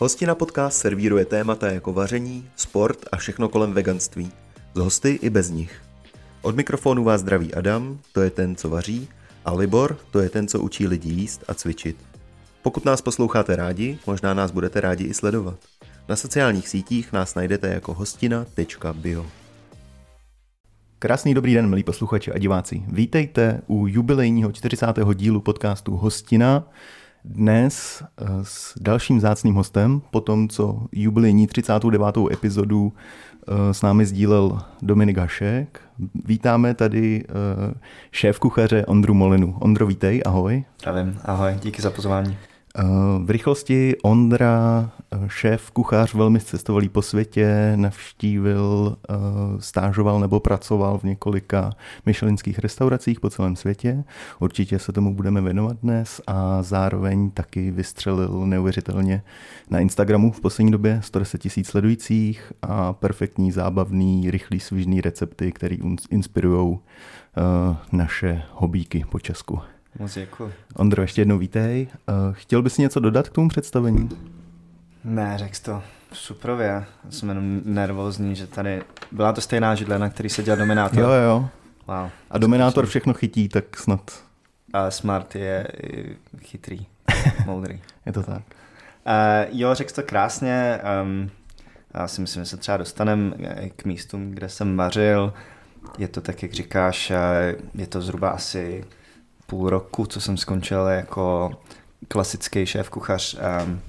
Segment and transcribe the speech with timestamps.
[0.00, 4.32] Hostina podcast servíruje témata jako vaření, sport a všechno kolem veganství.
[4.74, 5.82] Z hosty i bez nich.
[6.42, 9.08] Od mikrofonu vás zdraví Adam, to je ten, co vaří,
[9.44, 11.96] a Libor, to je ten, co učí lidi jíst a cvičit.
[12.62, 15.58] Pokud nás posloucháte rádi, možná nás budete rádi i sledovat.
[16.08, 19.26] Na sociálních sítích nás najdete jako hostina.bio.
[20.98, 22.82] Krásný dobrý den, milí posluchači a diváci.
[22.88, 24.86] Vítejte u jubilejního 40.
[25.14, 26.64] dílu podcastu Hostina.
[27.24, 32.16] Dnes eh, s dalším zácným hostem, po tom, co jubilejní 39.
[32.32, 35.80] epizodu eh, s námi sdílel Dominik Hašek.
[36.24, 37.74] Vítáme tady eh,
[38.12, 39.56] šéf kuchaře Ondru Molinu.
[39.60, 40.64] Ondro, vítej, ahoj.
[40.78, 42.36] Zdravím, ahoj, díky za pozvání.
[42.78, 42.84] Eh,
[43.18, 49.14] v rychlosti Ondra, eh, šéf kuchař, velmi cestovalý po světě, navštívil, eh,
[49.58, 51.72] stážoval nebo pracoval v několika
[52.06, 54.04] myšelinských restauracích po celém světě.
[54.38, 59.22] Určitě se tomu budeme věnovat dnes a zároveň taky vystřelil neuvěřitelně
[59.70, 65.76] na Instagramu v poslední době 110 tisíc sledujících a perfektní, zábavný, rychlý, svižný recepty, které
[66.10, 66.78] inspirují
[67.92, 69.60] naše hobíky po Česku.
[69.98, 70.52] Moc děkuji.
[70.74, 71.88] Ondro, ještě jednou vítej.
[71.92, 74.08] Eh, chtěl bys něco dodat k tomu představení?
[75.04, 75.82] Ne, řekl to
[76.12, 76.84] suprově.
[77.10, 78.82] Jsem jenom nervózní, že tady
[79.12, 80.98] byla to stejná židle, na který se dělal Dominátor.
[80.98, 81.48] Jo, jo.
[81.86, 82.10] Wow.
[82.30, 84.24] A Dominátor všechno chytí, tak snad.
[84.72, 85.66] A Smart je
[86.42, 86.86] chytrý,
[87.46, 87.82] moudrý.
[88.06, 88.42] je to tak.
[89.06, 90.80] Uh, jo, řekl to krásně.
[91.02, 91.30] Um,
[91.94, 93.32] já si myslím, že se třeba dostaneme
[93.76, 95.32] k místům, kde jsem vařil.
[95.98, 98.84] Je to tak, jak říkáš, eh, je to zhruba asi
[99.50, 101.50] půl roku, co jsem skončil jako
[102.08, 103.80] klasický šéf kuchař um,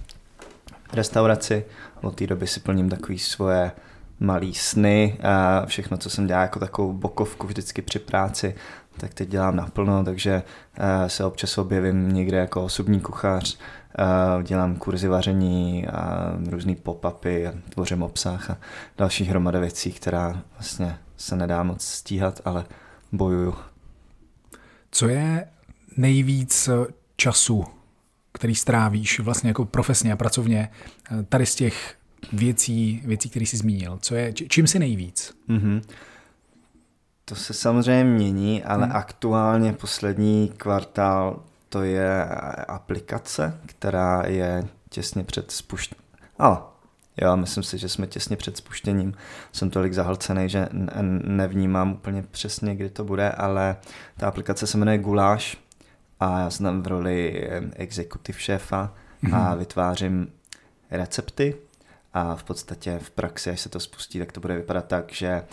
[0.94, 1.66] restauraci.
[2.02, 3.72] Od té doby si plním takový svoje
[4.20, 8.56] malý sny a všechno, co jsem dělal jako takovou bokovku vždycky při práci,
[8.98, 10.44] tak teď dělám naplno, takže
[10.80, 13.58] uh, se občas objevím někde jako osobní kuchař,
[14.38, 18.58] uh, dělám kurzy vaření a různý pop-upy, tvořím obsah a
[18.98, 22.66] další hromada věcí, která vlastně se nedá moc stíhat, ale
[23.12, 23.56] bojuju.
[24.91, 25.47] Co je
[25.97, 26.69] nejvíc
[27.16, 27.66] času,
[28.33, 30.69] který strávíš vlastně jako profesně a pracovně
[31.29, 31.95] tady z těch
[32.33, 33.97] věcí, věcí, které jsi zmínil?
[34.01, 35.35] Co je, čím si nejvíc?
[35.50, 35.81] Mm-hmm.
[37.25, 38.95] To se samozřejmě mění, ale hmm.
[38.95, 42.25] aktuálně poslední kvartál to je
[42.67, 46.03] aplikace, která je těsně před spuštěním.
[46.38, 46.57] Ale
[47.22, 49.13] Jo, myslím si, že jsme těsně před spuštěním.
[49.52, 50.68] Jsem tolik zahlcený, že
[51.24, 53.75] nevnímám úplně přesně, kdy to bude, ale
[54.18, 55.57] ta aplikace se jmenuje Guláš
[56.19, 58.94] a já jsem tam v roli exekutiv šéfa
[59.24, 59.35] mm-hmm.
[59.35, 59.59] a mhm.
[59.59, 60.28] vytvářím
[60.91, 61.56] recepty
[62.13, 65.44] a v podstatě v praxi, až se to spustí, tak to bude vypadat tak, že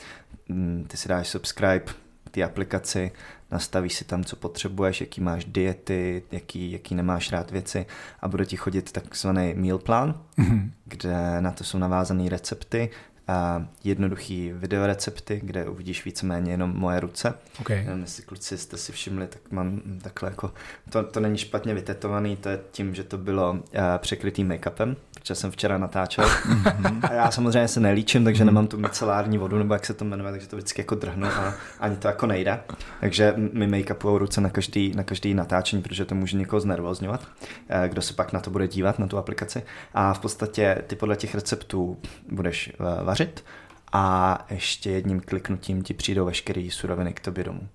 [0.48, 1.84] mm, ty si dáš subscribe
[2.30, 3.12] té aplikaci,
[3.50, 7.86] nastavíš si tam, co potřebuješ, jaký máš diety, jaký, jaký nemáš rád věci
[8.20, 10.70] a bude ti chodit takzvaný meal plan, mm-hmm.
[10.84, 12.90] kde na to jsou navázané recepty,
[13.28, 17.34] a jednoduchý videorecepty, kde uvidíš víceméně jenom moje ruce.
[17.60, 17.78] Okay.
[17.78, 20.52] Jenom jestli kluci jste si všimli, tak mám takhle jako,
[20.90, 23.60] to, to není špatně vytetovaný, to je tím, že to bylo uh,
[23.98, 26.24] překrytý make-upem, protože jsem včera natáčel.
[26.46, 27.00] Mhm.
[27.02, 30.30] a já samozřejmě se nelíčím, takže nemám tu micelární vodu, nebo jak se to jmenuje,
[30.30, 32.60] takže to vždycky jako drhnu a ani to jako nejde.
[33.00, 37.88] Takže mi make-upujou ruce na každý, na každý natáčení, protože to může někoho znervozňovat, uh,
[37.88, 39.62] kdo se pak na to bude dívat, na tu aplikaci.
[39.94, 41.98] A v podstatě ty podle těch receptů
[42.28, 43.44] budeš uh, vařit
[43.92, 47.68] a ještě jedním kliknutím ti přijdou veškeré suroviny k tobě domů.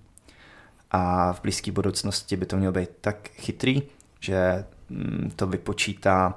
[0.90, 3.82] A v blízké budoucnosti by to mělo být tak chytrý,
[4.20, 6.36] že mm, to vypočítá,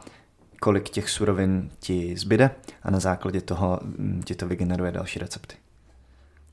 [0.60, 2.50] kolik těch surovin ti zbyde
[2.84, 5.56] a na základě toho mm, ti to vygeneruje další recepty.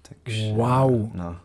[0.08, 1.10] Takže, wow.
[1.14, 1.36] No.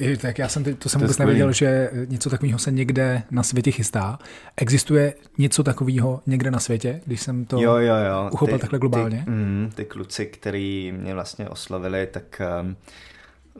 [0.00, 3.22] Je, tak já jsem teď, to jsem to vůbec nevěděl, že něco takového se někde
[3.30, 4.18] na světě chystá.
[4.56, 8.30] Existuje něco takového někde na světě, když jsem to jo, jo, jo.
[8.32, 9.22] uchopil ty, takhle globálně?
[9.24, 12.76] Ty, mm, ty kluci, který mě vlastně oslovili, tak um,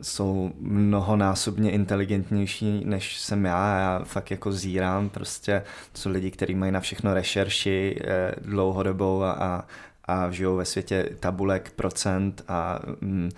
[0.01, 3.79] jsou mnohonásobně inteligentnější, než jsem já.
[3.79, 9.23] Já fakt jako zírám prostě, to jsou lidi, kteří mají na všechno rešerši eh, dlouhodobou
[9.23, 9.65] a, a
[10.09, 13.29] a žijou ve světě tabulek, procent a mm,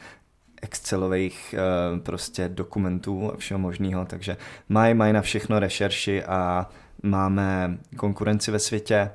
[0.62, 1.56] Excelových
[1.94, 4.38] uh, prostě dokumentů a všeho možného, takže
[4.70, 6.70] mají, mají na všechno rešerši a
[7.04, 9.12] máme konkurenci ve světě,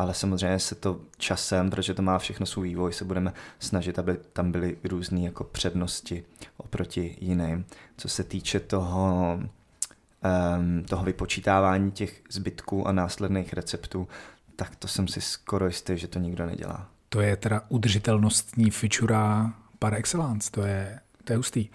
[0.00, 4.16] ale samozřejmě se to časem, protože to má všechno svůj vývoj, se budeme snažit, aby
[4.32, 6.24] tam byly různé jako přednosti
[6.56, 7.64] oproti jiným.
[7.96, 14.08] Co se týče toho, um, toho vypočítávání těch zbytků a následných receptů,
[14.56, 16.88] tak to jsem si skoro jistý, že to nikdo nedělá.
[17.08, 21.68] To je teda udržitelnostní fičura par excellence, to je, to je hustý.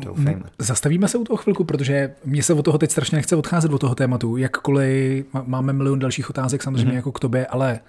[0.00, 0.42] Doufejme.
[0.58, 3.78] Zastavíme se u toho chvilku, protože mě se od toho teď strašně nechce odcházet od
[3.78, 4.36] toho tématu.
[4.36, 6.96] Jakkoliv máme milion dalších otázek samozřejmě mm-hmm.
[6.96, 7.80] jako k tobě, ale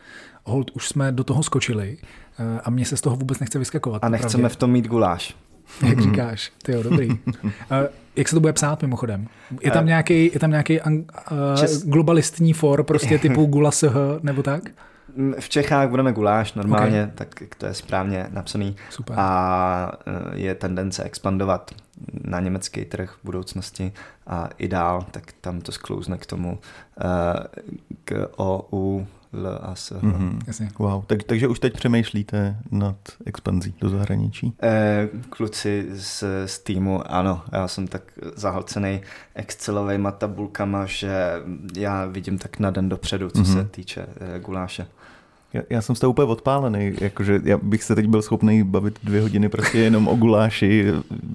[0.43, 1.97] hold, už jsme do toho skočili
[2.39, 4.03] eh, a mě se z toho vůbec nechce vyskakovat.
[4.03, 4.53] A nechceme pravdě.
[4.53, 5.35] v tom mít guláš.
[5.87, 6.03] Jak mm-hmm.
[6.03, 7.09] říkáš, ty jo, dobrý.
[8.15, 9.27] Jak se to bude psát mimochodem?
[9.61, 10.91] Je tam nějaký, je tam nějaký uh,
[11.55, 11.83] Čes...
[11.83, 13.83] globalistní for, prostě typu gulash
[14.21, 14.63] nebo tak?
[15.39, 17.15] V Čechách budeme guláš normálně, okay.
[17.15, 18.75] tak to je správně napsaný.
[18.89, 19.15] Super.
[19.19, 21.71] A e, je tendence expandovat
[22.23, 23.93] na německý trh v budoucnosti
[24.27, 26.59] a i dál, tak tam to sklouzne k tomu
[26.99, 27.07] e,
[28.03, 29.91] k OU L a S.
[29.91, 30.69] Mm-hmm.
[30.79, 31.05] Wow.
[31.05, 34.53] Tak, takže už teď přemýšlíte nad expanzí do zahraničí?
[34.63, 38.03] Eh, kluci z, z týmu, ano, já jsem tak
[38.35, 39.01] zahlcený
[39.35, 41.33] Excelovými tabulkama, že
[41.77, 43.53] já vidím tak na den dopředu, co mm-hmm.
[43.53, 44.87] se týče eh, guláše.
[45.53, 48.99] Já, já jsem z toho úplně odpálený, jakože já bych se teď byl schopný bavit
[49.03, 50.85] dvě hodiny prostě jenom o guláši,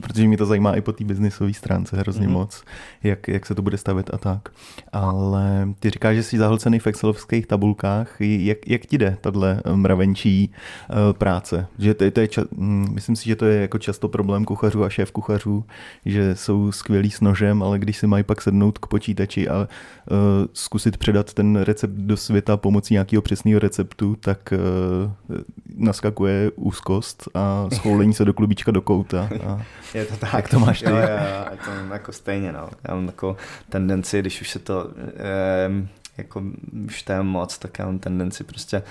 [0.01, 2.31] protože mě to zajímá i po té biznisové stránce hrozně mm-hmm.
[2.31, 2.65] moc,
[3.03, 4.49] jak, jak se to bude stavět a tak.
[4.93, 10.51] Ale ty říkáš, že jsi zahlcený v excelovských tabulkách, jak, jak ti jde tahle mravenčí
[10.91, 11.67] uh, práce?
[11.79, 14.85] Že to, to je ča- mm, myslím si, že to je jako často problém kuchařů
[14.85, 15.65] a šéf kuchařů,
[16.05, 20.17] že jsou skvělí s nožem, ale když si mají pak sednout k počítači a uh,
[20.53, 25.37] zkusit předat ten recept do světa pomocí nějakého přesného receptu, sportu, tak uh,
[25.77, 29.29] naskakuje úzkost a schoulení se do klubička do kouta.
[29.47, 29.63] A
[29.95, 30.33] je to tak.
[30.33, 30.91] Jak to máš ty?
[30.91, 31.07] Jo, jo,
[31.51, 32.69] je to jako stejně, no.
[32.89, 33.37] Já mám jako
[33.69, 35.89] tendenci, když už se to eh,
[36.19, 36.43] jako
[36.87, 38.83] už to je moc, tak já mám tendenci prostě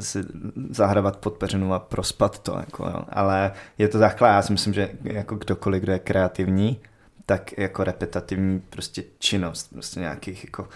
[0.00, 0.24] si
[0.70, 2.56] zahravat pod peřinu a prospat to.
[2.56, 3.04] Jako, jo.
[3.08, 6.78] Ale je to takhle, já si myslím, že jako kdokoliv, kdo je kreativní,
[7.26, 10.68] tak jako repetitivní prostě činnost, prostě nějakých jako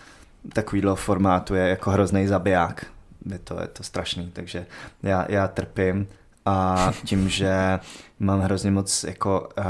[0.52, 2.86] takovýhle formátu je jako hrozný zabiják
[3.30, 4.66] je to, je to strašný, takže
[5.02, 6.08] já, já trpím
[6.46, 7.80] a tím, že
[8.19, 9.64] mám hrozně moc jako uh,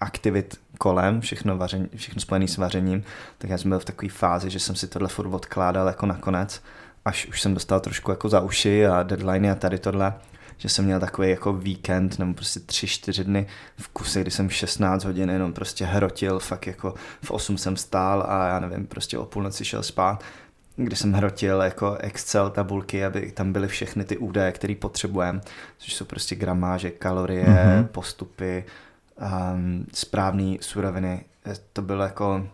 [0.00, 3.02] aktivit kolem, všechno, vaření, všechno spojené s vařením,
[3.38, 6.62] tak já jsem byl v takové fázi, že jsem si tohle furt odkládal jako nakonec,
[7.04, 10.14] až už jsem dostal trošku jako za uši a deadline a tady tohle,
[10.56, 14.50] že jsem měl takový jako víkend nebo prostě tři, čtyři dny v kuse, kdy jsem
[14.50, 19.18] 16 hodin jenom prostě hrotil, fakt jako v 8 jsem stál a já nevím, prostě
[19.18, 20.24] o půlnoci šel spát
[20.84, 25.40] kde jsem hrotil jako Excel tabulky, aby tam byly všechny ty údaje, které potřebujeme,
[25.78, 27.86] což jsou prostě gramáže, kalorie, mm-hmm.
[27.86, 28.64] postupy,
[29.52, 31.24] um, správné suroviny.
[31.72, 32.46] To bylo jako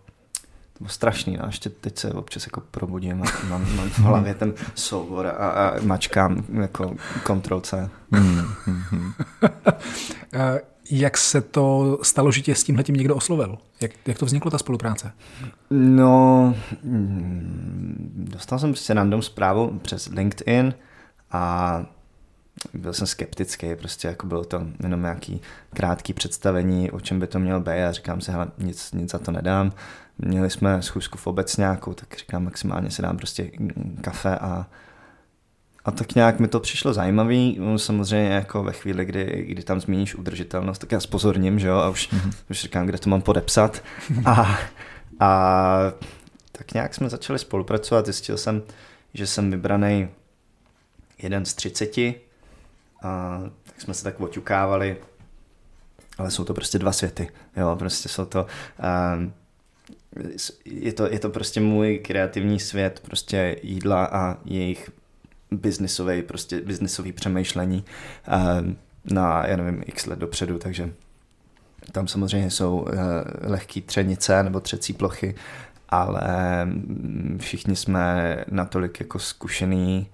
[0.72, 1.46] to bylo strašný, no.
[1.46, 5.80] ještě teď se občas jako probudím a mám, mám v hlavě ten soubor a, a
[5.82, 6.96] mačkám jako
[7.60, 7.90] C.
[8.12, 9.12] Mm-hmm.
[10.90, 13.58] Jak se to stalo, že tě s tímhle tím někdo oslovil?
[13.80, 15.12] Jak, jak to vzniklo, ta spolupráce?
[15.70, 20.74] No, mm, dostal jsem prostě random zprávu přes LinkedIn
[21.30, 21.84] a
[22.74, 25.40] byl jsem skeptický, prostě jako bylo to jenom nějaký
[25.74, 29.18] krátký představení, o čem by to mělo být a říkám si, hele, nic, nic za
[29.18, 29.72] to nedám.
[30.18, 33.50] Měli jsme schůzku v obecňáku, tak říkám, maximálně si dám prostě
[34.00, 34.66] kafe a
[35.84, 39.80] a tak nějak mi to přišlo zajímavý, no, samozřejmě jako ve chvíli, kdy, kdy tam
[39.80, 42.32] zmíníš udržitelnost, tak já spozorním, že jo, a už, mm-hmm.
[42.50, 43.82] už říkám, kde to mám podepsat.
[44.24, 44.58] A,
[45.20, 45.78] a
[46.52, 48.62] tak nějak jsme začali spolupracovat, zjistil jsem,
[49.14, 50.08] že jsem vybraný
[51.22, 52.14] jeden z třiceti,
[53.02, 54.96] a tak jsme se tak oťukávali,
[56.18, 58.46] ale jsou to prostě dva světy, jo, prostě jsou to,
[59.16, 59.32] um,
[60.64, 64.90] je to, je to prostě můj kreativní svět, prostě jídla a jejich
[65.56, 67.84] biznisový, prostě biznisový přemýšlení
[68.28, 70.90] eh, na, já nevím, x let dopředu, takže
[71.92, 72.96] tam samozřejmě jsou eh,
[73.48, 75.34] lehké třenice nebo třecí plochy,
[75.88, 80.06] ale mm, všichni jsme natolik jako zkušený,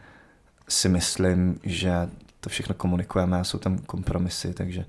[0.69, 2.09] si myslím, že
[2.41, 4.85] to všechno komunikujeme a jsou tam kompromisy, takže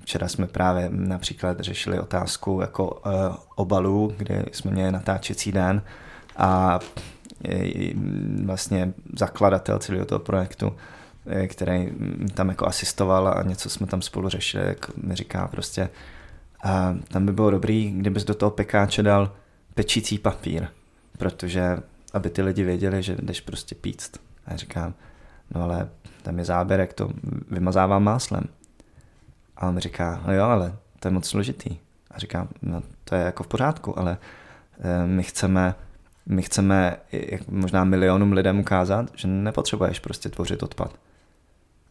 [0.00, 5.82] včera jsme právě například řešili otázku jako uh, obalů, kde jsme měli natáčecí den
[6.36, 6.78] a
[8.44, 10.76] vlastně zakladatel celého toho projektu,
[11.26, 11.88] eh, který
[12.34, 15.88] tam jako asistoval a něco jsme tam spolu řešili, jak mi říká prostě,
[16.64, 19.32] a tam by bylo dobrý, kdybys do toho pekáče dal
[19.74, 20.66] pečící papír,
[21.18, 21.78] protože
[22.12, 24.12] aby ty lidi věděli, že jdeš prostě píct.
[24.46, 24.94] A já říkám,
[25.54, 25.88] no ale
[26.22, 27.10] tam je záběrek, to
[27.50, 28.44] vymazávám máslem.
[29.56, 31.76] A on mi říká, no jo, ale to je moc složitý.
[32.10, 34.18] A říkám, no to je jako v pořádku, ale
[34.80, 35.74] eh, my chceme
[36.26, 36.96] my chceme
[37.48, 40.94] možná milionům lidem ukázat, že nepotřebuješ prostě tvořit odpad.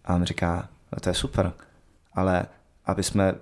[0.06, 1.54] A on říká, no to je super,
[2.14, 2.46] ale
[2.86, 3.36] aby jsme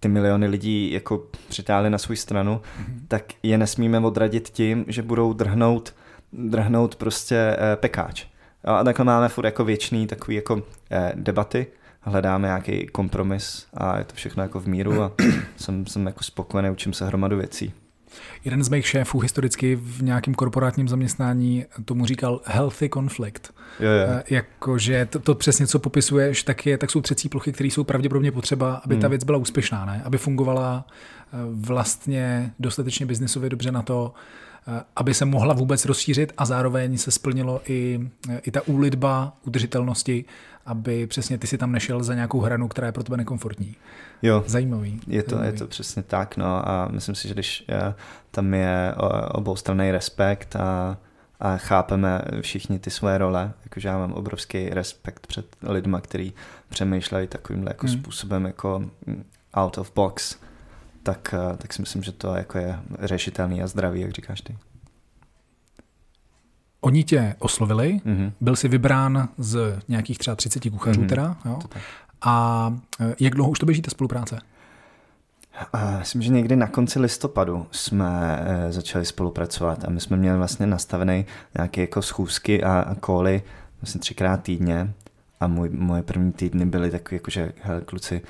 [0.00, 3.00] ty miliony lidí jako přitáhli na svou stranu, mm-hmm.
[3.08, 5.94] tak je nesmíme odradit tím, že budou drhnout,
[6.32, 8.26] drhnout prostě eh, pekáč.
[8.64, 11.66] A takhle máme furt jako věčný takový jako eh, debaty
[12.00, 15.12] hledáme nějaký kompromis a je to všechno jako v míru a
[15.56, 17.72] jsem, jsem jako spokojený, učím se hromadu věcí.
[18.44, 23.54] Jeden z mých šéfů historicky v nějakém korporátním zaměstnání tomu říkal healthy conflict.
[23.80, 27.84] Eh, Jakože to, to přesně, co popisuješ, tak, je, tak jsou třecí plochy, které jsou
[27.84, 29.10] pravděpodobně potřeba, aby ta Hmm.
[29.10, 30.02] věc byla úspěšná, ne?
[30.04, 34.14] aby fungovala eh, vlastně dostatečně biznisově dobře na to,
[34.68, 38.00] eh, aby se mohla vůbec rozšířit a zároveň se splnilo i,
[38.42, 40.24] i ta úlitba udržitelnosti,
[40.66, 43.76] aby přesně ty si tam nešel za nějakou hranu, která je pro tebe nekomfortní.
[44.22, 45.00] Jo, Zajímavý.
[45.06, 45.58] je to, je zajímavý.
[45.58, 47.94] to přesně tak, no a myslím si, že když eh,
[48.30, 48.94] tam je
[49.32, 50.96] oboustranný respekt a,
[51.40, 56.32] a chápeme všichni ty svoje role, jakože já mám obrovský respekt před lidma, kteří
[56.68, 57.96] přemýšlejí takovýmhle jako Hmm.
[57.98, 60.36] způsobem jako mm, out of box,
[61.02, 64.56] tak, eh, tak si myslím, že to jako je řešitelný a zdravý, jak říkáš ty.
[66.84, 68.32] Oni tě oslovili, Mhm.
[68.40, 71.08] byl jsi vybrán z nějakých třeba 30 kuchařů Mhm.
[71.08, 71.58] teda, jo?
[72.22, 74.38] A eh, jak dlouho už to běží ta spolupráce?
[75.98, 80.66] Myslím, že někdy na konci listopadu jsme e, začali spolupracovat a my jsme měli vlastně
[80.66, 81.24] nastavené
[81.56, 83.42] nějaké jako schůzky a, a koly
[83.82, 84.92] vlastně třikrát týdně
[85.40, 88.22] a můj, moje první týdny byly takový jako, že hele, kluci,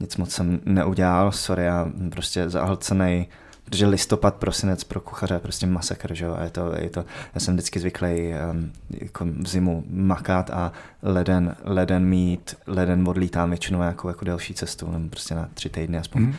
[0.00, 3.28] nic moc jsem neudělal, sorry, já prostě zahlcený,
[3.70, 7.04] protože listopad, prosinec pro kuchaře je prostě masakr, že jo, a je to, je to,
[7.34, 10.72] já jsem vždycky zvyklý um, jako v zimu makat a
[11.02, 15.98] leden, leden mít, leden odlítám většinou jako, jako delší cestu, nebo prostě na tři týdny
[15.98, 16.34] aspoň Mhm.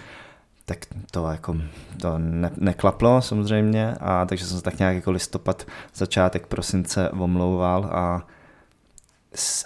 [0.66, 0.78] tak
[1.12, 1.56] to jako
[2.02, 7.86] to ne, neklaplo samozřejmě a takže jsem se tak nějak jako listopad, začátek prosince omlouval
[7.86, 8.28] a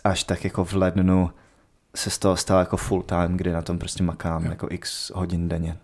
[0.04, 1.30] až tak jako v lednu
[1.96, 4.50] se z toho stal jako full time, kdy na tom prostě makám Jo.
[4.50, 5.78] jako x hodin denně.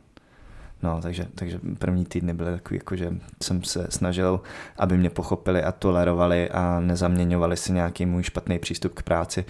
[0.83, 4.41] No, takže, takže první týdny byly takový, jako že jsem se snažil,
[4.77, 9.45] aby mě pochopili a tolerovali a nezaměňovali si nějaký můj špatný přístup k práci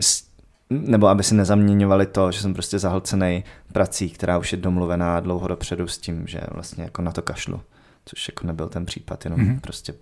[0.00, 0.30] s
[0.70, 5.48] nebo aby si nezaměňovali to, že jsem prostě zahlcený prací, která už je domluvená dlouho
[5.48, 7.60] dopředu s tím, že vlastně jako na to kašlu,
[8.04, 9.50] což jako nebyl ten případ, jenom Mhm.
[9.50, 9.60] mm-hmm.
[9.60, 9.94] prostě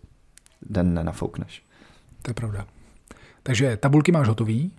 [0.63, 1.63] den nenafoukneš.
[2.23, 2.67] To je pravda.
[3.43, 4.73] Takže tabulky máš hotový,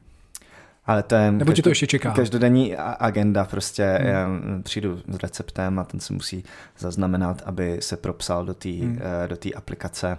[0.89, 2.11] Ale to je nebo ti to ještě čeká?
[2.11, 4.63] každodenní agenda, prostě Hmm.
[4.63, 6.43] přijdu s receptem a ten se musí
[6.79, 8.99] zaznamenat, aby se propsal do té Hmm.
[9.23, 10.17] eh, do té aplikace.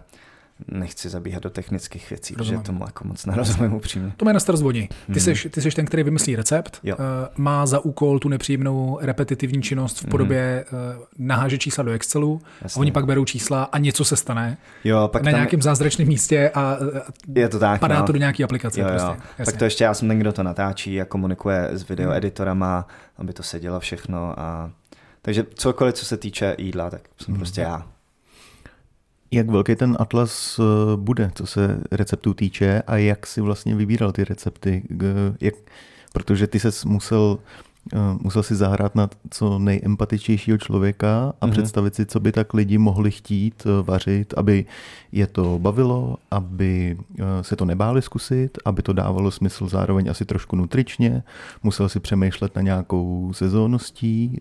[0.68, 2.60] Nechci zabíhat do technických věcí, Rozumím.
[2.60, 4.12] protože tomu jako moc nerozumím upřímně.
[4.16, 4.62] To má na starost.
[4.72, 5.20] Ty, Mhm.
[5.20, 6.96] seš, ty seš ten, který vymyslí recept, Jo.
[6.98, 12.40] eh, má za úkol tu nepříjemnou repetitivní činnost v podobě eh, naháže čísla do Excelu,
[12.62, 12.80] Jasně.
[12.80, 16.50] oni pak berou čísla a něco se stane jo, pak na tam nějakém zázračném místě
[16.54, 16.76] a, a
[17.34, 18.06] je to tak, padá no.
[18.06, 18.80] to do nějaké aplikace.
[18.80, 18.92] Jo, jo.
[18.92, 19.16] prostě.
[19.16, 19.58] Tak Jasně.
[19.58, 21.86] to ještě já jsem ten, kdo to natáčí a komunikuje s Hmm.
[21.88, 22.86] videoeditorama,
[23.18, 24.34] aby to sedělo všechno.
[24.40, 24.70] A...
[25.22, 27.38] Takže cokoliv, co se týče jídla, tak jsem Mhm.
[27.40, 27.86] prostě já.
[29.32, 30.62] Jak velký ten atlas eh,
[30.96, 34.82] bude, co se receptů týče a jak si vlastně vybíral ty recepty?
[35.40, 35.54] Jak,
[36.12, 37.38] protože ty ses musel,
[37.92, 41.32] eh, musel si zahrát na co nejempatičtějšího člověka a Mhm.
[41.40, 41.52] mm-hmm.
[41.52, 44.64] představit si, co by tak lidi mohli chtít eh, vařit, aby
[45.12, 46.96] je to bavilo, aby
[47.42, 51.22] se to nebáli zkusit, aby to dávalo smysl zároveň asi trošku nutričně.
[51.62, 54.40] Musel si přemýšlet na nějakou sezónností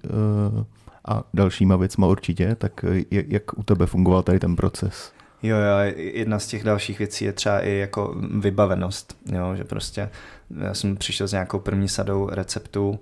[1.08, 5.12] a dalšíma věcma určitě, tak eh, jak u tebe fungoval tady ten proces?
[5.44, 10.10] Jo, jo, jedna z těch dalších věcí je třeba i jako vybavenost, jo, že prostě
[10.58, 13.00] já jsem přišel s nějakou první sadou receptů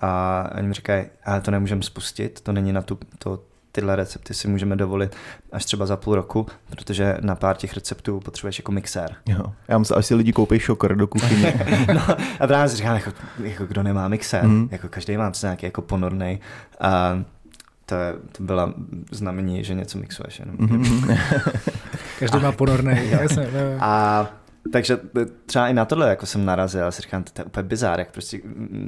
[0.00, 4.34] a oni mi říkají, ale to nemůžeme spustit, to není na tu, to, tyhle recepty
[4.34, 5.16] si můžeme dovolit
[5.52, 9.14] až třeba za půl roku, protože na pár těch receptů potřebuješ jako mixér.
[9.26, 9.44] Jo.
[9.68, 11.66] Já myslím, až si lidi koupí šokr do kuchyně.
[11.94, 13.12] no, a právě si říkám, jako,
[13.42, 14.68] jako kdo nemá mixér, mm.
[14.70, 16.38] jako každý má prostě nějaký jako ponornej.
[16.80, 17.22] A
[17.86, 18.74] to, je, to byla
[19.10, 20.56] znamení, že něco mixuješ jenom.
[20.58, 21.16] Mhm.
[22.18, 22.98] Každý má ponorný.
[23.80, 24.26] A
[24.72, 24.98] takže
[25.46, 28.10] třeba i na tohle jako jsem narazil, a si říkám, to je úplně bizár, jak
[28.12, 28.40] prostě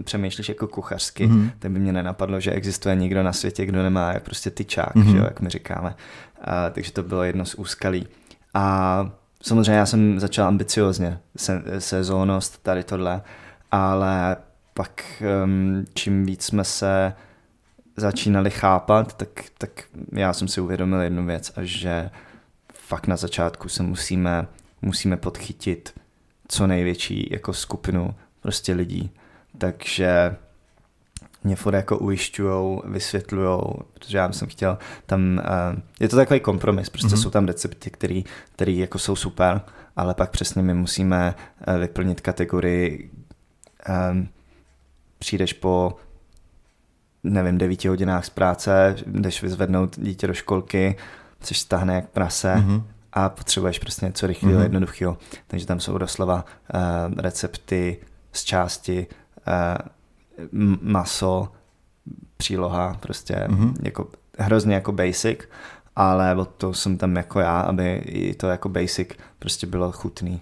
[0.04, 1.38] přemýšlíš jako kuchařsky, Mhm.
[1.46, 1.50] mm-hmm.
[1.58, 5.06] tak by mě nenapadlo, že existuje nikdo na světě, kdo nemá jak prostě tyčák, Mhm.
[5.06, 5.12] mm-hmm.
[5.12, 5.94] že jo, jak my říkáme.
[6.40, 8.08] A, takže to bylo jedno z úskalí.
[8.54, 9.10] A
[9.42, 13.22] samozřejmě já jsem začal ambiciozně, se, sezónnost, tady tohle,
[13.70, 14.36] ale
[14.74, 17.12] pak um, čím víc jsme se
[17.96, 19.28] začínali chápat, tak,
[19.58, 19.70] tak
[20.12, 22.10] já jsem si uvědomil jednu věc, a že
[22.74, 24.46] fakt na začátku se musíme,
[24.84, 26.00] musíme podchytit
[26.48, 29.10] co největší jako skupinu prostě lidí.
[29.58, 30.36] Takže
[31.44, 35.40] mě furt jako ujišťujou, vysvětlujou, protože já jsem chtěl tam,
[35.74, 37.14] uh, je to takový kompromis, prostě Mhm.
[37.16, 37.22] mm-hmm.
[37.22, 38.24] jsou tam recepty, který,
[38.54, 39.60] který jako jsou super,
[39.96, 41.34] ale pak přesně my musíme
[41.68, 43.10] uh, vyplnit kategorii,
[44.12, 44.28] um,
[45.18, 45.96] přijdeš po
[47.24, 50.96] nevím, devíti hodinách z práce, jdeš vyzvednout dítě do školky,
[51.40, 52.84] což stáhne jak prase Mhm.
[53.14, 54.62] A potřebuješ prostě něco rychlého, Mhm.
[54.62, 55.18] jednoduchého.
[55.46, 56.44] Takže tam jsou doslova
[56.74, 56.80] uh,
[57.20, 57.96] recepty
[58.32, 59.06] z části
[60.82, 61.48] maso,
[62.36, 63.74] příloha, prostě mm-hmm.
[63.82, 65.38] jako hrozně jako basic,
[65.96, 70.40] ale to jsem tam jako já, aby i to jako basic prostě bylo chutný.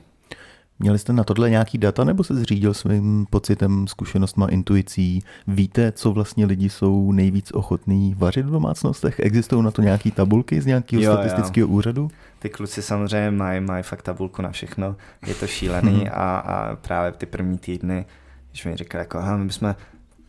[0.79, 5.23] Měli jste na tohle nějaký data nebo se zřídil svým pocitem, zkušenostma, intuicí?
[5.47, 9.21] Víte, co vlastně lidi jsou nejvíc ochotní vařit v domácnostech?
[9.21, 11.75] Existují na to nějaké tabulky z nějakého jo, statistického jo.
[11.75, 12.11] úřadu?
[12.43, 14.97] Ty kluci samozřejmě mají, mají fakt tabulku na všechno,
[15.27, 16.09] je to šílený mhm.
[16.13, 18.07] a, a právě ty první týdny,
[18.51, 19.75] když mi říkali, jako, my bychom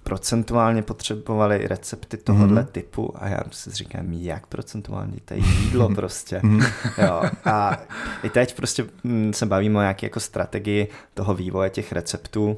[0.04, 2.72] procentuálně potřebovali recepty tohohle mm-hmm.
[2.72, 6.38] typu a já si říkám, jak procentuálně, to je jídlo prostě.
[6.38, 7.04] Mm-hmm.
[7.06, 7.24] jo.
[7.46, 7.78] A
[8.24, 12.58] i teď prostě mm, se bavíme o nějaké jako strategii toho vývoje těch receptů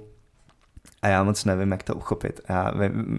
[1.02, 2.42] a já moc nevím, jak to uchopit.
[2.50, 2.72] Já,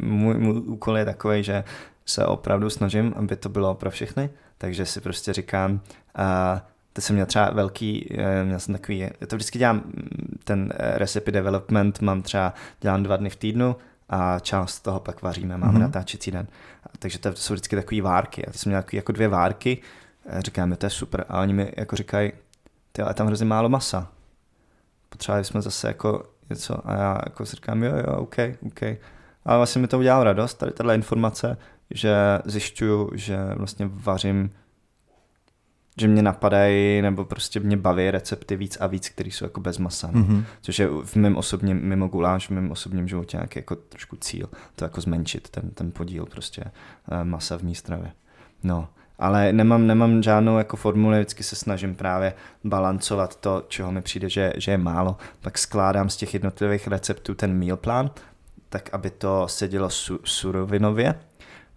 [0.02, 1.64] můj, můj úkol je takový, že
[2.06, 6.60] se opravdu snažím, aby to bylo pro všechny, takže si prostě říkám, uh,
[6.92, 10.98] to jsem měl třeba velký, eh, měl jsem takový, to vždycky dělám mm, ten eh,
[10.98, 13.76] recipe development, mám třeba, dělám dva dny v týdnu,
[14.08, 15.82] a část toho pak vaříme, máme mm-hmm.
[15.82, 16.46] natáčecí den.
[16.98, 18.46] Takže to jsou vždycky takové várky.
[18.46, 19.78] A ty jsem měl jako dvě várky,
[20.38, 21.24] říkáme, to je super.
[21.28, 22.32] A oni mi jako říkají,
[22.92, 24.08] ty ale tam hrozně málo masa.
[25.08, 28.36] Potřebovali jsme zase jako něco a já jako si říkám, jo, jo, OK,
[28.66, 28.82] OK.
[29.44, 31.56] Ale vlastně mi to udělalo radost, tady tato informace,
[31.90, 32.14] že
[32.44, 34.50] zjišťuju, že vlastně vařím
[36.00, 39.78] že mě napadají nebo prostě mě baví recepty víc a víc, které jsou jako bez
[39.78, 40.10] masa.
[40.12, 40.44] Mm-hmm.
[40.60, 44.48] Což je v mém osobním, mimo guláš, v mém osobním životě nějaký jako trošku cíl,
[44.74, 48.12] to jako zmenšit ten, ten podíl prostě uh, masa v mý stravě.
[48.62, 48.88] No,
[49.18, 54.30] ale nemám, nemám žádnou jako formuli, vždycky se snažím právě balancovat to, čeho mi přijde,
[54.30, 55.16] že, že je málo.
[55.40, 58.10] Pak skládám z těch jednotlivých receptů ten meal plan,
[58.68, 61.14] tak aby to sedělo su, surovinově.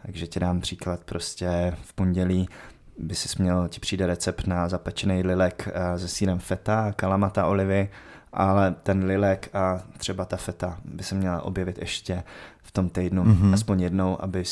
[0.06, 2.50] Takže ti dám příklad prostě v pondělí
[2.98, 7.89] by si směl, ti přijde recept na zapečený lilek eh, se sírem feta, kalamata olivy,
[8.34, 12.24] ale ten lilek a třeba ta feta by se měla objevit ještě
[12.62, 13.53] v tom týdnu, mm-hmm.
[13.53, 14.44] aspoň jednou, aby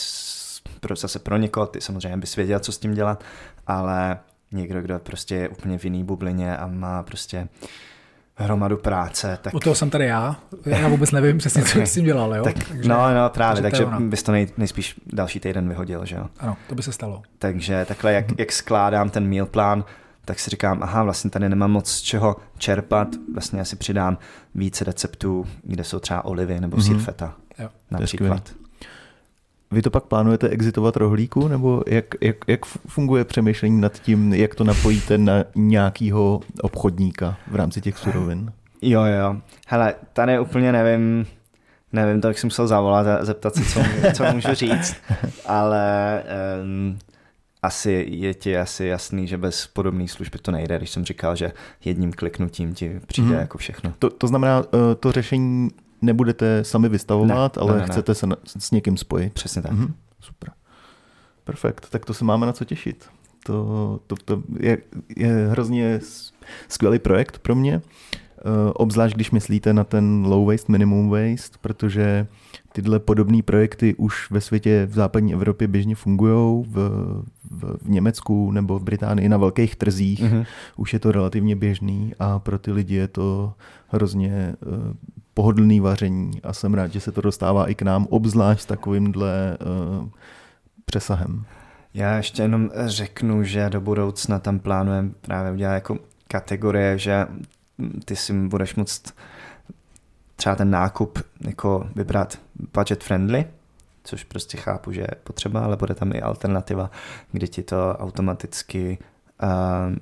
[0.80, 3.24] pro, zase pro někoho, ty samozřejmě bys věděl, co s tím dělat,
[3.68, 4.20] ale
[4.52, 7.48] někdo, kdo prostě je úplně v jiný bublině a má prostě
[8.38, 9.40] hromadu práce.
[9.42, 9.54] Tak...
[9.54, 12.44] U toho jsem tady já, já vůbec nevím přesně, co s tím dělal, jo?
[12.44, 16.16] Tak, takže, no, no, právě, takže, takže bys to nej, nejspíš další týden vyhodil, že
[16.16, 16.26] jo?
[16.40, 17.22] Ano, to by se stalo.
[17.40, 19.86] Takže takhle, jak, jak skládám ten meal plán,
[20.26, 24.18] tak si říkám, aha, vlastně tady nemám moc z čeho čerpat, vlastně asi přidám
[24.56, 27.06] více receptů, kde jsou třeba olivy nebo sír mhm.
[27.06, 27.70] feta, jo.
[27.92, 28.52] například.
[29.72, 34.56] Vy to pak plánujete exitovat rohlíku, nebo jak, jak, jak funguje přemýšlení nad tím, jak
[34.56, 38.52] to napojíte na nějakého obchodníka v rámci těch surovin?
[38.82, 39.36] Jo, jo.
[39.68, 41.26] Hele, tady úplně nevím,
[41.94, 43.80] nevím, to jak jsem musel zavolat a zeptat se, co,
[44.14, 44.96] co můžu říct,
[45.46, 46.24] ale
[46.62, 46.98] um,
[47.64, 51.52] asi je ti asi jasný, že bez podobné služby to nejde, když jsem říkal, že
[51.86, 53.40] jedním kliknutím ti přijde hmm.
[53.40, 53.94] jako všechno.
[54.00, 55.70] To, to znamená, eh, to řešení
[56.02, 59.34] nebudete sami vystavovat, ne, ale ne, ne, chcete se s někým spojit.
[59.34, 59.72] Přesně tak.
[59.72, 60.52] Mhm, super.
[61.44, 63.06] Perfekt, tak to se máme na co těšit.
[63.44, 64.78] To, to, to je,
[65.18, 66.00] je hrozně
[66.70, 68.42] skvělý projekt pro mě, eh,
[68.74, 72.28] obzvlášť když myslíte na ten low waste, minimum waste, protože
[72.74, 76.76] tyhle podobné projekty už ve světě v západní Evropě běžně fungují, v,
[77.52, 80.46] v, v Německu nebo v Británii na velkých trzích, mm-hmm.
[80.78, 83.54] už je to relativně běžný a pro ty lidi je to
[83.88, 84.94] hrozně uh,
[85.38, 89.58] pohodlný vaření a jsem rád, že se to dostává i k nám, obzvlášť s takovýmhle
[90.02, 90.10] uh,
[90.86, 91.46] přesahem.
[91.94, 95.98] Já ještě jenom řeknu, že do budoucna tam plánujeme právě udělat jako
[96.28, 97.28] kategorie, že
[98.06, 99.16] ty si budeš moct
[100.36, 102.40] třeba ten nákup jako vybrat
[102.74, 103.46] budget friendly,
[104.04, 106.92] což prostě chápu, že je potřeba, ale bude tam i alternativa,
[107.32, 108.98] kdy ti to automaticky
[109.44, 109.96] uh,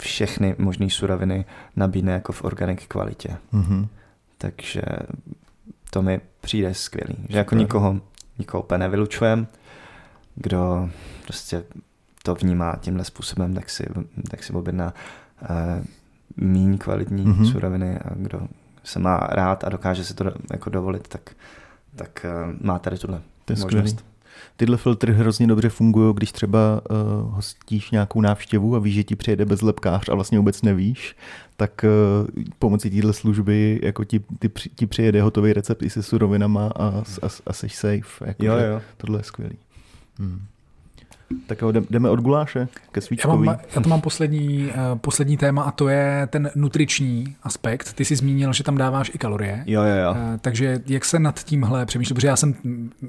[0.00, 1.44] všechny možné suroviny
[1.76, 3.36] nabídne jako v organic kvalitě.
[3.52, 3.88] Mm-hmm.
[4.40, 4.82] Takže
[5.90, 8.00] to mi přijde skvělý, že jako nikoho,
[8.38, 9.46] nikoho úplně nevylučujem,
[10.34, 10.90] kdo
[11.24, 11.64] prostě
[12.22, 13.86] to vnímá tímhle způsobem, tak si,
[14.30, 14.94] tak si objedná
[15.42, 15.84] uh,
[16.36, 17.52] míň kvalitní mm-hmm.
[17.52, 18.48] suroviny a kdo
[18.84, 21.30] se má rád a dokáže si to jako dovolit, tak,
[21.96, 23.90] tak uh, má tady tuhle to je možnost.
[23.90, 24.09] Skvělý.
[24.56, 29.16] Tyhle filtry hrozně dobře fungují, když třeba uh, hostíš nějakou návštěvu a víš, že ti
[29.16, 31.16] přijede bezlepkář a vlastně vůbec nevíš,
[31.56, 36.66] tak uh, pomocí téhle služby jako ti, ti, ti přijede hotový recept i se surovinama
[36.76, 36.88] a,
[37.22, 38.26] a, a seš safe.
[38.26, 38.80] Jako, jo, jo.
[38.96, 39.56] Tohle je skvělý.
[40.18, 40.40] Hmm.
[41.46, 43.46] Tak jo, jdeme od guláše ke svíčkový.
[43.46, 47.92] Já, mám, já to mám poslední, uh, poslední téma a to je ten nutriční aspekt.
[47.92, 49.64] Ty jsi zmínil, že tam dáváš i kalorie.
[49.66, 50.10] Jo, jo, jo.
[50.10, 52.14] Uh, takže jak se nad tímhle přemýšlí?
[52.14, 52.54] Protože já jsem,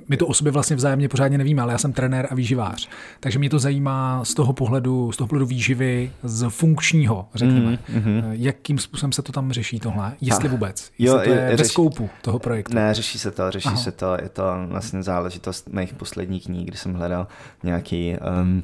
[0.07, 2.89] my to o sobě vlastně vzájemně pořádně nevíme, ale já jsem trenér a výživář.
[3.19, 7.79] Takže mě to zajímá z toho pohledu, z toho pohledu výživy, z funkčního, řekněme.
[7.93, 8.25] Mm-hmm.
[8.27, 10.13] Uh, jakým způsobem se to tam řeší tohle?
[10.21, 10.91] Jestli vůbec?
[10.99, 11.59] Jestli jo, to je řeš...
[11.59, 12.75] ve skoupu toho projektu?
[12.75, 13.77] Ne, řeší se to, řeší Aha.
[13.77, 14.17] se to.
[14.21, 17.27] Je to vlastně záležitost mých posledních knih, kdy jsem hledal
[17.63, 18.63] nějaký um,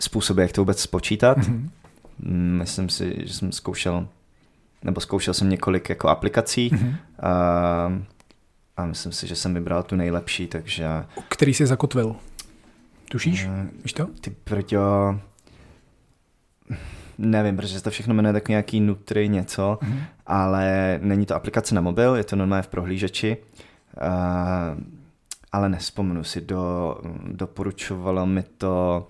[0.00, 1.38] způsob, jak to vůbec spočítat.
[1.38, 1.68] Mm-hmm.
[2.58, 4.08] Myslím si, že jsem zkoušel,
[4.82, 6.96] nebo zkoušel jsem několik jako aplikací mm-hmm.
[7.22, 7.92] a,
[8.76, 10.86] a myslím si, že jsem vybral tu nejlepší, takže...
[11.28, 12.16] Který jsi zakotvil?
[13.10, 13.46] Tušíš?
[13.46, 14.06] Uh, Víš to?
[14.20, 15.18] Ty prďo...
[17.18, 20.02] Nevím, protože se to všechno jmenuje tak nějaký Nutri něco, mm-hmm.
[20.26, 23.36] ale není to aplikace na mobil, je to normálně v prohlížeči.
[23.96, 24.82] Uh,
[25.54, 26.96] ale nespomenu si, do,
[27.32, 29.06] doporučovalo mi to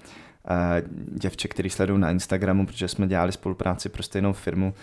[0.51, 4.75] uh, děvče, který sleduju na Instagramu, protože jsme dělali spolupráci pro stejnou firmu,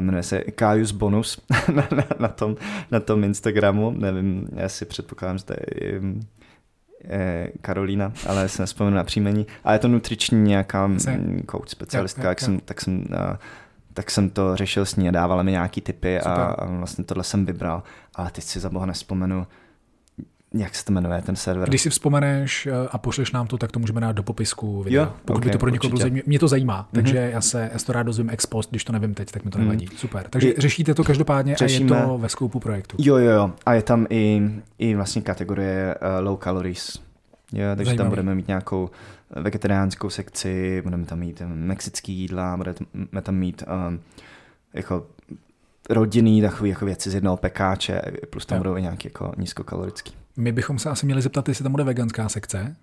[0.00, 1.40] jmenuje se Kajus Bonus
[1.74, 2.56] na, na, na, tom,
[2.90, 6.00] na tom Instagramu, nevím, já si předpokládám, že to je
[7.08, 10.90] je Karolína, ale se nespomenu na příjmení, a je to nutriční nějaká
[11.50, 13.36] coach specialistka, jak jsem, tak jsem uh,
[13.94, 17.24] tak jsem to řešil s ní a dávala mi nějaký tipy a, a vlastně tohle
[17.24, 17.82] jsem vybral,
[18.14, 19.46] ale teď si za boha nespomenu,
[20.54, 21.68] jak se to jmenuje, ten server?
[21.68, 25.02] Když si vzpomeneš eh, a pošleš nám to, tak to můžeme dát do popisku videa.
[25.02, 26.94] Jo, pokud okay, by to pro někoho bylo Mě to zajímá, mm-hmm.
[26.94, 29.44] takže já se, já se to rád dozvím ex post, když to nevím teď, tak
[29.44, 29.66] mi to mhm.
[29.66, 29.88] nevadí.
[29.92, 29.98] Mm.
[29.98, 30.26] Super.
[30.30, 32.96] Takže I, řešíte to každopádně řešíme, a je to ve skoupu projektu.
[33.00, 33.50] Jo, jo, jo.
[33.66, 37.00] A je tam i, i vlastně kategorie uh, low calories.
[37.52, 37.96] Jo, takže Zajímavý.
[37.96, 38.90] tam budeme mít nějakou
[39.36, 44.00] eh, vegetariánskou sekci, budeme tam mít mexický jídla, budeme tam mít um,
[44.74, 45.06] jako
[45.90, 48.60] rodinný takový jako věci z jednoho pekáče, plus tam jo.
[48.60, 50.14] budou i nějaký jako nízkokalorický.
[50.36, 52.76] My bychom se asi měli zeptat, jestli tam bude veganská sekce,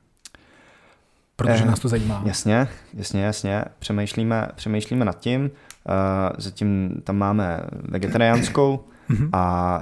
[1.35, 2.21] protože eh, nás to zajímá.
[2.25, 3.65] Jasně, jasně, jasně.
[3.79, 5.41] Přemýšlíme, přemýšlíme nad tím.
[5.43, 5.91] Uh,
[6.37, 9.29] zatím tam máme vegetariánskou mhm.
[9.33, 9.75] a,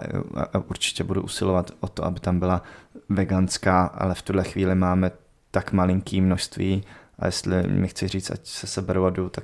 [0.53, 2.63] a určitě budu usilovat o to, aby tam byla
[3.10, 5.12] veganská, ale v tuhle chvíli máme
[5.51, 6.84] tak malinký množství
[7.19, 9.43] a jestli mi chci říct, ať se seberu a jdu, tak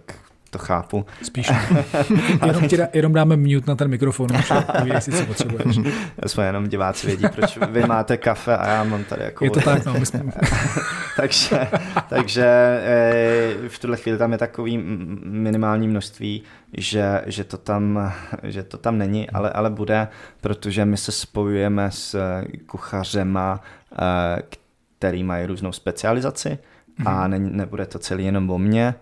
[0.57, 1.05] to chápu.
[1.23, 1.51] Spíš.
[2.45, 4.27] jenom, ti da, jenom dáme mute na ten mikrofon,
[4.93, 5.79] jestli co potřebuješ.
[6.27, 9.45] Jsme jenom diváci vědí, proč vy máte kafe a já mám tady jako...
[9.45, 9.93] Je to tak, no.
[9.99, 10.23] My jsme...
[11.17, 11.67] takže
[12.09, 12.45] takže
[12.83, 14.77] eh, v tuhle chvíli tam je takový
[15.23, 16.43] minimální množství,
[16.77, 18.13] že, že, to, tam,
[18.43, 20.07] že to tam není, ale, ale bude,
[20.41, 22.15] protože my se spojujeme s
[22.65, 23.61] kuchařema,
[23.93, 24.41] eh,
[24.97, 26.57] který mají různou specializaci
[27.05, 27.31] a mhm.
[27.31, 28.95] ne, nebude to celý jenom o mně,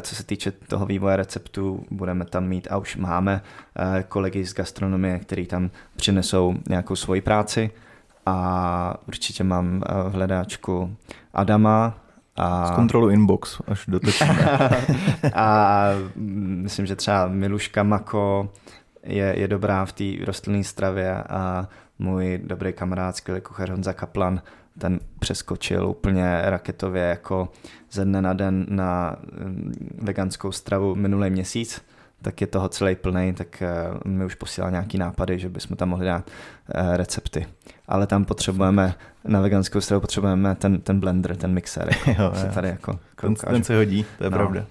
[0.00, 3.42] co se týče toho vývoje receptů, budeme tam mít a už máme
[3.76, 7.70] eh, kolegy z gastronomie, který tam přinesou nějakou svoji práci.
[8.26, 10.96] A určitě mám eh, v hledáčku
[11.34, 11.94] Adama,
[12.36, 12.66] a...
[12.66, 14.00] Z kontrolu inbox až do
[15.34, 15.84] A
[16.16, 18.50] myslím, že třeba Miluška Mako
[19.02, 24.42] je, je dobrá v té rostlinné stravě a můj dobrý kamarád, skvělý kuchař Honza Kaplan,
[24.78, 27.48] ten přeskočil úplně raketově jako
[27.92, 31.82] ze dne na den na mm, veganskou stravu minulý měsíc,
[32.22, 33.68] tak je toho celý plný, tak eh,
[34.04, 36.30] mi už posílá nějaký nápady, že bychom tam mohli dát
[36.74, 37.46] eh, recepty.
[37.88, 41.88] Ale tam potřebujeme, na veganskou stravu potřebujeme ten, ten blender, ten mixer.
[41.88, 42.50] Jako, jo, jo.
[42.54, 44.36] Tady jako ten, ten se hodí, to je no.
[44.36, 44.64] pravda.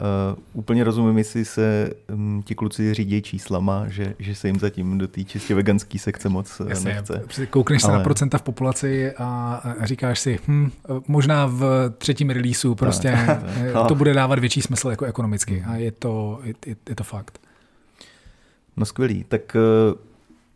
[0.00, 4.98] Uh, úplně rozumím, jestli se um, ti kluci řídí číslama, že, že se jim zatím
[4.98, 7.46] do té čistě veganské sekce moc eh, Jasně, nechce.
[7.50, 7.92] Koukneš Ale...
[7.92, 10.70] se na procenta v populaci a, a říkáš si, hm,
[11.08, 13.88] možná v třetím releaseu prostě tak, tak.
[13.88, 17.38] to bude dávat větší smysl jako ekonomicky a je to, je, je to fakt.
[18.76, 19.98] No skvělý, tak uh,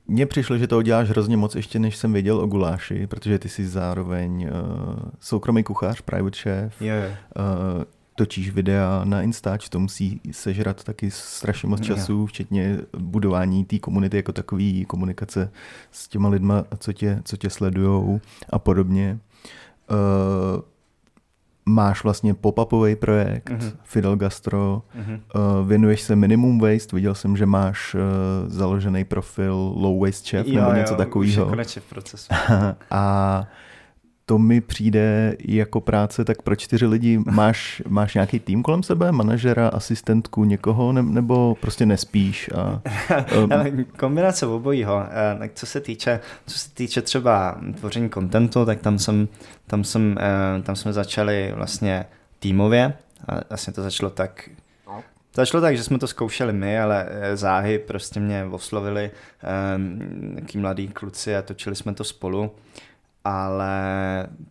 [0.07, 3.49] mně přišlo, že to děláš hrozně moc ještě, než jsem věděl o guláši, protože ty
[3.49, 7.11] jsi zároveň uh, soukromý kuchař, private chef, yeah.
[7.37, 7.85] uh,
[8.21, 14.17] točíš videa na Instač, to musí sežrat taky strašně moc času, včetně budování té komunity
[14.17, 15.51] jako takový, komunikace
[15.91, 19.19] s těma lidma, co tě, co tě sledujou a podobně.
[19.91, 20.61] Uh,
[21.67, 23.73] máš vlastně pop-upový projekt, uh-huh.
[23.83, 25.21] Fidel Gastro, uh-huh.
[25.61, 28.01] uh, věnuješ se minimum waste, viděl jsem, že máš uh,
[28.47, 31.47] založený profil low waste chef jo, nebo něco takového.
[31.81, 32.35] v procesu.
[32.91, 33.47] a
[34.31, 37.19] to mi přijde jako práce tak pro čtyři lidi.
[37.31, 42.51] Máš, máš nějaký tým kolem sebe, manažera, asistentku, někoho, ne, nebo prostě nespíš?
[42.55, 42.83] A,
[43.43, 43.85] um...
[43.99, 45.05] Kombinace obojího.
[45.43, 49.29] Eh, co se týče, co se týče třeba tvoření kontentu, tak tam, jsem,
[49.67, 52.05] tam, jsem, eh, tam jsme začali vlastně
[52.39, 52.93] týmově.
[53.29, 54.49] A vlastně to začalo tak,
[55.35, 59.11] Začalo tak, že jsme to zkoušeli my, ale eh, záhy prostě mě oslovili
[59.77, 62.51] um, mladí kluci a točili jsme to spolu
[63.25, 63.77] ale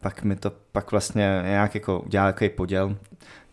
[0.01, 2.95] pak mi to pak vlastně nějak jako udělal takový poděl,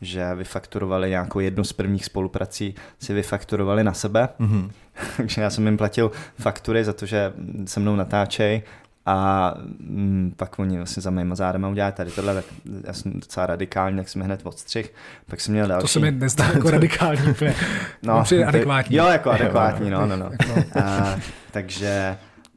[0.01, 4.71] že vyfakturovali nějakou jednu z prvních spoluprací, si vyfakturovali na sebe, mm-hmm.
[5.17, 7.33] takže já jsem jim platil faktury za to, že
[7.65, 8.63] se mnou natáčej
[9.07, 12.45] a mm, pak oni vlastně za mýma zádama udělali tady tohle, tak
[12.87, 14.95] já jsem docela radikální, tak jsem hned odstřih.
[15.27, 15.83] Pak jsem měl další.
[15.83, 17.55] To se mi nezdá jako radikální úplně.
[18.03, 18.97] no, adekvátní.
[18.97, 20.31] Jo, jako adekvátní, no, no, no.
[20.85, 21.17] A,
[21.51, 22.17] takže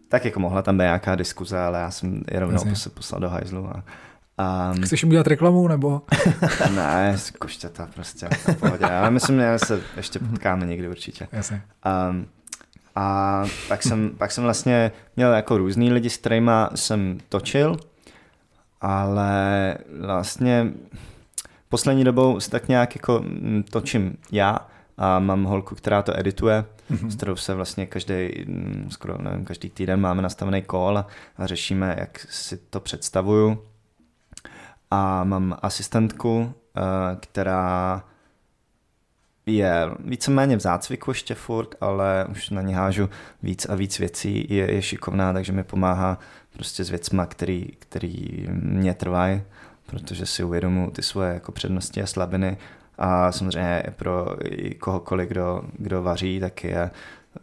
[0.10, 3.30] tak jako mohla tam být nějaká diskuze, ale já jsem je rovnou se poslal do
[3.30, 3.68] hajzlu.
[3.68, 3.84] A,
[4.38, 4.74] a...
[4.86, 6.02] Chceš jim udělat reklamu, nebo?
[6.76, 8.86] ne, koštěta prostě, pohodě.
[8.86, 11.28] Ale myslím, že se ještě potkáme někdy určitě.
[11.32, 11.62] Jasně.
[12.10, 12.28] Um,
[12.96, 17.78] a pak jsem, pak jsem vlastně měl jako různý lidi, s kterými jsem točil,
[18.82, 20.68] ale vlastně
[21.70, 24.60] poslední dobou tak nějak jako mm, točím já
[25.02, 27.08] a mám holku, která to edituje, mm-hmm.
[27.08, 31.08] s kterou se vlastně každý, mm, skoro nevím, každý týden máme nastavený call a,
[31.38, 33.64] a řešíme, jak si to představuju.
[34.92, 36.82] A mám asistentku, eh,
[37.20, 38.04] která
[39.46, 43.10] je víceméně v zácviku ještě furt, ale už na ní hážu
[43.44, 46.20] víc a víc věcí, je, je šikovná, takže mi pomáhá
[46.54, 49.42] prostě s věcma, který, který mě trvají,
[49.86, 52.58] protože si uvědomuji ty svoje jako přednosti a slabiny
[53.00, 54.26] a samozřejmě pro
[54.80, 56.92] kohokoliv, kdo, kdo vaří, tak je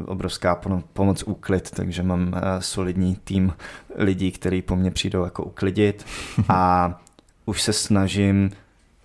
[0.05, 0.61] obrovská
[0.93, 3.53] pomoc úklid, takže mám eh, solidní tým
[3.97, 6.05] lidí, který po mně přijdou jako uklidit.
[6.49, 6.95] A
[7.45, 8.51] už se snažím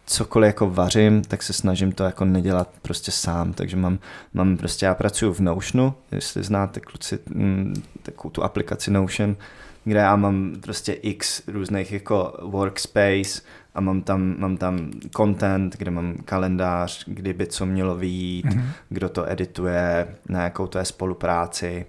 [0.06, 4.00] cokoliv jako vařím, tak se snažím to jako nedělat prostě sám, takže mám,
[4.34, 9.36] mám prostě, já pracuji v Notionu, jestli znáte kluci mm, takovou tu aplikaci Notion,
[9.84, 13.42] kde já mám prostě x různých jako workspace
[13.76, 18.64] a mám tam, mám tam content, kde mám kalendář, kdyby co mělo vyjít, mm-hmm.
[18.90, 21.86] kdo to edituje, na jakou to je spolupráci.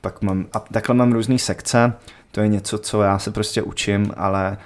[0.00, 1.92] Pak mám, a takhle mám různé sekce,
[2.30, 4.58] to je něco, co já se prostě učím, ale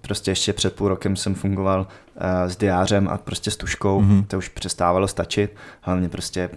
[0.00, 4.26] prostě ještě před půl rokem jsem fungoval uh, s diářem a prostě s tuškou, mm-hmm.
[4.26, 6.50] to už přestávalo stačit, hlavně prostě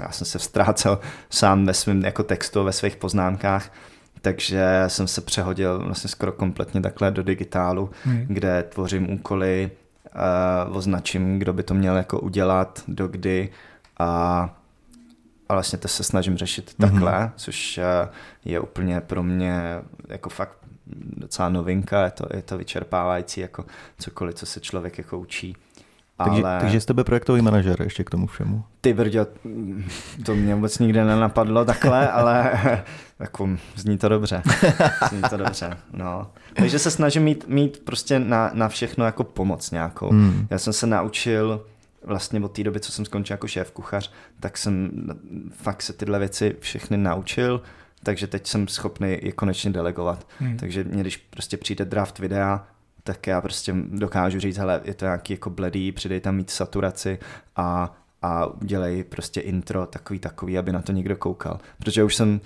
[0.00, 0.98] já jsem se ztrácel
[1.30, 3.72] sám ve svém jako textu, ve svých poznámkách,
[4.26, 8.26] takže jsem se přehodil vlastně skoro kompletně takhle do digitálu, mm.
[8.28, 9.70] kde tvořím úkoly,
[10.68, 13.48] uh, označím, kdo by to měl jako udělat, do kdy
[13.98, 14.08] a,
[15.48, 16.90] a vlastně to se snažím řešit mm-hmm.
[16.90, 18.08] takhle, což uh,
[18.44, 19.60] je úplně pro mě
[20.08, 20.58] jako fakt
[21.16, 23.64] docela novinka, je to, je to vyčerpávající jako
[23.98, 25.56] cokoliv, co se člověk jako učí.
[26.16, 26.60] Takže, ale...
[26.60, 28.64] takže jste projektový manažer ještě k tomu všemu.
[28.80, 29.26] Ty brďo,
[30.24, 32.52] to mě vůbec nikdy nenapadlo takhle, ale
[33.18, 34.42] jako zní to dobře.
[35.08, 36.30] Zní to dobře, no.
[36.54, 40.10] Takže se snažím mít, mít prostě na, na všechno jako pomoc nějakou.
[40.10, 40.46] Hmm.
[40.50, 41.64] Já jsem se naučil
[42.04, 44.90] vlastně od té doby, co jsem skončil jako šéf kuchař, tak jsem
[45.50, 47.62] fakt se tyhle věci všechny naučil
[48.06, 50.26] takže teď jsem schopný je konečně delegovat.
[50.38, 50.56] Hmm.
[50.56, 52.66] Takže mě, když prostě přijde draft videa,
[53.06, 57.18] tak já prostě dokážu říct, hele, je to nějaký jako bledý, přidej tam mít saturaci
[57.56, 61.58] a, a udělej prostě intro takový takový, aby na to někdo koukal.
[61.78, 62.40] Protože už jsem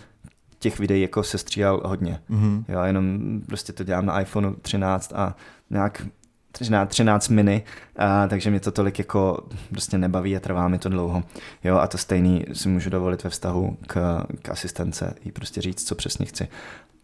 [0.58, 2.20] těch videí jako sestříhal hodně.
[2.30, 2.64] Mm-hmm.
[2.68, 5.36] Já jenom prostě to dělám na iPhone 13 a
[5.70, 6.06] nějak
[6.52, 7.62] 13, 13 mini,
[7.96, 11.22] a, takže mě to tolik jako prostě nebaví a trvá mi to dlouho.
[11.64, 15.88] Jo, a to stejný si můžu dovolit ve vztahu k, k asistence i prostě říct,
[15.88, 16.48] co přesně chci,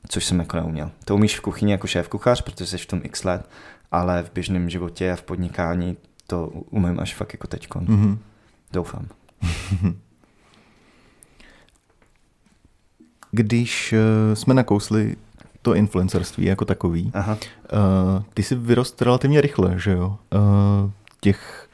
[0.09, 0.91] což jsem jako neuměl.
[1.05, 3.49] To umíš v kuchyni jako šéf kuchař, protože jsi v tom x let,
[3.93, 7.85] ale v běžném životě a v podnikání to umím až fakt jako teďkon.
[7.85, 8.19] Mm-hmm.
[8.73, 9.07] Doufám.
[13.31, 15.17] Když eh, jsme nakousli
[15.67, 17.11] to influencerství jako takový.
[17.15, 17.33] Aha.
[17.33, 17.39] Uh,
[18.35, 20.19] ty jsi vyrost relativně rychle, že jo?
[20.35, 20.91] Uh,
[21.21, 21.66] těch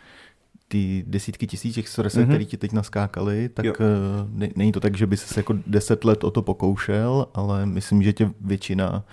[0.72, 2.28] ty desítky tisíc těch mm-hmm.
[2.28, 3.76] které ti teď naskákaly, tak uh,
[4.30, 8.02] ne, není to tak, že by se jako deset let o to pokoušel, ale myslím,
[8.02, 9.04] že tě většina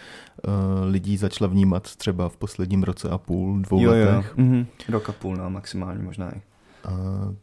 [0.47, 0.53] uh,
[0.91, 4.33] lidí začala vnímat třeba v posledním roce a půl, dvou jo, letech.
[4.37, 4.43] Jo.
[4.43, 4.65] Mm-hmm.
[4.89, 6.41] Rok a půl, no, maximálně možná i.
[6.87, 7.35] Uh,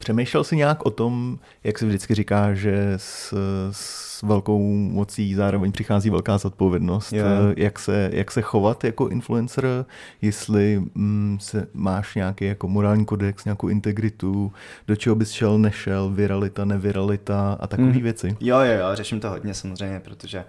[0.00, 3.34] Přemýšlel jsi nějak o tom, jak se vždycky říká, že s,
[3.70, 7.28] s velkou mocí zároveň přichází velká zodpovědnost, yeah.
[7.56, 9.84] jak, se, jak se chovat jako influencer,
[10.22, 14.52] jestli mm, se, máš nějaký jako morální kodex, nějakou integritu,
[14.86, 18.00] do čeho bys šel, nešel, viralita, neviralita a takové mm.
[18.00, 18.36] věci.
[18.40, 20.44] Jo, jo, jo, řeším to hodně samozřejmě, protože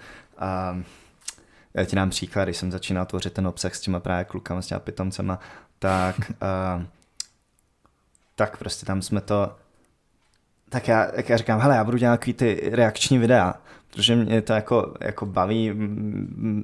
[0.71, 0.85] um,
[1.73, 4.67] já ti dám příklad, když jsem začínal tvořit ten obsah s těma právě klukama, s
[4.67, 5.39] těma pitomcema,
[5.79, 6.15] tak
[6.77, 6.83] uh,
[8.35, 9.55] tak prostě tam jsme to
[10.71, 13.53] tak já, jak já říkám, hele, já budu dělat ty reakční videa,
[13.89, 15.71] protože mě to jako, jako baví,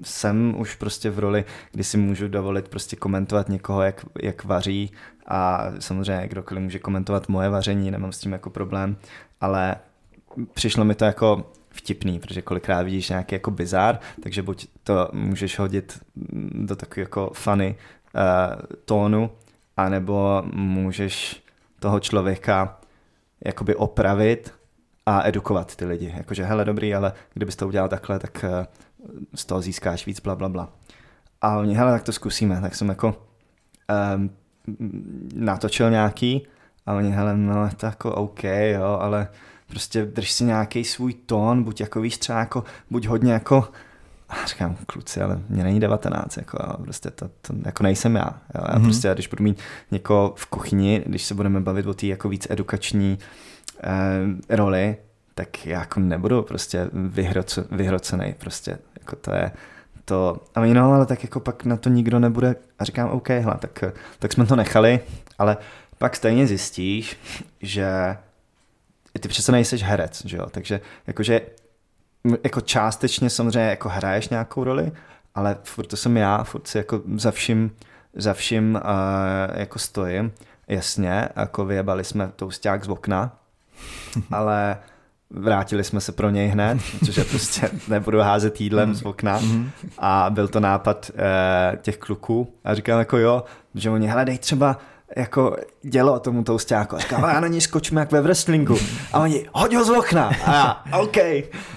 [0.03, 4.91] jsem už prostě v roli, kdy si můžu dovolit prostě komentovat někoho, jak, jak vaří.
[5.27, 8.97] A samozřejmě kdokoliv může komentovat moje vaření, nemám s tím jako problém,
[9.41, 9.75] ale
[10.53, 15.59] přišlo mi to jako vtipný, protože kolikrát vidíš nějaký jako bizár, takže buď to můžeš
[15.59, 15.99] hodit
[16.51, 17.75] do takového jako funny
[18.15, 19.31] uh, tónu,
[19.77, 21.46] anebo můžeš
[21.79, 22.79] toho člověka
[23.45, 24.53] jakoby opravit
[25.05, 26.13] a edukovat ty lidi.
[26.17, 28.65] Jakože, hele, dobrý, ale kdybys to udělal takhle, tak uh,
[29.35, 30.69] z toho získáš víc, bla, bla, bla.
[31.41, 32.61] A oni, hele, tak to zkusíme.
[32.61, 33.15] Tak jsem jako
[34.15, 34.29] um,
[35.35, 36.47] natočil nějaký
[36.85, 39.27] a oni, hele, no, to jako OK, jo, ale
[39.67, 43.67] prostě drž si nějaký svůj tón, buď jako víš třeba jako, buď hodně jako
[44.29, 48.41] a říkám, kluci, ale mě není 19, jako, prostě to, to, jako nejsem já.
[48.55, 48.63] Jo.
[48.67, 48.83] Já mm-hmm.
[48.83, 49.59] prostě, když budu mít
[49.91, 53.19] někoho v kuchyni, když se budeme bavit o té jako víc edukační
[53.83, 54.97] eh, roli,
[55.35, 59.51] tak já jako nebudu prostě vyhroce, vyhrocený, prostě, jako to je,
[60.05, 63.29] to, a oni no, ale tak jako pak na to nikdo nebude, a říkám, OK,
[63.29, 63.83] hla, tak,
[64.19, 64.99] tak jsme to nechali,
[65.37, 65.57] ale
[65.97, 67.19] pak stejně zjistíš,
[67.61, 68.17] že
[69.19, 70.45] ty přece nejseš herec, že jo?
[70.51, 71.41] takže jakože
[72.43, 74.91] jako částečně samozřejmě jako hraješ nějakou roli,
[75.35, 77.71] ale furt to jsem já, furt si jako za vším,
[78.13, 80.31] za vším uh, jako stojím.
[80.67, 83.31] Jasně, jako vyjebali jsme tousták z okna,
[84.31, 84.77] ale
[85.29, 89.71] vrátili jsme se pro něj hned, protože prostě nebudu házet jídlem z okna mhm.
[89.97, 93.43] a byl to nápad uh, těch kluků a říkám jako jo,
[93.75, 94.77] že oni, hele dej třeba
[95.15, 96.95] jako dělo tomu toustáku.
[96.95, 98.77] A říkám, já na něj skočím jak ve wrestlingu.
[99.13, 100.31] A oni, hoď ho z okna.
[100.45, 101.17] A já, OK.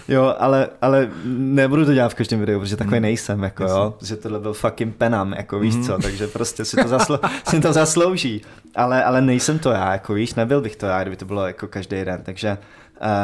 [0.09, 3.03] Jo, ale, ale nebudu to dělat v každém videu, protože takový hmm.
[3.03, 3.95] nejsem, jako jo.
[4.03, 6.03] Že tohle byl fucking penam, jako víš co, hmm.
[6.03, 8.43] takže prostě si to, zaslo- si to zaslouží.
[8.75, 11.67] Ale, ale nejsem to já, jako víš, nebyl bych to já, kdyby to bylo jako
[11.69, 12.23] každý den.
[12.23, 12.59] Takže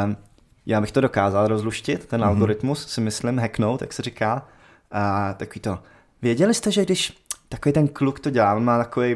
[0.05, 0.17] um,
[0.65, 2.27] já bych to dokázal rozluštit, ten mm-hmm.
[2.27, 4.45] algoritmus si myslím, hacknout, jak se říká.
[4.91, 5.79] A takový to,
[6.21, 7.17] věděli jste, že když
[7.49, 9.15] takový ten kluk to dělá, on má takový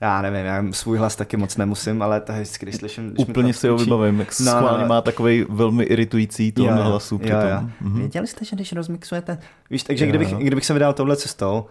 [0.00, 3.10] já nevím, já svůj hlas taky moc nemusím, ale to vždycky, když slyším...
[3.10, 6.74] Když Úplně si ho vybavím, jak no, schválně no, má takový velmi iritující tón jo,
[6.74, 7.20] hlasu.
[7.22, 7.68] Jo, jo.
[7.80, 7.98] Mhm.
[7.98, 9.38] Věděli jste, že když rozmixujete...
[9.70, 10.38] Víš, takže jo, kdybych, jo.
[10.38, 11.66] kdybych se vydal touhle cestou,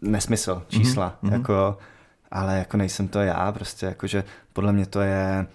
[0.00, 1.32] nesmysl, mhm, čísla, mm-hmm.
[1.32, 1.78] jako,
[2.30, 5.46] ale jako nejsem to já, prostě jakože podle mě to je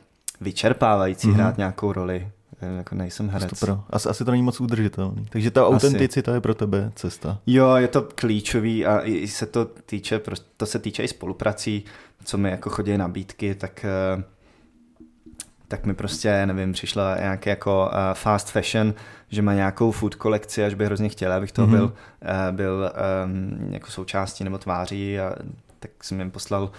[0.42, 1.34] vyčerpávající mm-hmm.
[1.34, 3.60] hrát nějakou roli, jako nejsem herec.
[3.60, 3.84] Pro.
[3.90, 5.26] Asi, asi to není moc udržitelný.
[5.30, 7.40] Takže ta autenticita je pro tebe cesta.
[7.48, 10.22] Jo, je to klíčový a i se to týče,
[10.58, 11.86] to se týče i spoluprací,
[12.24, 14.24] co mi jako chodí nabídky, tak eh,
[15.68, 18.94] tak mi prostě, nevím, přišla nějaký jako uh, fast fashion,
[19.30, 21.70] že má nějakou food kolekci, až bych hrozně chtěl, abych to mm-hmm.
[21.70, 22.92] byl, uh, byl
[23.26, 25.36] um, jako součástí nebo tváří a
[25.80, 26.72] tak jsem jim poslal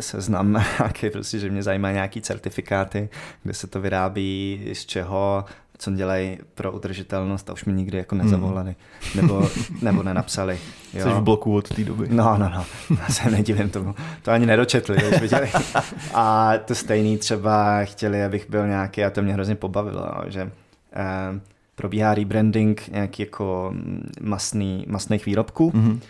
[0.00, 3.08] seznam nějaký, prostě, že mě zajímá nějaký certifikáty,
[3.42, 5.44] kde se to vyrábí, z čeho,
[5.78, 8.24] co dělají pro udržitelnost a už mi nikdy jako hmm.
[8.24, 8.76] nezavolali
[9.14, 9.48] nebo,
[9.82, 10.58] nebo nenapsali.
[10.94, 11.04] Jo.
[11.04, 12.08] Jsi v bloku od té doby.
[12.10, 12.64] No, no, no,
[13.00, 13.94] já se nedivím tomu.
[14.22, 15.50] To ani nedočetli, už viděli.
[16.14, 20.50] A to stejný třeba chtěli, abych byl nějaký, a to mě hrozně pobavilo, že
[20.92, 21.40] eh,
[21.74, 23.74] probíhá rebranding nějaký jako
[24.20, 25.70] masný, masných výrobků.
[25.70, 26.00] Mm-hmm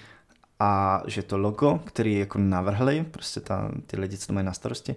[0.61, 4.53] a že to logo, který jako navrhli, prostě ta, ty lidi, co to mají na
[4.53, 4.97] starosti,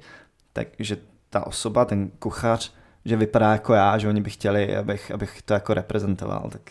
[0.53, 0.97] takže
[1.29, 2.73] ta osoba, ten kuchař,
[3.05, 6.61] že vypadá jako já, že oni by chtěli, abych, abych to jako reprezentoval, tak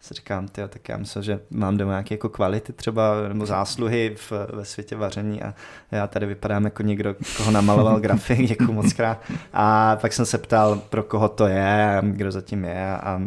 [0.00, 4.14] si říkám, tyjo, tak já myslím, že mám doma nějaké jako kvality třeba, nebo zásluhy
[4.16, 5.54] v, ve světě vaření a
[5.90, 9.22] já tady vypadám jako někdo, koho namaloval grafik, děkuji moc krát.
[9.52, 13.20] A pak jsem se ptal, pro koho to je, kdo zatím je a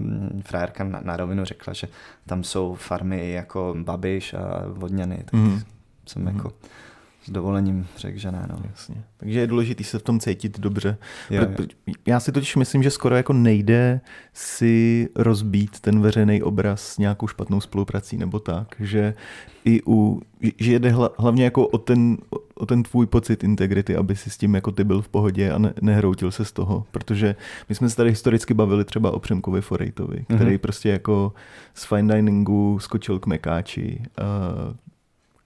[0.45, 1.87] frajerka na, na rovinu řekla, že
[2.25, 5.61] tam jsou farmy jako Babiš a Vodňany, tak mm.
[6.05, 6.27] jsem mm.
[6.27, 6.51] jako
[7.29, 8.45] s dovolením řekl, že ne.
[8.49, 8.55] No.
[8.69, 8.95] Jasně.
[9.17, 10.97] Takže je důležité se v tom cítit dobře.
[11.29, 11.65] Jo, jo.
[12.05, 14.01] Já si totiž myslím, že skoro jako nejde
[14.33, 19.13] si rozbít ten veřejný obraz s nějakou špatnou spoluprací nebo tak, že
[19.65, 20.21] i u,
[20.59, 22.17] že jde hlavně jako o ten,
[22.55, 25.57] o ten tvůj pocit integrity, aby si s tím jako ty byl v pohodě a
[25.57, 27.35] ne, nehroutil se z toho, protože
[27.69, 30.57] my jsme se tady historicky bavili třeba o Přemkovi Forejtovi, který mm-hmm.
[30.57, 31.33] prostě jako
[31.73, 34.75] z fine diningu skočil k Mekáči, uh,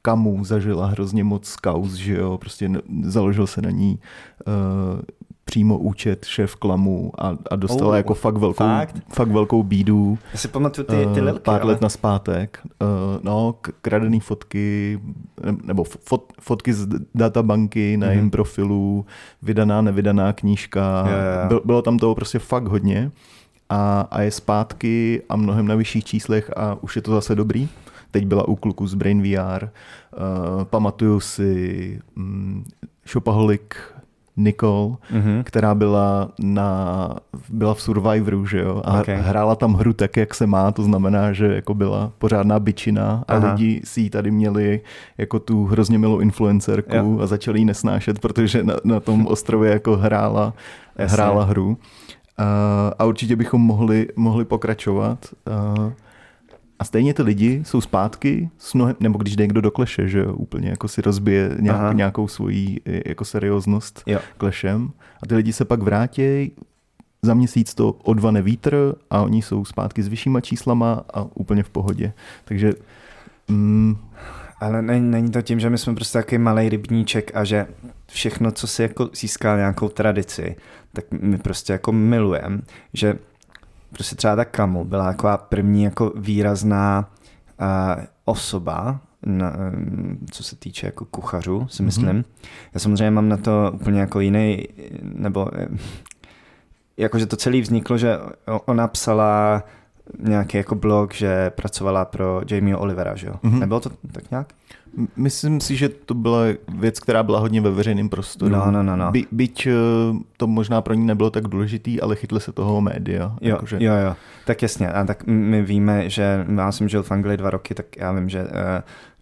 [0.06, 2.70] Kamu zažila hrozně moc kauz, že jo, prostě
[3.04, 4.00] založil se na ní
[4.48, 5.02] uh,
[5.46, 8.96] přímo účet šéf klamu a, a dostala oh, jako fakt velkou, fakt?
[9.14, 10.18] fakt velkou bídu.
[10.32, 11.72] Já si pamatuju ty, ty eh, lilky, Pár ale...
[11.72, 12.60] let na zpátek.
[12.64, 12.88] Uh,
[13.22, 15.00] no, kradený fotky,
[15.64, 18.12] nebo fot, fotky z databanky na mm-hmm.
[18.12, 19.06] jejím profilu,
[19.42, 21.04] vydaná, nevydaná knížka.
[21.08, 21.48] Yeah, yeah.
[21.48, 23.12] Byl, bylo tam toho prostě fakt hodně.
[23.70, 27.70] A, a je zpátky a mnohem na vyšších číslech a už je to zase dobrý
[28.14, 29.64] teď byla u kluku z Brain VR.
[29.64, 32.66] Uh, eh, pamatuju si um,
[33.08, 33.62] Shopaholic
[34.38, 35.44] Nicole, mm-hmm.
[35.44, 37.10] která byla, na,
[37.50, 39.16] byla v Survivoru, že jo, a okay.
[39.16, 43.36] hrála tam hru tak, jak se má, to znamená, že jako byla pořádná bičina a
[43.36, 43.52] Aha.
[43.52, 44.82] lidi si ji tady měli
[45.18, 47.20] jako tu hrozně milou influencerku jo.
[47.22, 50.54] a začali ji nesnášet, protože na, na tom ostrově jako hrála,
[50.98, 51.78] hrála hru.
[53.00, 55.26] a určitě bychom mohli, mohli pokračovat.
[56.84, 60.20] A stejně ty lidi jsou zpátky, s mnohem, nebo když jde někdo do kleše, že
[60.20, 64.20] jo, úplně jako si rozbije nějak, nějakou svoji jako serióznost jo.
[64.38, 64.92] klešem.
[65.24, 66.52] A ty lidi se pak vrátí,
[67.22, 71.70] za měsíc to odvane vítr a oni jsou zpátky s vyššíma číslama a úplně v
[71.70, 72.14] pohodě.
[72.46, 72.74] Takže...
[73.48, 73.98] Mm,
[74.60, 77.68] ale není, není to tím, že my jsme prostě takový malý rybníček a že
[78.08, 80.56] všechno, co si jako získá nějakou tradici,
[80.94, 82.62] tak my prostě jako milujeme,
[82.94, 83.16] že
[83.94, 87.10] prostě třeba ta Kamu byla jako první jako výrazná
[87.62, 89.54] uh, osoba, na,
[90.32, 91.86] co se týče jako kuchařů, si mhm.
[91.86, 92.10] myslím.
[92.10, 92.24] Mm-hmm.
[92.74, 94.68] Já samozřejmě mám na to úplně jako jiný,
[95.02, 95.48] nebo
[96.98, 98.18] jakože to celé vzniklo, že
[98.66, 99.64] ona psala
[100.20, 103.34] nějaký jako blog, že pracovala pro Jamie Olivera, že jo?
[103.44, 103.60] Mm-hmm.
[103.60, 104.48] Nebylo to tak nějak?
[105.16, 108.52] Myslím si, že to byla věc, která byla hodně ve veřejném prostoru.
[108.52, 109.12] No, no, no, no.
[109.12, 109.74] By, byť eh,
[110.38, 113.36] to možná pro ní nebylo tak důležitý, ale chytli se toho média.
[113.42, 113.78] Jo, jakože...
[113.80, 114.16] jo, jo.
[114.46, 114.92] Tak jasně.
[114.92, 118.30] A tak my víme, že já jsem žil v Anglii dva roky, tak já vím,
[118.30, 118.48] že uh,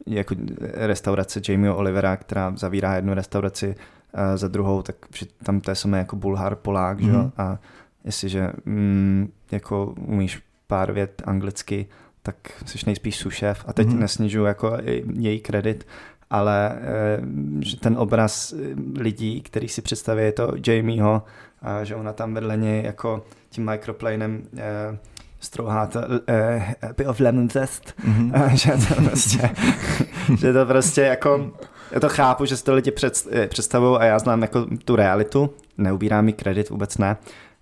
[0.06, 0.36] jako
[0.74, 4.96] restaurace Jamie Olivera, která zavírá jednu restauraci uh, za druhou, tak
[5.44, 7.06] tam to je samé jako bulhar, polák, mm-hmm.
[7.06, 7.12] že?
[7.12, 7.32] Mhm.
[7.38, 7.58] A
[8.06, 11.86] jestliže mm, jako umíš pár vět anglicky,
[12.24, 14.00] tak jsi nejspíš sušef a teď mm-hmm.
[14.00, 14.78] nesnižuju jako
[15.14, 15.88] její kredit,
[16.30, 17.22] ale eh,
[17.60, 21.24] že ten obraz eh, lidí, který si představí, je to Jamieho,
[21.62, 24.98] a že ona tam vedle něj jako tím microplanem eh,
[25.40, 28.44] strouhá to eh, a bit of lemon zest, mm-hmm.
[28.44, 29.50] a že to prostě,
[30.38, 31.52] že to prostě jako,
[31.92, 34.96] já to chápu, že si to lidi před, eh, představují a já znám jako tu
[34.96, 37.18] realitu, neubírám mi kredit, vůbec ne,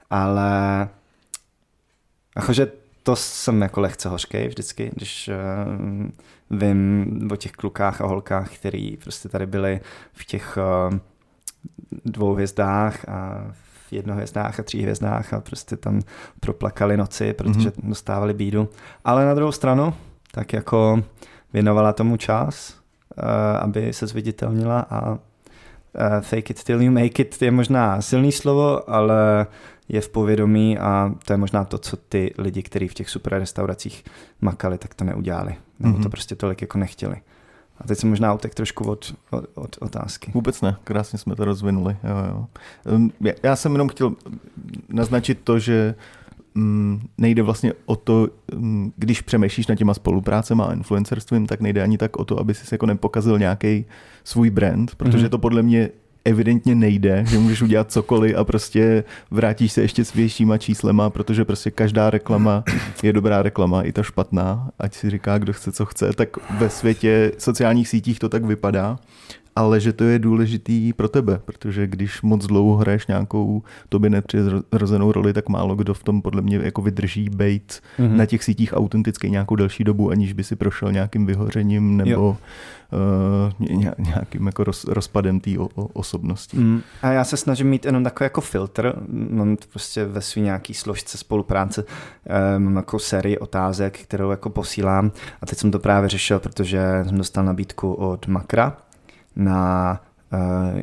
[0.09, 0.89] ale
[2.35, 2.71] jakože
[3.09, 8.97] to jsem jako lehce hořkej vždycky, když uh, vím o těch klukách a holkách, který
[8.97, 9.79] prostě tady byli
[10.13, 10.97] v těch uh,
[12.05, 13.47] dvou hvězdách a
[13.87, 16.01] v jednohvězdách a tří hvězdách a prostě tam
[16.39, 17.89] proplakali noci, protože mm-hmm.
[17.89, 18.69] dostávali bídu.
[19.05, 19.93] Ale na druhou stranu,
[20.31, 21.03] tak jako
[21.53, 22.73] věnovala tomu čas,
[23.17, 23.23] uh,
[23.59, 25.17] aby se zviditelnila a
[25.95, 29.47] uh, fake it till you make it je možná silný slovo, ale
[29.89, 33.39] je v povědomí a to je možná to, co ty lidi, kteří v těch super
[33.39, 34.03] restauracích
[34.41, 35.55] makali, tak to neudělali.
[35.79, 35.97] Nebo mm-hmm.
[35.97, 36.11] to mhm.
[36.11, 37.15] prostě tolik jako nechtěli.
[37.77, 40.31] A teď jsem možná utek trošku od, od, od otázky.
[40.35, 41.97] Vůbec ne, krásně jsme to rozvinuli.
[42.03, 42.47] Jo,
[42.89, 43.09] jo.
[43.43, 44.15] Já jsem jenom chtěl
[44.89, 46.28] naznačit to, že um,
[47.17, 51.97] nejde vlastně o to, um, když přemýšlíš nad těma spoluprácema a influencerstvím, tak nejde ani
[51.97, 53.85] tak o to, aby si jako nepokazil nějaký
[54.23, 55.29] svůj brand, protože mm-hmm.
[55.29, 55.89] to podle mě
[56.25, 61.45] evidentně nejde, že můžeš udělat cokoliv a prostě vrátíš se ještě s většíma číslema, protože
[61.45, 62.63] prostě každá reklama
[63.03, 66.29] je dobrá reklama, i ta špatná, ať si říká, kdo chce, co chce, tak
[66.59, 68.99] ve světě sociálních sítích to tak vypadá
[69.59, 75.11] ale že to je důležitý pro tebe, protože když moc dlouho hraješ nějakou tobě nepřirozenou
[75.11, 78.15] roli, tak málo kdo v tom podle mě jako vydrží být mm-hmm.
[78.15, 82.37] na těch sítích autentický nějakou delší dobu, aniž by si prošel nějakým vyhořením nebo
[83.59, 85.51] uh, nějakým jako roz, rozpadem té
[85.93, 86.57] osobnosti.
[86.57, 86.81] Mm.
[87.01, 88.93] A já se snažím mít jenom takový jako filtr,
[89.29, 91.89] mám prostě ve svý nějaký složce spolupráce, uh,
[92.57, 97.17] mám jako sérii otázek, kterou jako posílám a teď jsem to právě řešil, protože jsem
[97.17, 98.77] dostal nabídku od Makra,
[99.35, 100.01] na,
[100.33, 100.81] eh,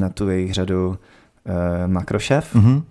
[0.00, 0.96] na tu jejich řadu uh,
[1.86, 2.54] Makrošef.
[2.54, 2.82] Mm-hmm.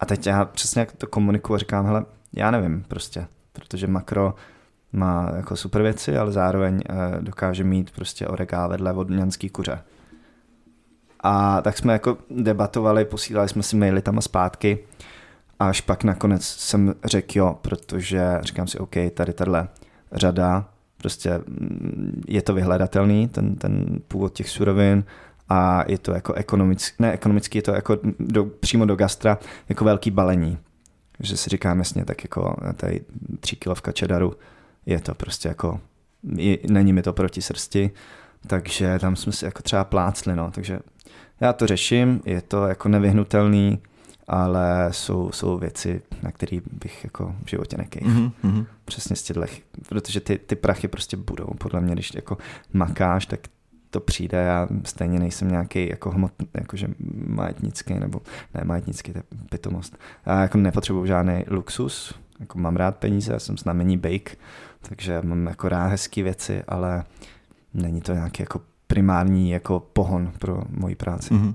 [0.00, 4.34] A teď já přesně jak to komunikuju a říkám, hele, já nevím prostě, protože Makro
[4.92, 9.82] má jako super věci, ale zároveň uh, dokáže mít prostě oregá vedle vodňanský kuře.
[11.20, 14.78] A tak jsme jako debatovali, posílali jsme si maily tam a zpátky,
[15.58, 19.68] až pak nakonec jsem řekl jo, protože říkám si, OK, tady tahle
[20.12, 20.68] řada
[21.00, 25.04] Prostě mm, je to vyhledatelný, ten, ten původ těch surovin
[25.48, 29.38] a je to jako ekonomický, ne ekonomický, je to jako do, přímo do gastra
[29.68, 30.58] jako velký balení.
[31.20, 33.00] Že si říkám jasně, tak jako tady
[33.40, 34.34] tři kilovka čedaru
[34.86, 35.80] je to prostě jako,
[36.36, 37.90] je, není mi to proti srsti,
[38.46, 40.78] takže tam jsme si jako třeba plácli, no, takže
[41.40, 43.78] já to řeším, je to jako nevyhnutelný,
[44.32, 48.06] ale jsou, jsou věci, na které bych jako v životě nekejf.
[48.06, 48.66] Mm-hmm.
[48.84, 49.42] Přesně z těchto,
[49.88, 51.46] protože ty, ty prachy prostě budou.
[51.58, 52.38] Podle mě, když jako
[52.72, 53.40] makáš, tak
[53.90, 56.88] to přijde, já stejně nejsem nějaký jako hmotný, jakože
[57.26, 58.20] majetnický, nebo
[58.54, 59.98] ne majetnický, to je pitomost.
[60.26, 64.36] Já jako nepotřebuji žádný luxus, jako mám rád peníze, já jsem znamení bake,
[64.82, 67.04] takže mám jako rád hezké věci, ale
[67.74, 71.34] není to nějaký jako primární jako pohon pro moji práci.
[71.34, 71.54] Mm-hmm.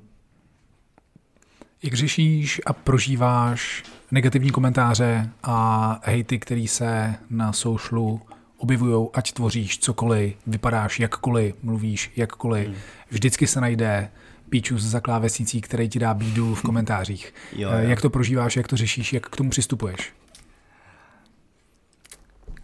[1.85, 8.21] Jak řešíš a prožíváš negativní komentáře a hejty, který se na socialu
[8.57, 12.75] objevují, ať tvoříš cokoliv, vypadáš jakkoliv, mluvíš jakkoliv, hmm.
[13.09, 14.09] vždycky se najde
[14.49, 17.33] píčus za klávesnicí, který ti dá bídu v komentářích.
[17.55, 17.89] Jo, Eh, jo.
[17.89, 20.13] Jak to prožíváš, jak to řešíš, jak k tomu přistupuješ?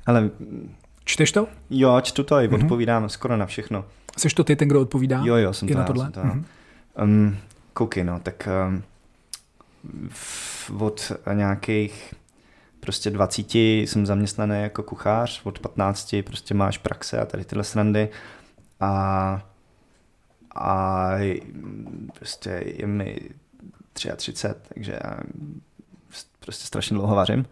[0.05, 0.29] Ale
[1.05, 1.47] Čteš to?
[1.69, 3.85] jo, čtu to i odpovídám skoro na všechno.
[4.17, 5.21] Jsi to ty ten, kdo odpovídá?
[5.23, 6.03] Jo, jo, jsem to na tohle?
[6.03, 6.19] jsem to.
[6.23, 6.45] Mhm.
[7.03, 7.37] Um,
[7.73, 8.83] koukej, no, tak um,
[10.79, 12.13] od nějakých
[12.79, 18.09] prostě 20 jsem zaměstnaný jako kuchař, od 15 prostě máš praxe a tady tyhle srandy.
[18.79, 19.43] A,
[20.55, 21.09] a
[22.13, 23.19] prostě je mi
[23.93, 24.33] 33,
[24.73, 25.19] takže já
[26.39, 27.45] prostě strašně dlouho vařím.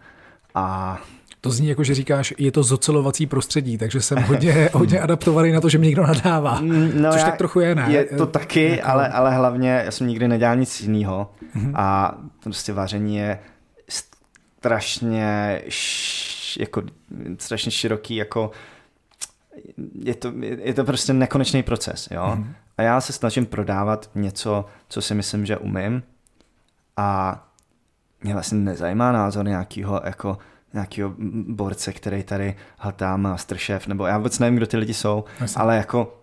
[0.54, 0.98] A
[1.40, 5.60] To zní jako, že říkáš, je to zocelovací prostředí, takže jsem hodně, hodně adaptovaný na
[5.60, 6.60] to, že mi někdo nadává.
[6.60, 7.86] Mm, Což tak trochu je, ne?
[7.88, 11.72] Je to taky, Jako- ale, ale hlavně já jsem nikdy nedělal nic jiného Mhm.
[11.76, 13.38] a prostě vaření je
[14.58, 16.82] strašně š, jako
[17.38, 18.50] strašně široký, jako
[19.94, 22.30] je to, je to prostě nekonečný proces, jo.
[22.34, 22.52] Mhm.
[22.78, 26.02] A já se snažím prodávat něco, co si myslím, že umím
[26.96, 27.38] a
[28.22, 30.38] mě vlastně nezajímá názor nějakého jako
[30.72, 31.14] nějakého
[31.48, 35.62] borce, který tady hltá Masterchef, nebo já vůbec nevím, kdo ty lidi jsou, Jasně.
[35.62, 36.22] ale jako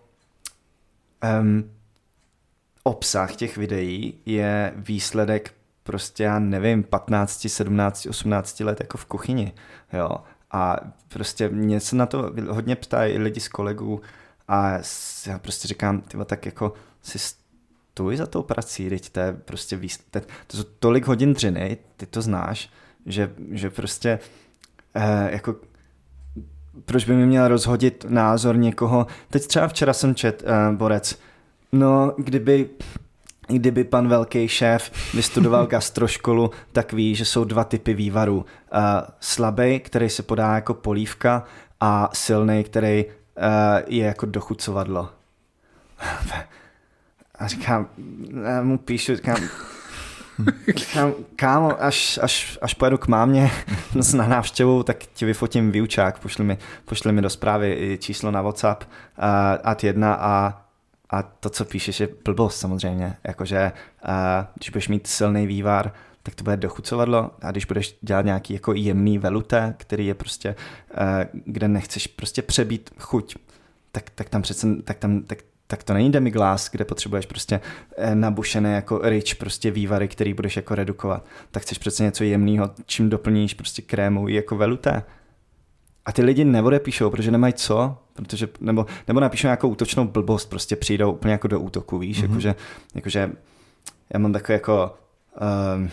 [1.40, 1.70] um,
[2.82, 9.52] obsah těch videí je výsledek prostě, já nevím, 15, 17, 18 let jako v kuchyni,
[9.92, 10.10] jo.
[10.50, 10.76] A
[11.08, 14.00] prostě mě se na to hodně ptají lidi z kolegů
[14.48, 14.70] a
[15.26, 16.72] já prostě říkám, tyba, tak jako
[17.02, 21.78] si stůj za tou prací, teď to je prostě výsledek, to jsou tolik hodin dřiny,
[21.96, 22.70] ty to znáš,
[23.08, 24.18] že, že prostě
[24.94, 25.56] eh, jako
[26.84, 29.06] proč by mi měl rozhodit názor někoho.
[29.30, 31.18] Teď třeba včera jsem čet, uh, Borec,
[31.72, 32.68] no kdyby
[33.50, 38.36] Kdyby pan velký šéf vystudoval gastroškolu, tak ví, že jsou dva typy vývarů.
[38.36, 38.44] Uh,
[39.20, 41.44] slabý, který se podá jako polívka
[41.80, 43.12] a silný, který uh,
[43.86, 45.10] je jako dochucovadlo.
[47.38, 47.88] A říkám,
[48.44, 49.36] já mu píšu, říkám
[51.36, 53.50] kámo, až, až, až pojedu k mámě
[54.16, 58.84] na návštěvu, tak ti vyfotím výučák, pošli mi, pošli mi do zprávy číslo na WhatsApp
[58.84, 59.24] uh,
[59.62, 60.62] ad jedna a,
[61.10, 63.72] a to, co píšeš, je blbost samozřejmě, jakože
[64.04, 64.10] uh,
[64.54, 67.30] když budeš mít silný vývar, tak to bude dochucovadlo.
[67.42, 70.54] A když budeš dělat nějaký jako jemný veluté, který je prostě,
[70.90, 73.36] uh, kde nechceš prostě přebít chuť,
[73.92, 75.38] tak, tak tam přece, tak tam, tak,
[75.70, 77.60] tak to není demiglas, kde potřebuješ prostě
[77.96, 81.24] eh, nabušené jako rich prostě vývary, který budeš jako redukovat.
[81.50, 85.02] Tak chceš přece něco jemného, čím doplníš prostě krémou i jako veluté.
[86.06, 90.76] A ty lidi neodepíšou, protože nemají co, protože, nebo, nebo napíšou nějakou útočnou blbost, prostě
[90.76, 92.28] přijdou úplně jako do útoku, víš, mm-hmm.
[92.28, 92.54] jakože,
[92.94, 93.30] jakože
[94.14, 94.94] já mám takový jako
[95.76, 95.90] um,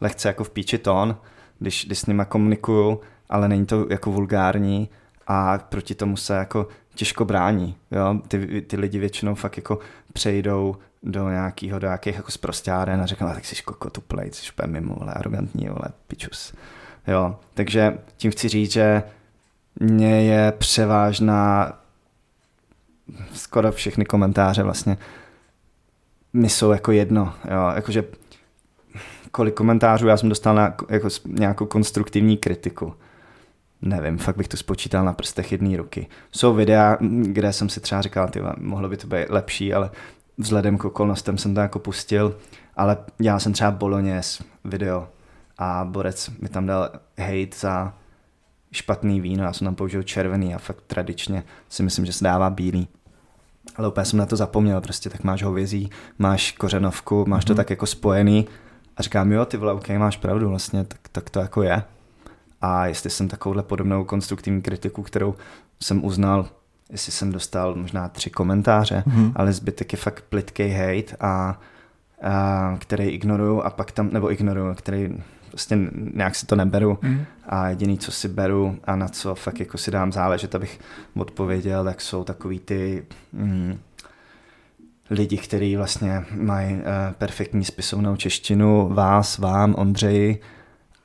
[0.00, 1.16] lehce jako v píči tón,
[1.58, 4.88] když, když s nima komunikuju, ale není to jako vulgární
[5.26, 7.76] a proti tomu se jako těžko brání.
[7.90, 8.20] Jo?
[8.28, 9.78] Ty, ty lidi většinou fakt jako
[10.12, 14.52] přejdou do nějakého, do nějakých jako zprostáren a řeknou, tak jsi koko tu play, jsi
[14.52, 16.54] úplně mimo, ale arrogantní, ale pičus.
[17.08, 19.02] Jo, takže tím chci říct, že
[19.80, 21.72] mě je převážná
[23.32, 24.98] skoro všechny komentáře vlastně
[26.32, 28.04] mi jsou jako jedno, jo, jakože
[29.30, 32.94] kolik komentářů já jsem dostal na jako nějakou konstruktivní kritiku.
[33.82, 36.06] Nevím, fakt bych to spočítal na prstech jedné ruky.
[36.32, 39.90] Jsou videa, kde jsem si třeba říkal, ty mohlo by to být lepší, ale
[40.38, 42.36] vzhledem k okolnostem jsem to jako pustil,
[42.76, 45.08] ale já jsem třeba Bolognese video
[45.58, 47.94] a Borec mi tam dal hate za
[48.72, 52.50] špatný víno, já jsem tam použil červený a fakt tradičně si myslím, že se dává
[52.50, 52.88] bílý.
[53.76, 57.70] Ale úplně jsem na to zapomněl, prostě tak máš hovězí, máš kořenovku, máš to tak
[57.70, 58.48] jako spojený
[58.96, 61.82] a říkám, jo, ty vole, ok, máš pravdu vlastně, tak, tak to jako je.
[62.60, 65.34] A jestli jsem takovouhle podobnou konstruktivní kritiku, kterou
[65.82, 66.48] jsem uznal,
[66.90, 69.32] jestli jsem dostal možná tři komentáře, mm-hmm.
[69.34, 71.60] ale zbytek je fakt plitkej hate a,
[72.22, 75.08] a který ignoruju a pak tam, nebo ignoruju, který
[75.50, 75.78] prostě
[76.14, 77.24] nějak si to neberu mm.
[77.48, 80.80] a jediný, co si beru a na co fakt jako si dám záležet, abych
[81.16, 83.78] odpověděl, tak jsou takový ty mm,
[85.10, 86.80] lidi, kteří vlastně mají uh,
[87.18, 90.40] perfektní spisovnou češtinu, vás, vám, Ondřeji,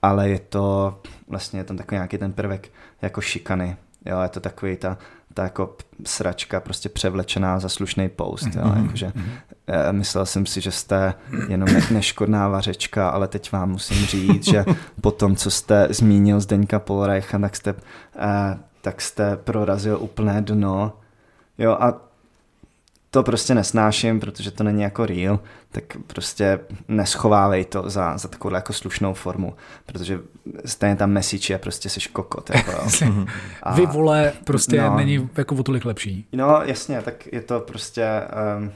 [0.02, 2.72] ale je to vlastně je tam takový nějaký ten prvek
[3.02, 3.78] jako šikany.
[4.06, 4.98] Jo, je to takový ta,
[5.34, 8.46] ta jako sračka prostě převlečená za slušný post.
[8.56, 8.84] Jo, mm-hmm.
[8.84, 9.12] jakože,
[9.68, 11.14] eh, myslel jsem si, že jste
[11.48, 14.66] jenom ne- neškodná vařečka, ale teď vám musím říct, že
[15.02, 17.76] po tom, co jste zmínil Zdeňka Polreicha, tak jste,
[18.20, 20.94] eh, tak jste prorazil úplné dno.
[21.58, 22.05] Jo, a
[23.16, 25.40] to prostě nesnáším, protože to není jako real,
[25.72, 29.54] tak prostě neschovávej to za, za takovou jako slušnou formu,
[29.86, 30.20] protože
[30.66, 32.50] stejně tam message je prostě seš kokot.
[32.50, 33.26] Jako, jo.
[33.64, 34.96] A, Vy vole prostě no.
[34.96, 36.28] není jako o tolik lepší.
[36.34, 38.06] No jasně, tak je to prostě,
[38.58, 38.72] um,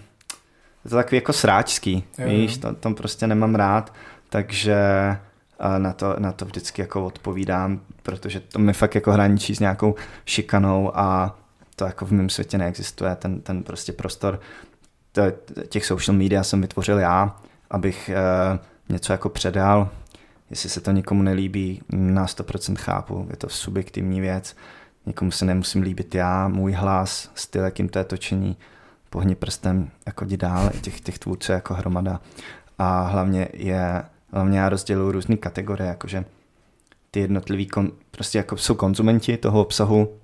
[0.86, 3.94] je to takový jako sráčský, jo, víš, to, tam prostě nemám rád,
[4.30, 4.78] takže
[5.78, 9.96] na to, na to vždycky jako odpovídám, protože to mi fakt jako hraničí s nějakou
[10.26, 11.39] šikanou a
[11.80, 14.40] to jako v mém světě neexistuje, ten, ten prostě prostor
[15.12, 15.22] to,
[15.68, 17.36] těch social media jsem vytvořil já,
[17.70, 18.10] abych
[18.54, 18.60] uh,
[18.90, 19.90] něco jako předal,
[20.50, 24.56] jestli se to někomu nelíbí, na 100% chápu, je to subjektivní věc,
[25.06, 28.58] někomu se nemusím líbit já, můj hlas, styl, jakým to je točení,
[29.10, 32.22] pohni prstem, jako jdi dál, těch, těch tvůrců jako hromada.
[32.78, 36.26] A hlavně je, hlavně já rozděluji různé kategorie, jakože
[37.12, 40.19] ty jednotliví kon, prostě jako jsou konzumenti toho obsahu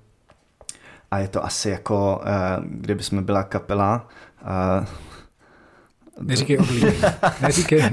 [1.10, 4.08] a je to asi jako, uh, kdyby jsme byla kapela.
[4.42, 4.86] Uh,
[6.20, 6.96] Neříkej oblíbený.
[7.42, 7.90] Neříkej.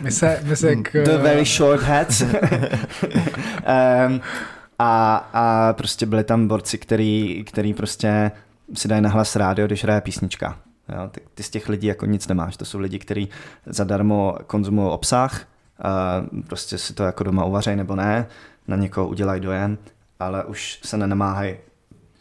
[0.00, 0.92] My se, my se k...
[0.92, 2.20] The very short hats.
[2.20, 4.20] um,
[4.78, 8.30] a, a prostě byli tam borci, který, který prostě
[8.74, 10.56] si dají nahlas rádio, když hraje písnička.
[10.88, 12.56] Jo, tak ty z těch lidí jako nic nemáš.
[12.56, 13.28] To jsou lidi, kteří
[13.66, 15.40] zadarmo konzumují obsah,
[15.84, 18.26] uh, prostě si to jako doma uvařejí nebo ne,
[18.68, 19.78] na někoho udělají dojem,
[20.26, 21.56] ale už se nenamáhají,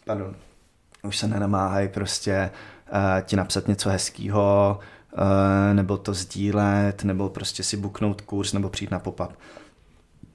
[0.06, 0.36] pardon,
[1.04, 2.52] už se nenamáhají prostě
[2.92, 4.80] uh, ti napsat něco hezkého,
[5.14, 5.20] uh,
[5.74, 9.32] nebo to sdílet, nebo prostě si buknout kurz, nebo přijít na pop-up.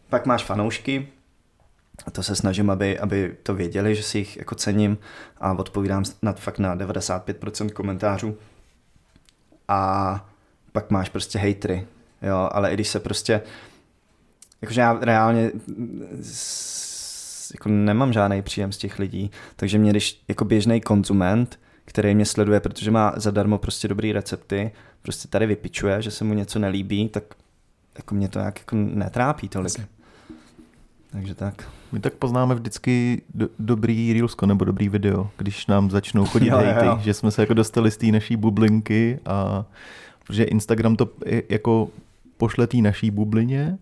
[0.09, 1.09] Pak máš fanoušky,
[2.07, 4.99] a to se snažím, aby, aby to věděli, že si jich jako cením
[5.41, 8.39] a odpovídám na, fakt na 95% komentářů.
[9.69, 10.25] A
[10.73, 11.87] pak máš prostě hejtry,
[12.23, 13.43] jo, ale i když se prostě,
[14.63, 15.51] jakože já reálně
[17.55, 22.25] jako nemám žádný příjem z těch lidí, takže mě když jako běžný konzument, který mě
[22.27, 24.71] sleduje, protože má zadarmo prostě dobrý recepty,
[25.03, 27.25] prostě tady vypičuje, že se mu něco nelíbí, tak
[27.97, 29.67] jako mě to nějak jako netrápí tolik.
[29.67, 29.87] Asi.
[31.13, 31.69] Takže tak.
[31.93, 36.57] My tak poznáme vždycky do, dobrý reelsko nebo dobrý video, když nám začnou chodit jo,
[36.57, 36.99] hejty, jo.
[37.03, 39.65] že jsme se jako dostali z té naší bublinky a
[40.27, 41.09] protože Instagram to
[41.49, 41.89] jako
[42.37, 43.79] pošle té naší bublině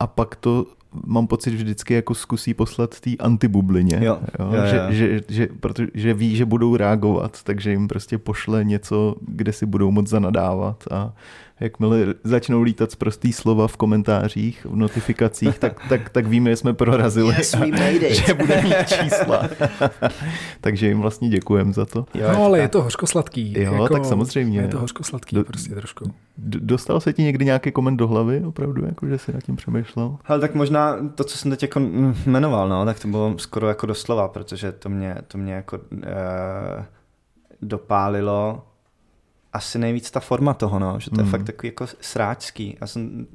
[0.00, 0.66] a pak to
[1.06, 4.82] mám pocit, že vždycky jako zkusí poslat té antibublině, jo, jo, jo, že, jo.
[4.90, 9.90] Že, že, protože ví, že budou reagovat, takže jim prostě pošle něco, kde si budou
[9.90, 11.14] moc zanadávat a
[11.62, 16.56] jakmile začnou lítat z prostý slova v komentářích, v notifikacích, tak, tak, tak víme, že
[16.56, 18.26] jsme prorazili yes, we made it.
[18.26, 19.48] že bude mít čísla.
[20.60, 22.06] Takže jim vlastně děkujeme za to.
[22.14, 23.54] Jo, no ale je to hořkosladký.
[23.58, 24.60] Jo, jako, tak samozřejmě.
[24.60, 26.12] Je to hořkosladký do, prostě trošku.
[26.38, 30.16] Dostal se ti někdy nějaký koment do hlavy, opravdu, jako, že jsi nad tím přemýšlel?
[30.26, 31.80] Ale tak možná to, co jsem teď jako
[32.26, 36.84] jmenoval, no, tak to bylo skoro jako doslova, protože to mě, to mě jako eh,
[37.62, 38.62] dopálilo
[39.52, 41.30] asi nejvíc ta forma toho, no, že to je mm.
[41.30, 42.78] fakt takový jako sráčský.
[42.80, 43.26] Já jsem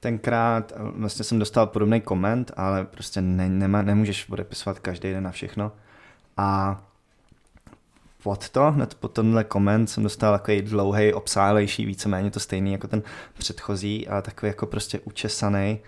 [0.00, 5.30] tenkrát, vlastně jsem dostal podobný koment, ale prostě ne, nema, nemůžeš odepisovat každý den na
[5.30, 5.72] všechno.
[6.36, 6.80] A
[8.22, 12.88] pod to, hned pod tenhle koment jsem dostal takový dlouhý, obsálejší, víceméně to stejný jako
[12.88, 13.02] ten
[13.38, 15.78] předchozí, ale takový jako prostě učesaný.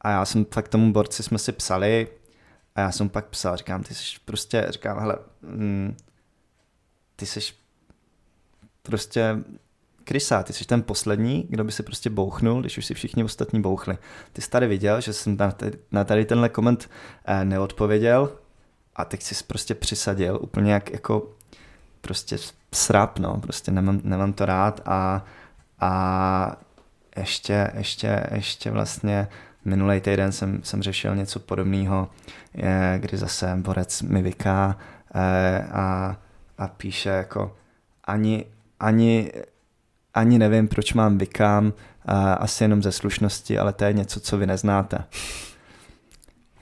[0.00, 2.08] A já jsem fakt tomu borci jsme si psali
[2.74, 5.96] a já jsem pak psal, říkám, ty jsi prostě, říkám, hele, mm,
[7.16, 7.40] ty jsi
[8.86, 9.36] prostě
[10.04, 13.60] Krysa, ty jsi ten poslední, kdo by si prostě bouchnul, když už si všichni ostatní
[13.60, 13.98] bouchli.
[14.32, 16.90] Ty jsi tady viděl, že jsem na tady, na tady tenhle koment
[17.24, 18.32] eh, neodpověděl
[18.96, 21.30] a teď jsi prostě přisadil úplně jak jako
[22.00, 22.36] prostě
[22.74, 25.24] srap, no, prostě nemám, nemám to rád a,
[25.80, 26.56] a
[27.16, 29.28] ještě, ještě, ještě vlastně
[29.64, 32.10] minulý týden jsem, jsem řešil něco podobného,
[32.98, 34.78] kdy zase borec mi vyká
[35.14, 36.16] eh, a,
[36.58, 37.56] a píše jako
[38.04, 38.44] ani,
[38.80, 39.32] ani,
[40.14, 41.72] ani nevím, proč mám vykám,
[42.38, 45.04] asi jenom ze slušnosti, ale to je něco, co vy neznáte.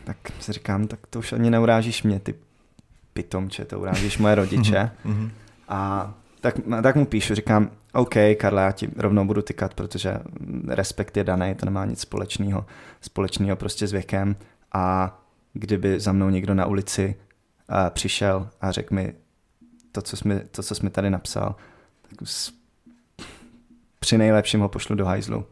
[0.05, 2.35] Tak si říkám, tak to už ani neurážíš mě, ty
[3.13, 4.91] pitomče, to urážíš moje rodiče.
[5.05, 5.31] Mhm, mhm.
[5.69, 10.19] a tak, tak mu píšu, říkám, OK, Karla, já ti rovnou budu tykat, protože
[10.69, 12.67] respekt je daný, to nemá nic společného,
[13.01, 14.37] společného prostě s věkem
[14.73, 15.17] a
[15.53, 17.15] kdyby za mnou někdo na ulici
[17.71, 19.15] uh, přišel a řekl mi
[19.93, 21.55] to, co jsi mi, to, co jsi mi tady napsal,
[23.99, 25.47] při nejlepším ho pošlu do hajzlu.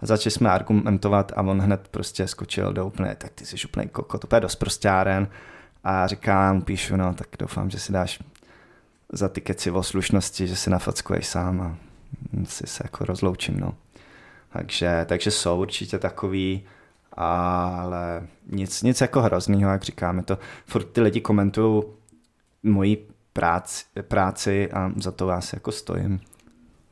[0.00, 3.56] A začali jsme argumentovat a on hned prostě skočil do úplně, tak ty jsi
[3.92, 5.28] koko, to je dost prostáren.
[5.84, 8.20] A říkám, píšu, no, tak doufám, že si dáš
[9.12, 11.76] za ty keci o slušnosti, že si nafackuješ sám a
[12.44, 13.74] si se jako rozloučím, no.
[14.52, 16.62] Takže, takže jsou určitě takový,
[17.12, 20.38] ale nic, nic jako hroznýho, jak říkáme to.
[20.66, 21.82] Furt ty lidi komentují
[22.62, 26.20] moji práci, práci a za to vás jako stojím.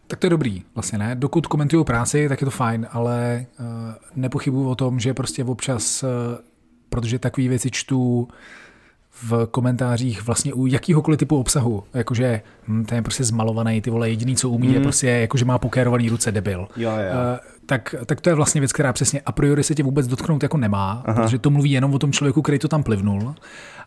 [0.06, 1.14] Tak to je dobrý, vlastně ne.
[1.14, 3.66] Dokud komentují práci, tak je to fajn, ale uh,
[4.16, 6.08] nepochybuju o tom, že prostě občas, uh,
[6.88, 8.28] protože takové věci čtu,
[9.22, 14.10] v komentářích vlastně u jakýhokoliv typu obsahu, jakože hm, ten je prostě zmalovaný, ty vole,
[14.10, 14.74] jediný, co umí, mm.
[14.74, 16.68] je prostě, jakože má pokérovaný ruce, debil.
[16.76, 16.96] Jo, jo.
[16.96, 20.42] Uh, tak, tak to je vlastně věc, která přesně a priori se tě vůbec dotknout
[20.42, 21.22] jako nemá, Aha.
[21.22, 23.34] protože to mluví jenom o tom člověku, který to tam plivnul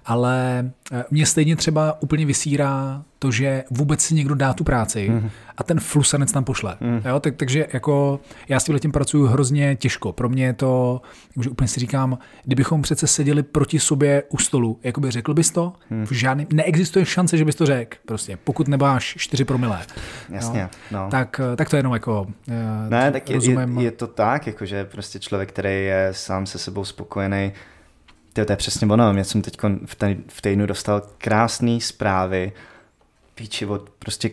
[0.05, 5.09] ale eh, mě stejně třeba úplně vysírá to, že vůbec si někdo dá tu práci
[5.09, 5.29] mm.
[5.57, 6.77] a ten flusanec tam pošle.
[6.79, 7.01] Mm.
[7.05, 10.11] Jo, tak, takže jako já s tím pracuju hrozně těžko.
[10.11, 11.01] Pro mě je to,
[11.41, 15.73] že úplně si říkám, kdybychom přece seděli proti sobě u stolu, jakoby řekl bys to?
[15.89, 16.05] Mm.
[16.11, 17.97] Žádný, neexistuje šance, že bys to řekl.
[18.05, 19.79] Prostě, pokud nebáš 4 promilé.
[20.29, 21.07] Jasně, jo, no.
[21.11, 24.47] tak, eh, tak to je jenom jako eh, Ne, tak je, je, je, to tak,
[24.47, 27.51] jakože prostě člověk, který je sám se sebou spokojený,
[28.33, 29.13] to, to je přesně ono.
[29.17, 29.95] Já jsem teď v,
[30.27, 32.51] v týdnu dostal krásné zprávy
[33.35, 34.31] píči od prostě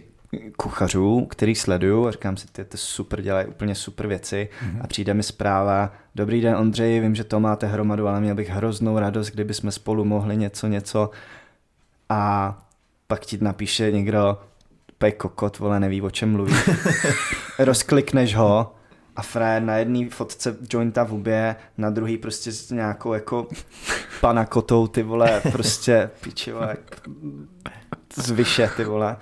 [0.56, 4.78] kuchařů, který sleduju a říkám si, ty to super, dělají úplně super věci mm-hmm.
[4.80, 8.48] a přijde mi zpráva, dobrý den Ondřej, vím, že to máte hromadu, ale měl bych
[8.48, 11.10] hroznou radost, kdyby jsme spolu mohli něco, něco
[12.08, 12.58] a
[13.06, 14.38] pak ti napíše někdo,
[14.98, 16.54] pej kokot, vole, neví, o čem mluví.
[17.58, 18.74] Rozklikneš ho
[19.20, 23.46] a frajer na jedné fotce jointa v hubě, na druhý prostě s nějakou jako
[24.20, 26.76] panakotou, ty vole, prostě piči, vole,
[28.14, 29.16] zvyše, ty vole.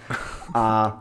[0.54, 0.96] A,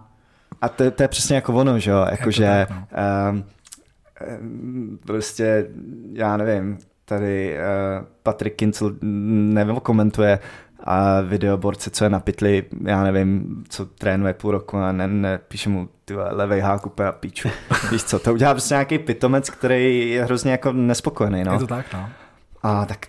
[0.62, 2.88] a to, to je přesně jako ono, že jo, jakože no.
[3.32, 5.68] um, prostě,
[6.14, 10.40] já nevím, tady uh, Patrick Kincel nevím, komentuje
[10.88, 15.38] a videoborce, co je na pytli, já nevím, co trénuje půl roku a ne, ne
[15.38, 17.50] píše mu ty levej hák úplně a píču.
[17.92, 21.44] Víš co, to udělá prostě nějaký pitomec, který je hrozně jako nespokojený.
[21.44, 21.54] No.
[21.54, 22.10] Je to tak, no.
[22.64, 23.08] A tak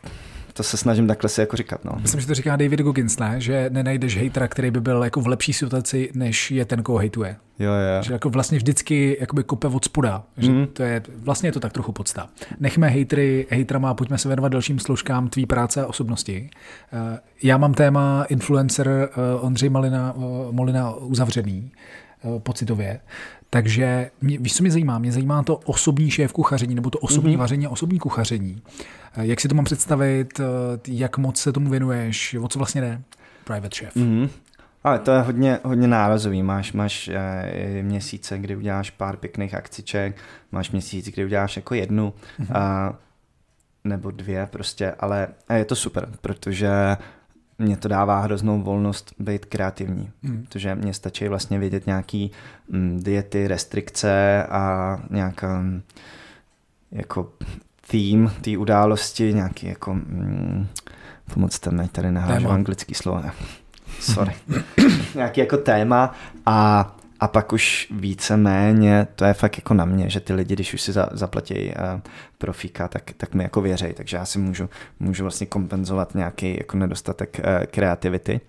[0.58, 1.84] to se snažím takhle si jako říkat.
[1.84, 1.92] No.
[2.00, 3.40] Myslím, že to říká David Goggins, ne?
[3.40, 7.36] že nenajdeš hejtera, který by byl jako v lepší situaci, než je ten, koho hejtuje.
[7.58, 8.02] Jo, jo.
[8.02, 10.22] Že jako vlastně vždycky jakoby kope od spoda.
[10.36, 10.66] Že mm.
[10.66, 12.28] to je, vlastně je to tak trochu podsta.
[12.60, 16.50] Nechme hejtry hejtrama pojďme se věnovat dalším složkám tvý práce a osobnosti.
[16.92, 21.72] Eh, já mám téma influencer eh, Ondřej Malina, eh, Molina uzavřený
[22.38, 23.00] pocitově.
[23.50, 24.98] Takže mě, víš, co mě zajímá?
[24.98, 27.38] Mě zajímá to osobní šéf kuchaření, nebo to osobní mm-hmm.
[27.38, 28.62] vaření a osobní kuchaření.
[29.16, 30.40] Jak si to mám představit,
[30.88, 33.00] jak moc se tomu věnuješ, o co vlastně jde
[33.44, 33.96] private chef?
[33.96, 34.28] Mm-hmm.
[34.84, 36.42] Ale to je hodně, hodně nárazový.
[36.42, 40.16] Máš, máš e, měsíce, kdy uděláš pár pěkných akciček,
[40.52, 42.56] máš měsíc, kdy uděláš jako jednu mm-hmm.
[42.56, 42.94] a,
[43.84, 46.96] nebo dvě prostě, ale je to super, protože
[47.58, 50.42] mě to dává hroznou volnost být kreativní, mm.
[50.42, 52.30] protože mě stačí vlastně vědět nějaký
[52.68, 55.64] mm, diety, restrikce a nějaká
[56.92, 57.32] jako
[57.90, 60.66] theme té události, nějaký jako mm,
[61.34, 63.22] pomocte mi, tady nahážu anglický slovo.
[64.00, 64.34] Sorry.
[65.14, 66.14] nějaký jako téma
[66.46, 70.74] a a pak už víceméně, to je fakt jako na mě, že ty lidi, když
[70.74, 72.00] už si za, zaplatí uh,
[72.38, 74.68] profíka, tak, tak mi jako věří, takže já si můžu,
[75.00, 78.40] můžu vlastně kompenzovat nějaký jako nedostatek uh, kreativity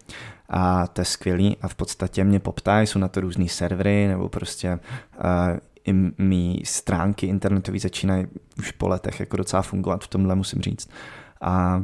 [0.49, 4.29] a to je skvělý a v podstatě mě poptají, jsou na to různý servery nebo
[4.29, 8.27] prostě uh, i mý stránky internetové začínají
[8.57, 10.89] už po letech jako docela fungovat v tomhle, musím říct.
[11.41, 11.83] A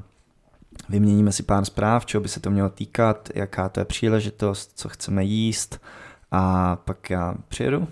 [0.89, 4.89] vyměníme si pár zpráv, čeho by se to mělo týkat, jaká to je příležitost, co
[4.89, 5.81] chceme jíst,
[6.31, 7.87] a pak já přijedu,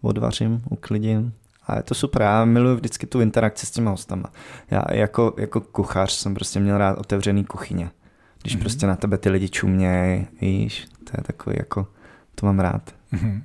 [0.00, 1.32] odvařím, uklidím
[1.66, 2.22] a je to super.
[2.22, 4.30] Já miluji vždycky tu interakci s těma hostama.
[4.70, 7.90] Já jako, jako kuchař jsem prostě měl rád otevřený kuchyně.
[8.42, 8.60] Když mm-hmm.
[8.60, 11.86] prostě na tebe ty lidi čumějí, víš, to je takový jako,
[12.34, 12.94] to mám rád.
[13.12, 13.42] Mm-hmm.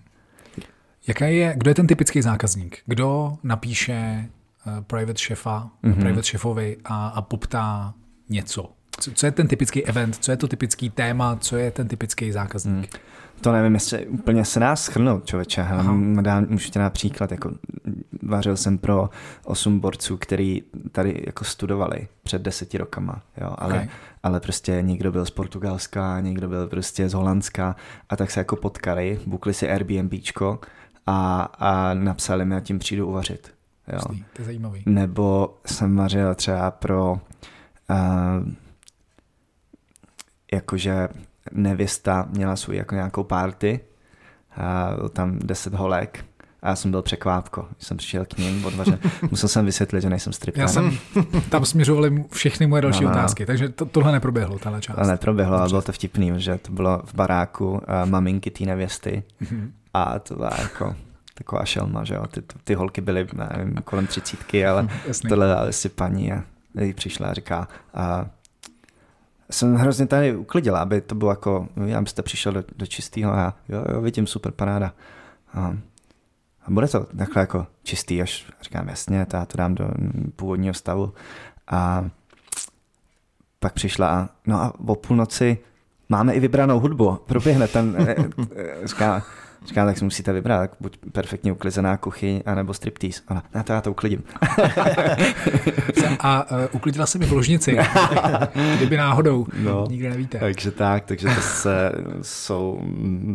[1.10, 2.78] Jaká je, kdo je ten typický zákazník?
[2.86, 4.30] Kdo napíše
[4.68, 6.00] uh, private šefa, mm-hmm.
[6.00, 7.94] private šefovi a, a poptá
[8.30, 8.72] něco?
[9.00, 12.32] Co, co je ten typický event, co je to typický téma, co je ten typický
[12.32, 12.94] zákazník?
[12.94, 13.00] Mm.
[13.42, 15.68] To nevím, jestli úplně se dá schrnout, člověče.
[16.22, 17.32] Dám, můžu tě příklad.
[17.32, 17.52] Jako,
[18.24, 19.10] vařil jsem pro
[19.44, 23.22] osm borců, který tady jako studovali před deseti rokama.
[23.42, 23.88] Jo, ale, okay.
[24.24, 27.76] ale prostě někdo byl z Portugalska, někdo byl prostě z Holandska
[28.10, 30.60] a tak se jako potkali, bukli si Airbnbčko
[31.08, 33.54] a, a napsali mi, a tím přijdu uvařit.
[33.94, 34.00] Jo.
[34.34, 34.84] To je zajímavý.
[34.86, 37.12] Nebo jsem vařil třeba pro
[37.90, 38.48] uh,
[40.54, 41.08] jakože
[41.52, 43.80] nevěsta měla svůj jako nějakou party
[44.56, 46.26] a byl tam deset holek
[46.62, 47.68] a já jsem byl překvápko.
[47.76, 49.00] Když jsem přišel k ním odvařen,
[49.32, 50.62] musel jsem vysvětlit, že nejsem stripper.
[50.62, 50.98] Já jsem,
[51.50, 53.16] tam směřovali všechny moje další no, no.
[53.16, 54.96] otázky, takže to, tohle neproběhlo, tahle část.
[54.96, 59.24] To neproběhlo, ale bylo to vtipný, že to bylo v baráku uh, maminky té nevěsty
[59.42, 59.72] mm-hmm.
[59.94, 60.96] A to byla jako
[61.34, 62.28] taková šelma, že jo.
[62.28, 65.30] Ty, ty holky byly, nevím, kolem třicítky, ale Jasný.
[65.30, 66.44] tohle dali si paní a
[66.96, 68.28] přišla a říká, uh,
[69.52, 73.54] jsem hrozně tady uklidil, aby to bylo jako, já byste přišel do, do čistého a
[73.70, 74.94] jo, jo, vidím, super, paráda.
[75.54, 75.78] A,
[76.66, 79.90] a bude to takhle jako čistý, až říkám, jasně, to já to dám do
[80.36, 81.14] původního stavu.
[81.68, 82.10] A
[83.60, 85.58] pak přišla a no a o půlnoci
[86.10, 88.08] máme i vybranou hudbu, proběhne ten,
[88.84, 89.24] říká,
[89.66, 93.22] říká, tak si musíte vybrat, tak buď perfektně uklizená kuchyň, anebo striptease.
[93.30, 94.24] Ona, ne, to já to uklidím.
[96.20, 97.78] a uh, uklidila se mi v ložnici,
[98.78, 100.38] kdyby náhodou, no, nikdy nevíte.
[100.38, 101.92] Takže tak, takže to se,
[102.22, 102.80] jsou,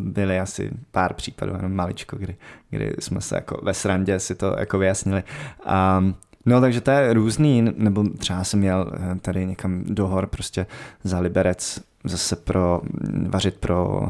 [0.05, 2.37] byly asi pár případů, jenom maličko, kdy,
[2.71, 5.23] kdy jsme se jako ve srandě si to jako vyjasnili.
[5.99, 6.15] Um,
[6.47, 10.67] No takže to je různý, nebo třeba jsem měl tady někam do hor prostě
[11.05, 12.81] za Liberec zase pro,
[13.29, 14.09] vařit pro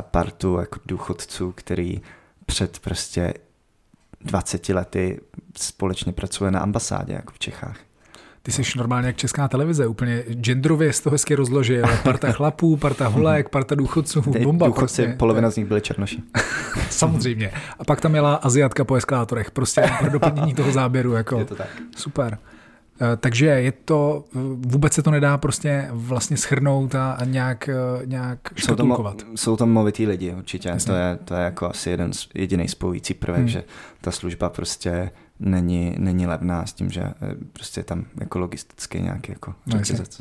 [0.00, 2.00] partu jako důchodců, který
[2.46, 3.34] před prostě
[4.20, 5.20] 20 lety
[5.56, 7.76] společně pracuje na ambasádě jako v Čechách.
[8.42, 11.84] Ty jsi normálně jak česká televize, úplně genderově z toho hezky rozložil.
[12.02, 14.66] Parta chlapů, parta holek, parta důchodců, bomba.
[14.66, 15.16] Důchodci, prostě.
[15.18, 16.22] polovina z nich byli černoši.
[16.90, 17.52] Samozřejmě.
[17.78, 21.12] A pak tam měla Aziatka po eskalátorech, prostě pro doplnění toho záběru.
[21.18, 21.38] Jako.
[21.38, 21.68] Je to tak.
[21.96, 22.38] Super.
[23.00, 28.06] Eh, takže je to, eh, vůbec se to nedá prostě vlastně schrnout a nějak, eh,
[28.06, 32.10] nějak jsou to, jsou to movitý lidi určitě, to je, to je jako asi jeden
[32.34, 33.48] jediný spojující prvek, hmm.
[33.48, 33.64] že
[34.00, 37.02] ta služba prostě není, není levná s tím, že
[37.52, 40.20] prostě je tam jako logisticky nějaký jako no, řetězec.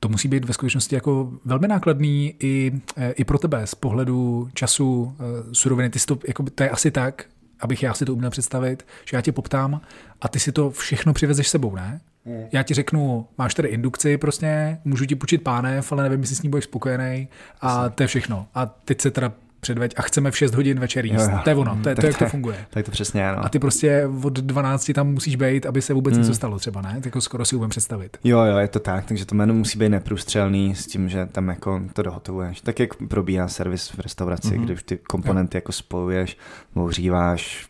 [0.00, 2.72] To musí být ve skutečnosti jako velmi nákladný i,
[3.14, 5.16] i pro tebe z pohledu času,
[5.52, 5.90] suroviny.
[5.90, 7.24] Ty to, jako, to je asi tak,
[7.64, 9.80] abych já si to uměl představit, že já tě poptám
[10.20, 12.00] a ty si to všechno přivezeš sebou, ne?
[12.24, 12.44] Mm.
[12.52, 16.42] Já ti řeknu, máš tady indukci prostě, můžu ti půjčit pánev, ale nevím, jestli s
[16.42, 17.28] ní budeš spokojený
[17.60, 18.46] a to je všechno.
[18.54, 19.32] A teď se teda
[19.64, 21.22] předveď a chceme v 6 hodin večer jíst.
[21.22, 21.38] Jo, jo.
[21.44, 22.56] To je ono, to je, to, jak to funguje.
[22.70, 23.44] Tak to přesně ano.
[23.44, 26.20] A ty prostě od 12 tam musíš být, aby se vůbec mm.
[26.20, 26.92] něco stalo třeba, ne?
[26.94, 28.16] Tak jako skoro si umím představit.
[28.24, 31.48] Jo, jo, je to tak, takže to jméno musí být neprůstřelný s tím, že tam
[31.48, 32.60] jako to dohotuješ.
[32.60, 34.64] Tak jak probíhá servis v restauraci, mm-hmm.
[34.64, 35.58] když ty komponenty jo.
[35.58, 36.38] jako spojuješ,
[36.74, 37.68] ohříváš,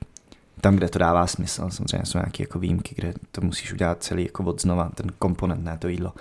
[0.60, 1.70] tam, kde to dává smysl.
[1.70, 5.64] Samozřejmě jsou nějaké jako výjimky, kde to musíš udělat celý jako od znova, ten komponent,
[5.64, 6.12] ne to jídlo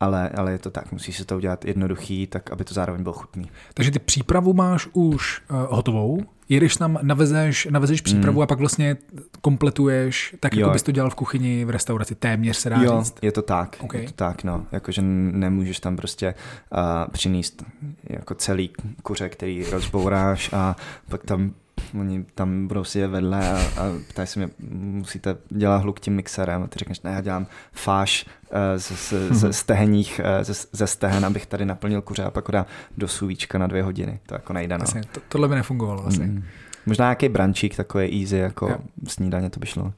[0.00, 3.12] ale, ale je to tak, musíš si to udělat jednoduchý, tak aby to zároveň bylo
[3.12, 3.50] chutný.
[3.74, 8.42] Takže ty přípravu máš už uh, hotovou, jedeš tam, navezeš, navezeš přípravu mm.
[8.42, 8.96] a pak vlastně
[9.40, 10.60] kompletuješ tak, jo.
[10.60, 13.14] jako bys to dělal v kuchyni v restauraci, téměř se dá jo, říct.
[13.22, 14.00] je to tak, okay.
[14.00, 16.34] je to tak, no, jakože nemůžeš tam prostě
[16.72, 16.78] uh,
[17.12, 17.64] přinést
[18.04, 18.70] jako celý
[19.02, 20.76] kuře, který rozbouráš a
[21.08, 21.52] pak tam
[21.94, 26.14] oni tam budou si je vedle a, a ptají se mě, musíte dělat hluk tím
[26.14, 30.86] mixerem a ty řekneš, ne, já dělám fáš uh, ze, ze, ze steheních, ze, ze
[30.86, 32.66] stehen, abych tady naplnil kuře a pak ho dám
[32.98, 34.20] do suvíčka na dvě hodiny.
[34.26, 34.74] To jako nejde.
[34.74, 34.78] No.
[34.78, 36.20] Vlastně, to, tohle by nefungovalo asi.
[36.20, 36.44] Mm.
[36.86, 38.78] Možná nějaký brančík, takový easy, jako jo.
[39.08, 39.92] snídaně to by šlo.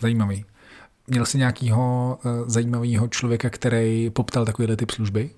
[0.00, 0.44] Zajímavý.
[1.06, 5.30] Měl jsi nějakého zajímavého člověka, který poptal takovýhle typ služby?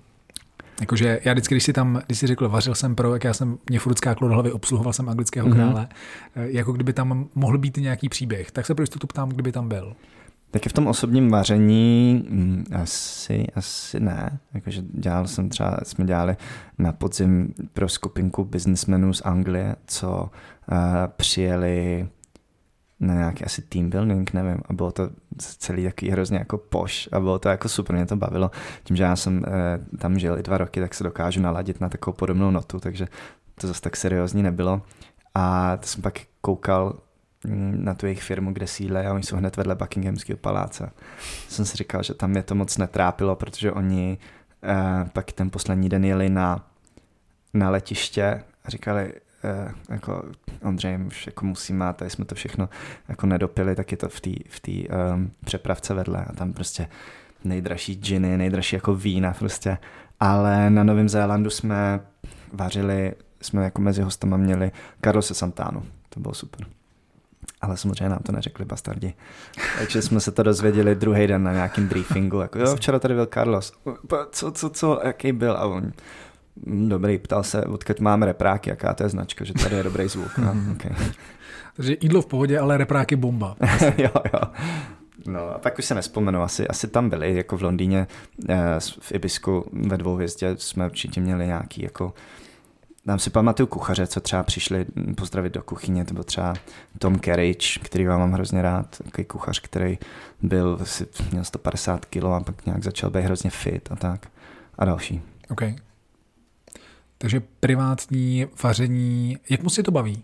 [0.79, 3.57] Jakože já vždycky, když si tam, když si řekl, vařil jsem pro, jak já jsem,
[3.69, 5.53] mě furt skáklo do hlavy, obsluhoval jsem anglického mm-hmm.
[5.53, 5.87] krále,
[6.35, 9.69] eh, jako kdyby tam mohl být nějaký příběh, tak se pro jistotu ptám, kdyby tam
[9.69, 9.95] byl.
[10.51, 14.39] Taky v tom osobním vaření mm, asi, asi ne.
[14.53, 16.35] Jakože dělal jsem třeba, jsme dělali
[16.77, 20.29] na podzim pro skupinku businessmenů z Anglie, co
[20.71, 20.77] uh,
[21.17, 22.07] přijeli
[22.99, 27.19] na nějaký asi team building, nevím, a bylo to celý takový hrozně jako poš a
[27.19, 28.51] bylo to jako super, mě to bavilo.
[28.83, 31.89] Tím, že já jsem eh, tam žil i dva roky, tak se dokážu naladit na
[31.89, 33.07] takovou podobnou notu, takže
[33.55, 34.81] to zase tak seriózní nebylo.
[35.35, 36.95] A to jsem pak koukal
[37.45, 40.91] mm, na tu jejich firmu, kde sídle a oni jsou hned vedle Buckinghamského paláce.
[41.47, 44.17] Jsem si říkal, že tam mě to moc netrápilo, protože oni
[44.63, 46.65] eh, pak ten poslední den jeli na,
[47.53, 49.13] na letiště a říkali,
[49.89, 50.23] jako
[50.61, 52.69] Ondřej, už jako musíme, tady jsme to všechno
[53.09, 56.87] jako nedopili, tak je to v té v tý, um, přepravce vedle a tam prostě
[57.43, 59.77] nejdražší džiny, nejdražší jako vína prostě.
[60.19, 61.99] Ale na Novém Zélandu jsme
[62.53, 64.71] vařili, jsme jako mezi hostama měli
[65.03, 65.83] Carlose Santánu.
[66.09, 66.67] To bylo super.
[67.61, 69.13] Ale samozřejmě nám to neřekli bastardi.
[69.77, 72.39] Takže jsme se to dozvěděli druhý den na nějakém briefingu.
[72.39, 73.73] Jako, jo, včera tady byl Carlos.
[74.31, 75.57] Co, co, co, jaký byl?
[75.57, 75.91] A on,
[76.65, 80.37] dobrý, ptal se, odkud máme repráky, jaká to je značka, že tady je dobrý zvuk.
[80.37, 80.91] No, okay.
[81.75, 83.55] Takže jídlo v pohodě, ale repráky bomba.
[83.97, 84.39] jo, jo.
[85.27, 88.07] No a pak už se nespomenu, asi, asi tam byli, jako v Londýně,
[88.49, 88.55] eh,
[88.99, 92.13] v Ibisku ve dvou hvězdě jsme určitě měli nějaký jako
[93.05, 94.85] Tam si pamatuju kuchaře, co třeba přišli
[95.17, 96.53] pozdravit do kuchyně, to byl třeba
[96.99, 99.97] Tom Carriage, který vám mám hrozně rád, takový kuchař, který
[100.41, 100.79] byl,
[101.31, 104.27] měl 150 kg a pak nějak začal být hrozně fit a tak.
[104.77, 105.21] A další.
[105.49, 105.75] Okay.
[107.17, 110.23] Takže privátní vaření, jak moc si to baví?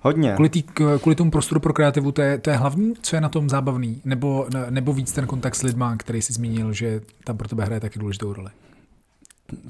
[0.00, 0.32] Hodně.
[0.32, 0.62] Kvůli, tý,
[1.02, 4.00] kvůli tomu prostoru pro kreativu, to je, to je hlavní, co je na tom zábavný?
[4.04, 7.80] Nebo, nebo víc ten kontakt s lidma, který jsi zmínil, že tam pro tebe hraje
[7.80, 8.50] taky důležitou roli?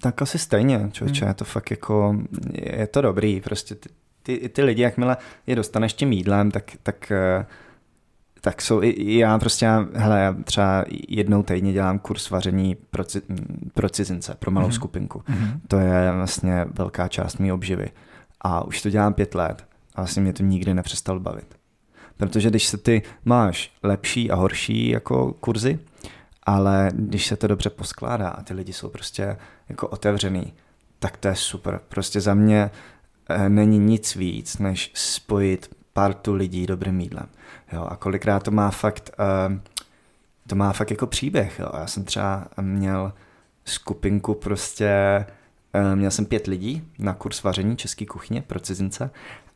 [0.01, 1.31] Tak asi stejně, člověče, hmm.
[1.31, 2.17] je to fakt jako,
[2.53, 3.89] je to dobrý, prostě ty,
[4.23, 5.17] ty, ty lidi, jakmile
[5.47, 7.47] je dostaneš tím jídlem, tak, tak uh,
[8.41, 13.05] tak jsou i já prostě, hele, já třeba jednou týdně dělám kurz vaření pro,
[13.75, 14.73] pro cizince, pro malou mm-hmm.
[14.73, 15.19] skupinku.
[15.19, 15.61] Mm-hmm.
[15.69, 17.91] To je vlastně velká část mé obživy.
[18.41, 19.65] A už to dělám pět let
[19.95, 21.55] a vlastně mě to nikdy nepřestal bavit.
[22.17, 25.79] Protože když se ty máš lepší a horší jako kurzy,
[26.43, 29.37] ale když se to dobře poskládá a ty lidi jsou prostě
[29.69, 30.53] jako otevřený,
[30.99, 31.81] tak to je super.
[31.89, 32.71] Prostě za mě
[33.29, 37.27] e, není nic víc, než spojit partu lidí dobrým jídlem.
[37.73, 39.11] Jo, a kolikrát to má fakt,
[39.49, 39.59] uh,
[40.47, 41.59] to má fakt jako příběh.
[41.59, 41.71] Jo.
[41.79, 43.13] Já jsem třeba měl
[43.65, 45.27] skupinku prostě,
[45.75, 49.11] uh, měl jsem pět lidí na kurz vaření české kuchyně pro cizince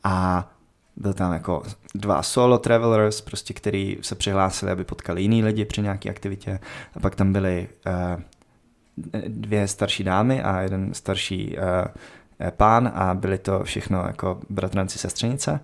[0.05, 0.49] a
[0.97, 1.63] byl tam jako
[1.95, 6.61] dva solo travelers, prostě, který se přihlásili, aby potkali jiný lidi při nějaké aktivitě.
[6.97, 8.23] A pak tam byly uh,
[9.29, 11.65] dvě starší dámy a jeden starší uh,
[12.51, 15.61] pán a byly to všechno jako bratranci sestřenice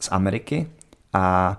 [0.00, 0.68] z Ameriky
[1.12, 1.56] a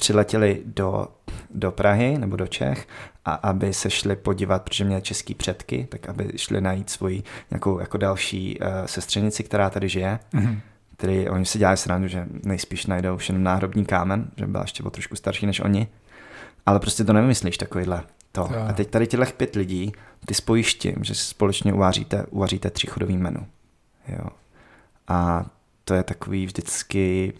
[0.00, 1.08] přiletěli do,
[1.50, 2.88] do Prahy nebo do Čech
[3.24, 7.78] a aby se šli podívat, protože měli český předky, tak aby šli najít svoji nějakou
[7.78, 10.18] jako další uh, sestřenici, která tady žije.
[10.34, 10.60] Mm-hmm.
[10.96, 14.82] Tedy oni si dělají srandu, že nejspíš najdou už jenom náhrobní kámen, že byla ještě
[14.82, 15.88] o trošku starší než oni.
[16.66, 18.50] Ale prostě to nevymyslíš takovýhle to.
[18.68, 19.92] A teď tady těchto pět lidí,
[20.26, 23.46] ty spojíš tím, že společně uvaříte, uvaříte tříchodový menu.
[24.08, 24.26] Jo.
[25.08, 25.46] A
[25.84, 27.32] to je takový vždycky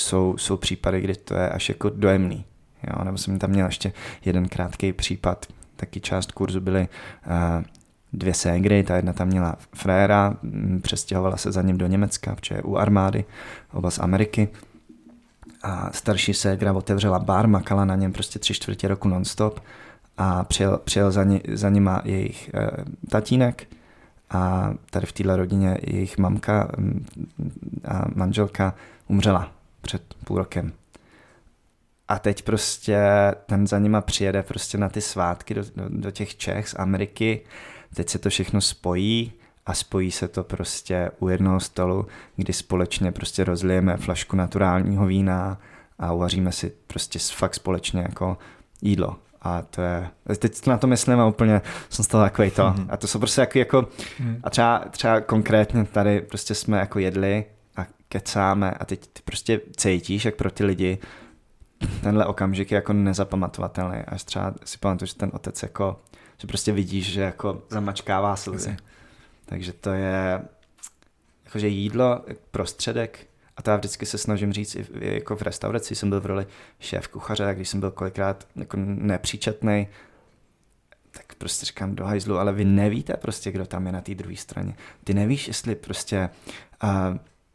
[0.00, 2.44] jsou, jsou případy, kdy to je až jako dojemný.
[2.86, 3.04] Jo?
[3.04, 3.92] Nebo jsem tam měl ještě
[4.24, 6.88] jeden krátký případ, taky část kurzu byly
[7.26, 7.64] uh,
[8.12, 10.36] dvě ségry, ta jedna tam měla fréra,
[10.82, 13.24] přestěhovala se za ním do Německa, protože je u armády,
[13.72, 14.48] oba z Ameriky.
[15.62, 19.60] A starší ségra otevřela bar, makala na něm prostě tři čtvrtě roku nonstop
[20.18, 23.68] a přijel, přijel za, ní, za nima jejich uh, tatínek
[24.30, 26.68] a tady v téhle rodině jejich mamka
[27.84, 28.74] a manželka
[29.08, 29.55] umřela
[29.86, 30.72] před půl rokem.
[32.08, 32.98] A teď prostě
[33.46, 37.40] ten za nima přijede prostě na ty svátky do, do, do těch Čech z Ameriky,
[37.94, 39.32] teď se to všechno spojí
[39.66, 42.06] a spojí se to prostě u jednoho stolu,
[42.36, 45.60] kdy společně prostě rozlijeme flašku naturálního vína
[45.98, 48.38] a uvaříme si prostě fakt společně jako
[48.82, 49.16] jídlo.
[49.42, 52.62] A to je, teď na to myslím a úplně jsem z toho takový to.
[52.62, 52.86] Mm-hmm.
[52.88, 53.88] A to jsou prostě jako, jako
[54.20, 54.40] mm.
[54.42, 57.44] a třeba, třeba konkrétně tady prostě jsme jako jedli
[58.08, 60.98] kecáme a teď ty prostě cítíš, jak pro ty lidi
[62.02, 63.98] tenhle okamžik je jako nezapamatovatelný.
[63.98, 66.00] Až třeba si pamatuju, že ten otec jako,
[66.38, 68.76] že prostě vidíš, že jako zamačkává slzy.
[69.44, 70.42] Takže to je
[71.44, 73.26] jakože jídlo, prostředek,
[73.56, 76.46] a to já vždycky se snažím říct, i jako v restauraci jsem byl v roli
[76.80, 79.88] šéf kuchaře, a když jsem byl kolikrát jako nepříčetný,
[81.10, 84.36] tak prostě říkám do hajzlu, ale vy nevíte prostě, kdo tam je na té druhé
[84.36, 84.76] straně.
[85.04, 86.30] Ty nevíš, jestli prostě
[86.84, 86.90] uh,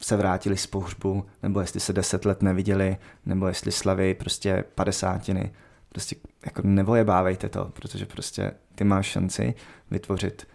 [0.02, 5.52] se vrátili z pohřbu, nebo jestli se deset let neviděli, nebo jestli slaví prostě padesátiny.
[5.90, 9.54] Prostě jako nevojebávejte to, protože prostě ty máš šanci
[9.92, 10.48] vytvořit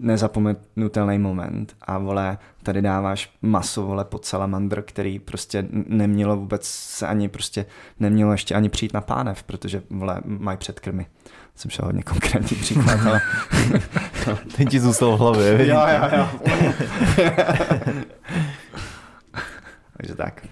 [0.00, 7.06] nezapomenutelný moment a vole, tady dáváš maso vole pod salamandr, který prostě nemělo vůbec se
[7.06, 7.66] ani prostě
[8.00, 11.06] nemělo ještě ani přijít na pánev, protože vole mají předkrmy.
[11.54, 13.20] Jsem šel hodně konkrétní příklad, ale...
[14.56, 16.28] Ten ti zůstal v hlavě, Jo, jo, jo.
[19.96, 20.46] Takže tak.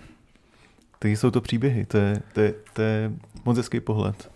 [0.99, 3.13] Takže jsou to příběhy, to je, to je, to je
[3.45, 4.31] moc hezký pohled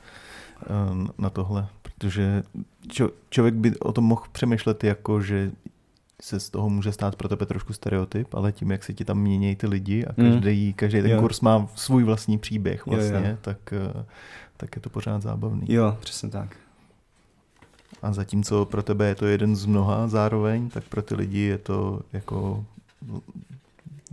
[0.91, 2.43] um, na tohle, protože
[2.89, 5.51] čo, člověk by o tom mohl přemýšlet jako, že
[6.23, 9.19] se z toho může stát pro tebe trošku stereotyp, ale tím, jak se ti tam
[9.19, 10.73] mění ty lidi a každý, mm.
[10.73, 11.21] každý ten jo.
[11.21, 13.37] kurz má svůj vlastní příběh vlastně, jo, jo.
[13.41, 14.05] Tak, eh,
[14.57, 15.67] tak je to pořád zábavný.
[15.69, 16.57] Jo, přesně tak.
[18.03, 21.59] A zatímco pro tebe je to jeden z mnoha zároveň, tak pro ty lidi je
[21.59, 22.65] to jako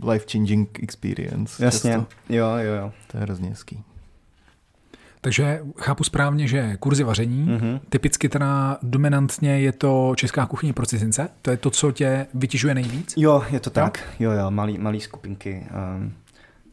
[0.02, 1.64] life-changing experience.
[1.64, 2.06] Jasně, často.
[2.28, 2.92] jo, jo, jo.
[3.10, 3.84] To je hrozně hezký.
[5.20, 7.80] Takže chápu správně, že kurzy vaření, mm-hmm.
[7.88, 11.28] typicky teda dominantně je to česká kuchyně pro cizince?
[11.42, 13.14] To je to, co tě vytěžuje nejvíc?
[13.16, 14.00] Jo, je to tak.
[14.20, 15.66] Jo, jo, malý, malý skupinky
[15.96, 16.12] um,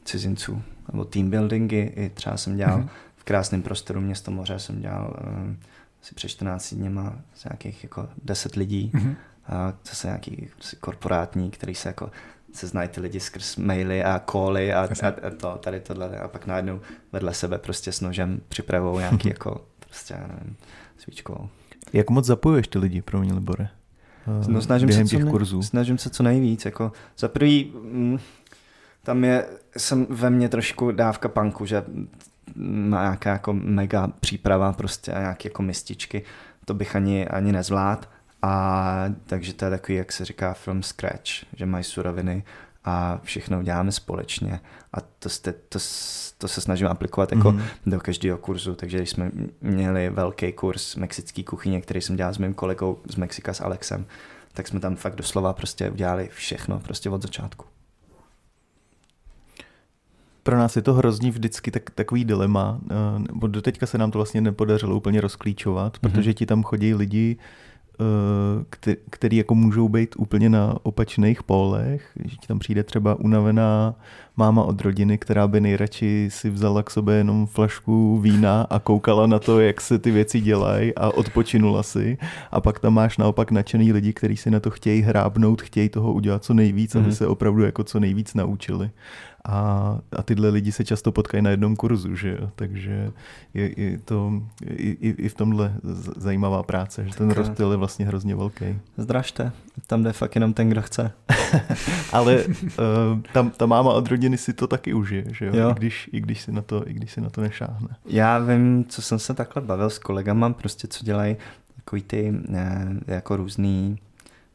[0.06, 0.62] cizinců,
[0.92, 2.90] nebo team buildingy, i třeba jsem dělal mm-hmm.
[3.20, 5.60] V krásném prostoru město moře, jsem dělal um,
[6.02, 9.16] asi před 14 dněma z nějakých jako 10 lidí, mm-hmm.
[9.48, 10.48] a zase nějaký
[10.80, 12.12] korporátní, který se jako
[12.54, 16.28] se znají ty lidi skrz maily a koly a, a, a to, tady tohle a
[16.28, 20.56] pak najednou vedle sebe prostě s nožem připravou nějaký jako prostě, nevím,
[20.98, 21.50] svíčkovou.
[21.94, 23.70] Jak moc zapojuješ ty lidi, pro mě, Libore?
[24.48, 25.64] No, snažím se, těch co kurzů.
[25.64, 26.66] snažím se co nejvíc.
[26.66, 28.20] Jako za prvý, mm,
[29.04, 29.46] tam je
[29.78, 31.84] jsem ve mně trošku dávka panku, že
[32.90, 36.24] nějaká jako mega příprava prostě a nějaké jako mističky.
[36.66, 38.10] To bych ani, ani nezvlád.
[38.42, 42.44] A takže to je takový, jak se říká, film scratch, že mají suroviny
[42.86, 44.60] a všechno děláme společně
[44.94, 45.80] a to, jste, to,
[46.38, 47.64] to se snažím aplikovat jako mm-hmm.
[47.86, 49.32] do každého kurzu, takže když jsme
[49.62, 54.06] měli velký kurz mexický kuchyně, který jsem dělal s mým kolegou z Mexika s Alexem,
[54.54, 57.66] tak jsme tam fakt doslova prostě udělali všechno prostě od začátku.
[60.50, 64.18] Pro nás je to hrozně vždycky tak, takový dilema, eh, nebo doteďka se nám to
[64.18, 66.00] vlastně nepodařilo úplně rozklíčovat, mm-hmm.
[66.00, 67.38] protože ti tam chodí lidi,
[68.02, 73.96] Eh, který jako můžou být úplně na opačných pólech, že ti tam přijde třeba unavená
[74.38, 79.28] máma od rodiny, která by nejradši si vzala k sobě jenom flašku vína a koukala
[79.28, 82.18] na to, jak se ty věci dělají a odpočinula si.
[82.52, 86.14] A pak tam máš naopak nadšený lidi, kteří si na to chtějí hrábnout, chtějí toho
[86.14, 87.00] udělat co nejvíc, mm-hmm.
[87.00, 87.16] aby mhm.
[87.16, 88.90] se opravdu jako co nejvíc naučili.
[89.52, 92.50] A, a tyhle lidi se často potkají na jednom kurzu, že jo?
[92.56, 93.12] takže
[93.54, 95.74] je, je to i, i v tomhle
[96.18, 98.66] zajímavá práce, že ten rozptyl je vlastně hrozně velký.
[98.98, 99.52] Zdražte,
[99.88, 101.12] tam jde fakt jenom ten, kdo chce.
[102.12, 102.54] Ale uh,
[103.34, 105.52] tam ta máma od rodiny si to taky užije, že jo?
[105.56, 105.70] jo.
[105.70, 107.90] I, když, i, když si na to, I když si na to nešáhne.
[108.06, 111.38] Já vím, co jsem se takhle bavil s kolegama, prostě co dělají
[111.76, 114.00] takový ty ne, jako různý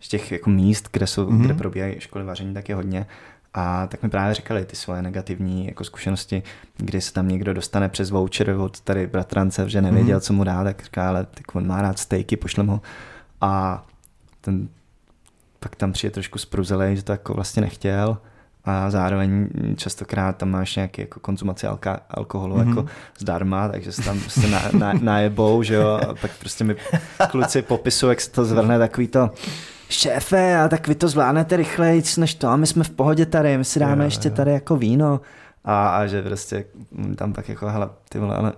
[0.00, 1.44] z těch jako míst, kde, jsou, mm-hmm.
[1.44, 3.06] kde probíhají školy vaření, tak je hodně.
[3.54, 6.42] A tak mi právě říkali ty svoje negativní jako zkušenosti,
[6.76, 10.20] kdy se tam někdo dostane přes voucher od tady bratrance, že nevěděl, mm.
[10.20, 12.80] co mu dá, tak říká, ale tak on má rád stejky, pošlem ho.
[13.40, 13.84] A
[14.40, 14.68] ten
[15.60, 18.18] pak tam přijde trošku spruzelej, že to jako vlastně nechtěl
[18.64, 22.68] a zároveň častokrát tam máš nějaký jako konzumaci alka, alkoholu mm-hmm.
[22.68, 22.86] jako
[23.18, 26.76] zdarma, takže se tam prostě na, na, najebou, že jo, a pak prostě mi
[27.30, 29.30] kluci popisují, jak se to zvrne takový to
[29.88, 33.58] šéfe, a tak vy to zvládnete rychleji než to a my jsme v pohodě tady,
[33.58, 34.34] my si dáme jo, ještě jo.
[34.34, 35.20] tady jako víno
[35.64, 36.64] a, a že prostě
[37.16, 38.52] tam tak jako, hele, ty vole, ale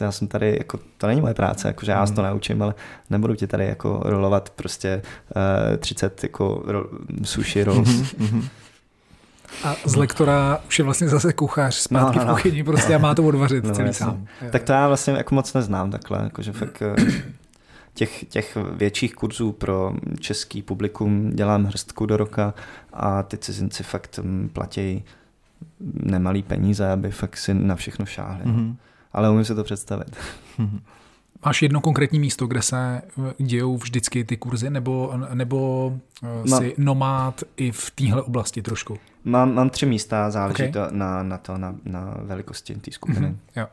[0.00, 2.14] já jsem tady, jako, to není moje práce, jako, že já hmm.
[2.14, 2.74] to naučím, ale
[3.10, 5.02] nebudu ti tady jako rolovat prostě
[5.70, 6.84] uh, 30 jako ro,
[7.22, 8.14] sushi rolls.
[9.62, 12.34] A z lektora už je vlastně zase kuchař zpátky no, no, no.
[12.34, 14.06] v kuchyni prostě a má to odvařit no, celý jasný.
[14.06, 14.26] sám.
[14.52, 16.94] Tak to já vlastně jako moc neznám takhle, jakože fakt eh,
[17.94, 22.54] těch, těch větších kurzů pro český publikum dělám hrstku do roka
[22.92, 25.04] a ty cizinci fakt hm, platí
[25.92, 28.44] nemalý peníze, aby fakt si na všechno šáhli.
[28.44, 28.76] Mm-hmm.
[29.12, 30.16] Ale umím si to představit.
[31.44, 33.02] Máš jedno konkrétní místo, kde se
[33.38, 35.92] dějou vždycky ty kurzy, nebo, nebo
[36.22, 38.98] eh, Mám, si nomád i v téhle oblasti trošku?
[39.24, 40.72] Mám, mám tři místa, záleží okay.
[40.72, 43.26] to na, na to, na, na velikosti té skupiny.
[43.26, 43.66] Mm-hmm, jo.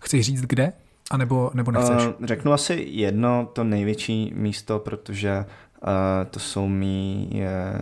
[0.00, 0.72] Chci říct kde?
[1.10, 2.06] A nebo, nebo nechceš?
[2.06, 5.44] Uh, řeknu asi jedno, to největší místo, protože
[5.82, 5.90] uh,
[6.30, 7.80] to jsou mý uh,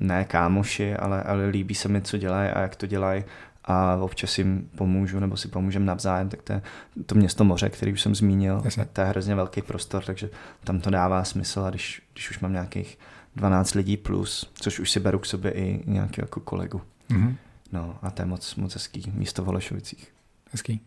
[0.00, 3.24] ne kámoši, ale, ale líbí se mi, co dělají a jak to dělají
[3.66, 6.62] a občas jim pomůžu nebo si pomůžem navzájem, tak to je
[7.06, 8.84] to město moře, který už jsem zmínil, Jasně.
[8.92, 10.30] to je hrozně velký prostor, takže
[10.64, 12.98] tam to dává smysl a když, když už mám nějakých
[13.36, 16.80] 12 lidí plus, což už si beru k sobě i nějaký jako kolegu.
[17.10, 17.34] Mm-hmm.
[17.72, 20.12] No a to je moc, moc hezký místo v Holešovicích.
[20.52, 20.80] Hezký.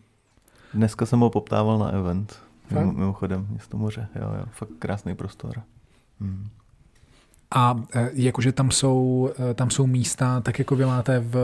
[0.74, 2.40] Dneska jsem ho poptával na event.
[2.72, 4.08] Mimochodem, město moře.
[4.16, 5.62] Jo, jo, fakt krásný prostor.
[6.22, 6.50] Hmm.
[7.56, 11.36] A e, jakože tam jsou, e, tam jsou místa, tak jako vy máte v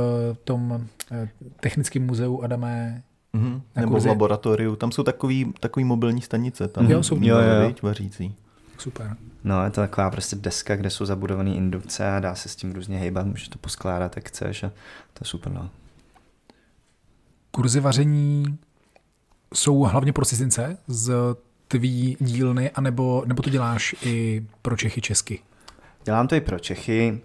[0.43, 1.29] tom e,
[1.59, 3.03] technickém muzeu Adamé
[3.35, 3.61] Mm-hmm.
[3.75, 4.75] Nebo v laboratoriu.
[4.75, 6.67] Tam jsou takový, takový mobilní stanice.
[6.67, 7.73] Tam jo, jsou jo, jo.
[7.81, 8.35] vařící.
[8.77, 9.15] Super.
[9.43, 12.71] No, je to taková prostě deska, kde jsou zabudované indukce a dá se s tím
[12.71, 14.69] různě hejbat, můžeš to poskládat, jak chceš a
[15.13, 15.69] to je super, no.
[17.51, 18.57] Kurzy vaření
[19.53, 21.13] jsou hlavně pro cizince z
[21.67, 25.39] tvý dílny, anebo, nebo to děláš i pro Čechy česky?
[26.05, 27.21] Dělám to i pro Čechy.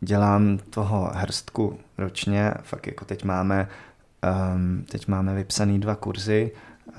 [0.00, 2.54] Dělám toho hrstku ročně.
[2.62, 3.68] Fakt jako teď máme,
[4.54, 6.50] um, teď máme vypsaný dva kurzy
[6.86, 6.94] uh,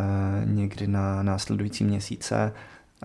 [0.46, 2.54] někdy na následující měsíce.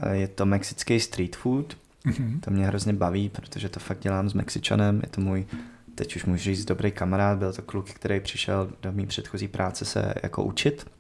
[0.07, 1.77] Uh, je to mexický street food.
[2.07, 2.41] Mm-hmm.
[2.41, 5.01] To mě hrozně baví, protože to fakt dělám s Mexičanem.
[5.03, 5.47] Je to můj,
[5.95, 7.39] teď už můžu říct, dobrý kamarád.
[7.39, 10.91] Byl to kluk, který přišel do mý předchozí práce se jako učit.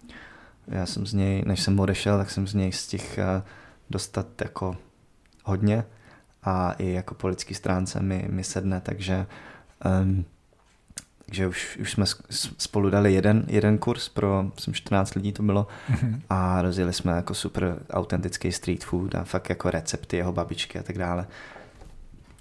[0.68, 3.42] Já jsem z něj, než jsem odešel, tak jsem z něj z těch uh,
[3.90, 4.76] dostat jako
[5.48, 5.84] hodně
[6.42, 9.26] a i jako po lidský stránce mi, mi sedne, takže
[10.02, 10.24] um,
[11.28, 12.04] takže už, už jsme
[12.58, 16.20] spolu dali jeden, jeden kurz pro jsem 14 lidí to bylo mm-hmm.
[16.30, 20.82] a rozjeli jsme jako super autentický street food a fakt jako recepty jeho babičky a
[20.82, 21.26] tak dále.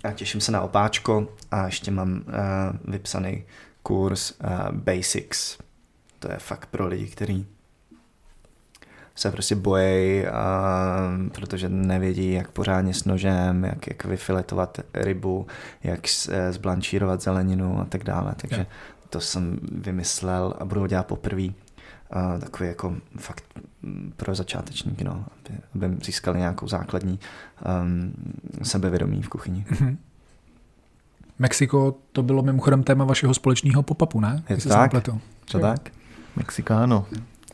[0.03, 3.43] A těším se na opáčko a ještě mám uh, vypsaný
[3.83, 5.57] kurz uh, Basics.
[6.19, 7.47] To je fakt pro lidi, kteří
[9.17, 10.23] se prostě bojí,
[11.33, 15.47] protože nevědí, jak pořádně s nožem, jak, jak vyfiletovat rybu,
[15.83, 15.99] jak
[16.29, 18.33] eh, zblančírovat zeleninu a tak dále.
[18.37, 18.65] Takže
[19.09, 21.43] to jsem vymyslel a budu ho dělat poprvé.
[22.15, 23.43] Uh, takový jako fakt
[24.15, 25.25] pro začátečníky, no,
[25.75, 27.19] aby, aby získali nějakou základní
[27.81, 28.13] um,
[28.63, 29.65] sebevědomí v kuchyni.
[29.69, 29.97] Mm-hmm.
[31.39, 34.43] Mexiko, to bylo mimochodem téma vašeho společného pop-upu, ne?
[34.49, 34.91] Je to tak?
[35.45, 35.89] Co tak?
[36.35, 37.05] Mexikáno.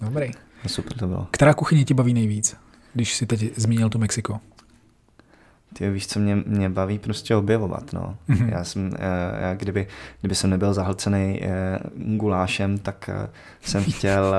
[0.01, 0.31] Dobrý.
[0.63, 1.27] No super to bylo.
[1.31, 2.57] Která kuchyně ti baví nejvíc,
[2.93, 4.39] když si teď zmínil to Mexiko?
[5.73, 8.17] Ty víš, co mě, mě baví prostě objevovat, no.
[8.27, 8.49] Mhm.
[8.49, 9.87] Já jsem, eh, já kdyby,
[10.19, 13.29] kdyby jsem nebyl zahlcený eh, gulášem, tak eh,
[13.61, 14.35] jsem chtěl,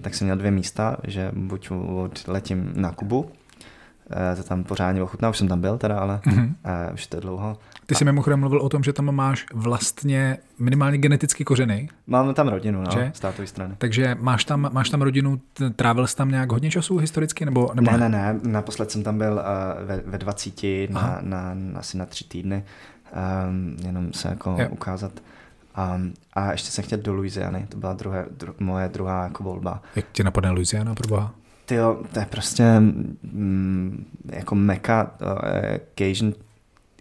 [0.00, 1.70] tak jsem měl dvě místa, že buď
[2.26, 3.30] odletím na Kubu,
[4.36, 6.54] to tam pořádně ochutná, už jsem tam byl teda, ale Mhm.
[6.64, 7.56] eh, už to je dlouho.
[7.88, 12.48] Ty jsi mimochodem mluvil o tom, že tam máš vlastně minimálně geneticky kořeny, Máme tam
[12.48, 13.10] rodinu, no, Že?
[13.14, 13.74] z tátové strany.
[13.78, 15.40] takže máš tam, máš tam rodinu,
[15.76, 19.18] trávil jsi tam nějak hodně času historicky, nebo, nebo Ne, ne, ne, naposled jsem tam
[19.18, 20.54] byl uh, ve, ve 20,
[20.94, 21.18] Aha.
[21.22, 22.64] na, na, asi na tři týdny,
[23.48, 24.68] um, jenom se jako Jo.
[24.70, 25.12] ukázat.
[25.96, 29.82] Um, a ještě jsem chtěl do Louisiany, to byla druhé, dru, moje druhá jako volba.
[29.96, 31.34] Jak tě napadne Louisiana, pro boha?
[31.66, 35.28] Ty jo, to je prostě mm, jako meka uh,
[35.98, 36.34] Cajun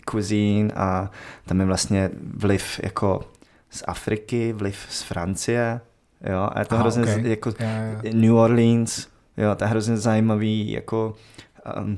[0.09, 1.11] cuisine a
[1.45, 3.21] tam je vlastně vliv jako
[3.69, 5.81] z Afriky, vliv z Francie,
[6.29, 7.09] jo, a je to Aha, hrozně ok.
[7.09, 8.01] z- jako Já, já.
[8.13, 9.07] New Orleans,
[9.37, 11.15] jo, to je hrozně zajímavý, jako
[11.79, 11.97] um,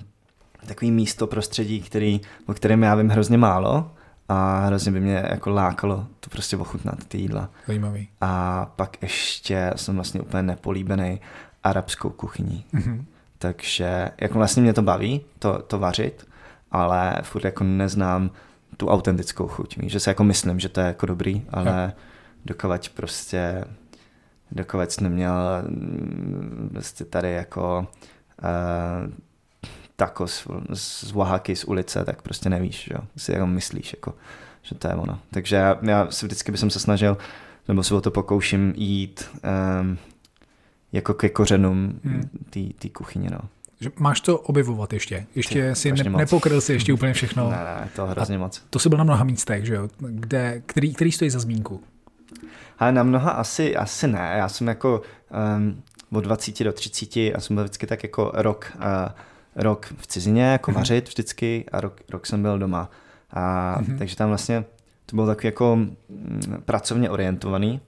[0.68, 3.92] takový místo prostředí, který, o kterém já vím hrozně málo
[4.30, 7.50] a hrozně by mě jako lákalo to prostě ochutnat, ty jídla.
[7.68, 8.08] Zajímavý.
[8.22, 11.20] A pak ještě jsem vlastně úplně nepolíbený
[11.64, 12.66] arabskou kuchyní.
[12.72, 13.06] Mhm.
[13.38, 16.28] Takže jako vlastně mě to baví, to, to vařit,
[16.72, 18.32] ale furt jako neznám
[18.78, 19.78] tu autentickou chuť.
[19.84, 21.94] Že si jako myslím, že to je jako dobrý, ale
[22.46, 23.66] dokovat prostě
[24.52, 27.88] dokovat jsi neměl mm, prostě tady jako
[28.44, 29.12] uh,
[29.96, 33.00] tacos z Oaxaky z ulice, tak prostě nevíš, jo.
[33.18, 34.14] Si jako myslíš, jako,
[34.62, 35.20] že to je ono.
[35.32, 37.18] Takže já, já si vždycky bych se snažil,
[37.68, 39.30] nebo se o to pokouším jít
[39.82, 39.98] um,
[40.92, 42.30] jako ke kořenům Hmm.
[42.80, 43.40] té kuchyně, no.
[43.82, 45.26] Že máš to objevovat ještě.
[45.36, 46.20] Ještě Ty, si ne, moc.
[46.20, 47.50] nepokryl si ještě úplně všechno.
[47.50, 48.62] Ne, ne, to hrozně moc.
[48.70, 49.90] To jsi byl na mnoha místech, že jo?
[50.00, 51.84] Kde, který, který stojí za zmínku?
[52.80, 54.34] Ale na mnoha asi, asi ne.
[54.38, 55.02] Já jsem jako
[55.58, 55.82] um,
[56.12, 58.82] od 20 do 30 a jsem byl vždycky tak jako rok, uh,
[59.56, 60.78] rok v cizině, jako Mhm.
[60.80, 62.90] vařit vždycky a rok, rok jsem byl doma.
[63.32, 63.98] A, Mhm.
[63.98, 64.64] Takže tam vlastně
[65.06, 67.82] to bylo takový jako mm, pracovně orientovaný,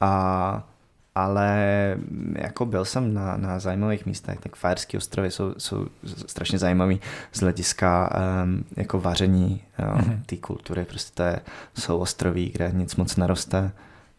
[0.00, 0.68] a,
[1.14, 1.56] ale
[1.96, 5.86] mm, jako byl jsem na, na zajímavých místech, tak Fajerské ostrovy jsou, jsou
[6.26, 7.00] strašně zajímavý
[7.32, 8.10] z hlediska
[8.44, 10.22] um, jako vaření jo, Mhm.
[10.26, 11.40] té kultury, prostě to je,
[11.78, 13.72] jsou ostroví, kde nic moc neroste,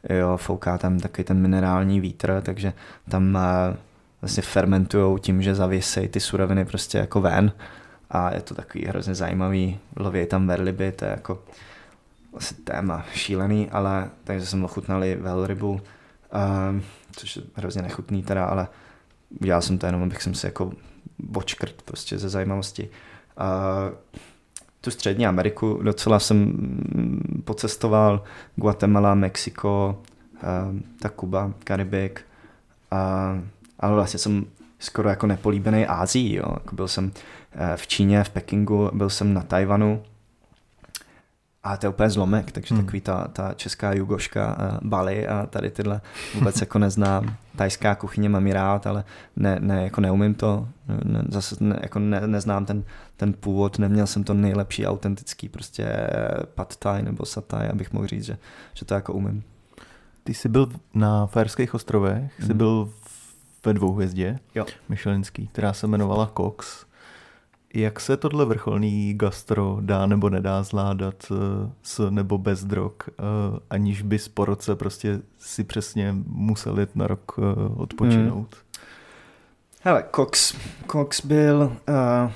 [0.09, 2.73] jo, fouká tam takový ten minerální vítr, takže
[3.09, 3.75] tam uh,
[4.21, 7.51] vlastně fermentujou tím, že zavěsejí ty suroviny prostě jako ven.
[8.11, 11.43] A je to takový hrozně zajímavý, lovějí tam verliby, to je jako
[12.37, 15.81] asi téma šílený, ale takže jsem ochutnali velrybu,
[16.69, 18.68] um, což je hrozně nechutný teda, ale
[19.41, 20.72] udělal jsem to jenom, abych jsem si jako
[21.19, 22.89] bočkrt prostě ze zajímavosti.
[23.39, 23.97] Uh,
[24.81, 28.23] tu střední Ameriku docela jsem mm, pocestoval,
[28.55, 30.01] Guatemala, Mexiko,
[30.34, 32.26] uh, ta Kuba, Karibik,
[32.91, 33.43] uh,
[33.80, 34.45] ale vlastně jsem
[34.84, 36.45] skoro jako nepolíbený Ázií, jo.
[36.53, 37.11] Jako byl jsem
[37.51, 40.03] eh, v Číně, v Pekingu, byl jsem na Tajvanu,
[41.64, 42.80] a to je úplně zlomek, takže Hmm.
[42.80, 42.85] hmm.
[42.88, 46.02] takový ta, ta česká jugoška, uh, Bali a tady tyhle
[46.35, 47.35] vůbec jako neznám.
[47.56, 49.03] Tajská kuchyně mám ji rád, ale
[49.35, 50.68] ne, ne, jako neumím to,
[51.03, 52.84] ne, zase ne, jako ne, neznám ten,
[53.18, 55.85] ten původ, neměl jsem to nejlepší autentický prostě
[56.56, 58.38] pad thai nebo satay, abych mohl říct, že,
[58.73, 59.44] že to jako umím.
[60.23, 62.57] Ty jsi byl na Fajerských ostrovech, jsi Mhm.
[62.57, 62.90] byl
[63.65, 64.65] ve dvouhvězdě, Jo.
[64.90, 66.85] Michelinský, která se jmenovala Cox.
[67.73, 73.13] Jak se tohle vrcholný gastro dá nebo nedá zvládat eh, s nebo bez drog, eh,
[73.69, 77.41] aniž bys po roce prostě si přesně musel jít na rok eh,
[77.75, 78.55] odpočinout?
[79.85, 80.55] Hele, Cox,
[80.91, 82.31] Cox byl, uh,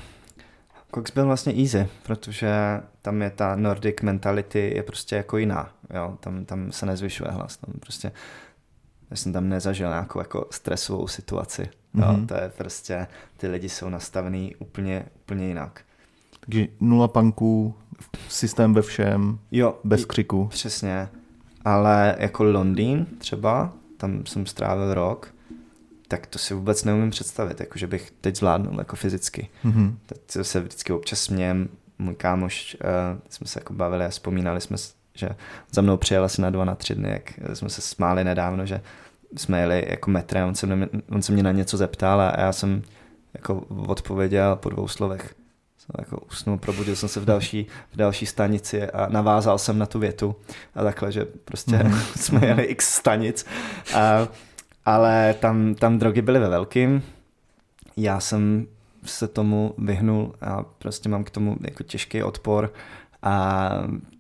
[0.95, 2.51] Cox byl vlastně easy, protože
[3.01, 7.57] tam je ta Nordic mentality je prostě jako jiná, jo, tam, tam se nezvyšuje hlas,
[7.57, 8.11] tam prostě,
[9.11, 12.27] já jsem tam nezažil nějakou jako stresovou situaci, jo, Mhm.
[12.27, 13.07] to je prostě,
[13.38, 15.81] ty lidi jsou nastavený úplně, úplně jinak.
[16.39, 17.75] Takže nula punků,
[18.29, 20.47] systém ve všem, Jo, bez křiku.
[20.47, 21.09] Přesně,
[21.65, 25.34] ale jako Londýn třeba, tam jsem strávil rok,
[26.07, 29.49] tak to si vůbec neumím představit, jako že bych teď zvládnul jako fyzicky.
[29.63, 29.97] Mhm.
[30.05, 31.69] Teď se vždycky občas smějem,
[31.99, 34.77] můj kámoš, uh, jsme se jako bavili a vzpomínali jsme,
[35.18, 35.30] že
[35.72, 38.81] za mnou přijel asi na dva, na tři dny, jak jsme se smáli nedávno, že
[39.35, 42.52] jsme jeli jako metrem, on se, mě, on se mě na něco zeptal a já
[42.52, 42.81] jsem
[43.34, 43.56] jako
[43.88, 45.35] odpověděl po dvou slovech.
[45.77, 49.85] Jsem jako usnul, probudil jsem se v další, v další stanici a navázal jsem na
[49.85, 50.35] tu větu
[50.76, 51.99] a takhle, že prostě Mhm.
[52.15, 53.45] jsme jeli x stanic.
[53.95, 54.27] A,
[54.85, 57.03] ale tam, tam drogy byly ve velkým.
[57.98, 58.68] Já jsem
[59.03, 62.73] se tomu vyhnul a prostě mám k tomu jako těžký odpor
[63.23, 63.69] A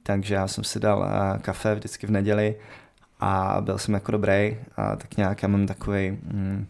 [0.07, 2.55] takže já jsem si dal uh, kafe vždycky v neděli
[3.19, 6.65] a byl jsem jako dobrý a tak nějak já mám takový mm,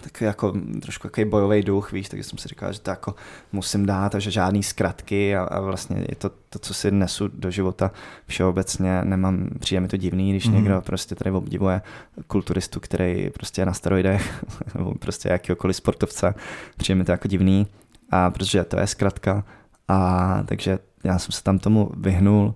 [0.00, 3.14] takový jako trošku takový bojový duch, víš, takže jsem si říkal, že to jako
[3.52, 7.28] musím dát a že žádný zkratky a, a vlastně je to, to, co si nesu
[7.28, 7.90] do života
[8.26, 10.54] všeobecně, nemám, přijde mi to divný, když mm.
[10.54, 11.82] někdo prostě tady obdivuje
[12.26, 14.44] kulturistu, který prostě je na steroidech,
[14.74, 16.34] nebo prostě jakýkoliv sportovce,
[16.76, 17.66] přijde mi to jako divný,
[18.10, 19.44] a protože to je zkratka,
[19.88, 22.54] a takže já jsem se tam tomu vyhnul,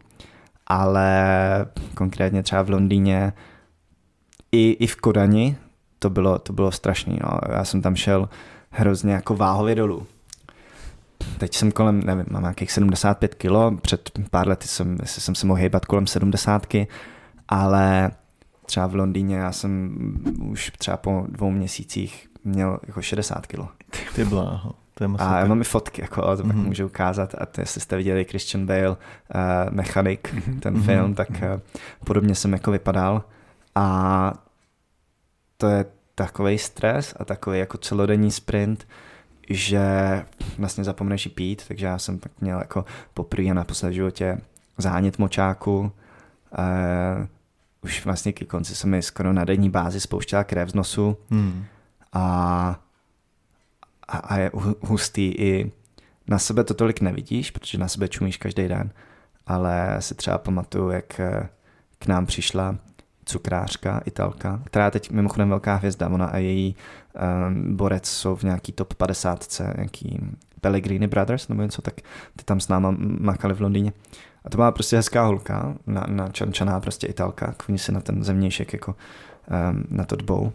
[0.66, 3.32] ale konkrétně třeba v Londýně
[4.52, 5.56] i, i v Kodani,
[5.98, 7.18] to bylo, to bylo strašný.
[7.22, 7.38] No.
[7.52, 8.28] Já jsem tam šel
[8.70, 10.06] hrozně jako váhově dolů.
[11.38, 15.60] Teď jsem kolem, nevím, mám nějakých 75 kilo, před pár lety jsem, jsem se mohl
[15.60, 16.66] hýbat kolem 70,
[17.48, 18.10] ale
[18.66, 19.96] třeba v Londýně já jsem
[20.40, 23.68] už třeba po dvou měsících měl jako 60 kilo.
[24.14, 24.79] Ty bláho.
[25.00, 26.64] To je a já mám i fotky, jako, to mm-hmm.
[26.64, 27.34] můžu ukázat.
[27.38, 28.96] A to, jestli jste viděli Christian Bale, uh,
[29.70, 30.60] Mechanic, mm-hmm.
[30.60, 30.84] ten mm-hmm.
[30.84, 31.60] film, tak uh,
[32.04, 33.24] podobně jsem jako vypadal.
[33.74, 34.34] A
[35.56, 38.88] to je takový stres a takový jako celodenní sprint,
[39.50, 39.82] že
[40.58, 44.38] vlastně zapomneš jí pít, takže já jsem tak měl jako poprvé na poslední životě
[44.78, 45.78] zánět močáku.
[45.78, 47.26] Uh,
[47.82, 51.64] už vlastně ke konci se mi skoro na denní bázi spouštěla krev z nosu hmm.
[52.12, 52.80] a,
[54.10, 54.50] a, a je
[54.80, 55.72] hustý i
[56.28, 58.90] na sebe to tolik nevidíš, protože na sebe čumíš každý den,
[59.46, 61.48] ale si třeba pamatuju, jak eh,
[61.98, 62.76] k nám přišla
[63.24, 66.76] cukrářka, italka, která je teď mimochodem velká hvězda, ona a její
[67.48, 70.20] um, borec jsou v nějaký top 50, nějaký
[70.60, 71.94] Pellegrini Brothers nebo něco, tak
[72.36, 73.92] ty tam s náma makali v Londýně.
[74.44, 78.24] A to byla prostě hezká holka, na, na čančaná prostě italka, kvůli si na ten
[78.24, 78.94] zemnějšek jako
[79.70, 80.52] um, na to dbou.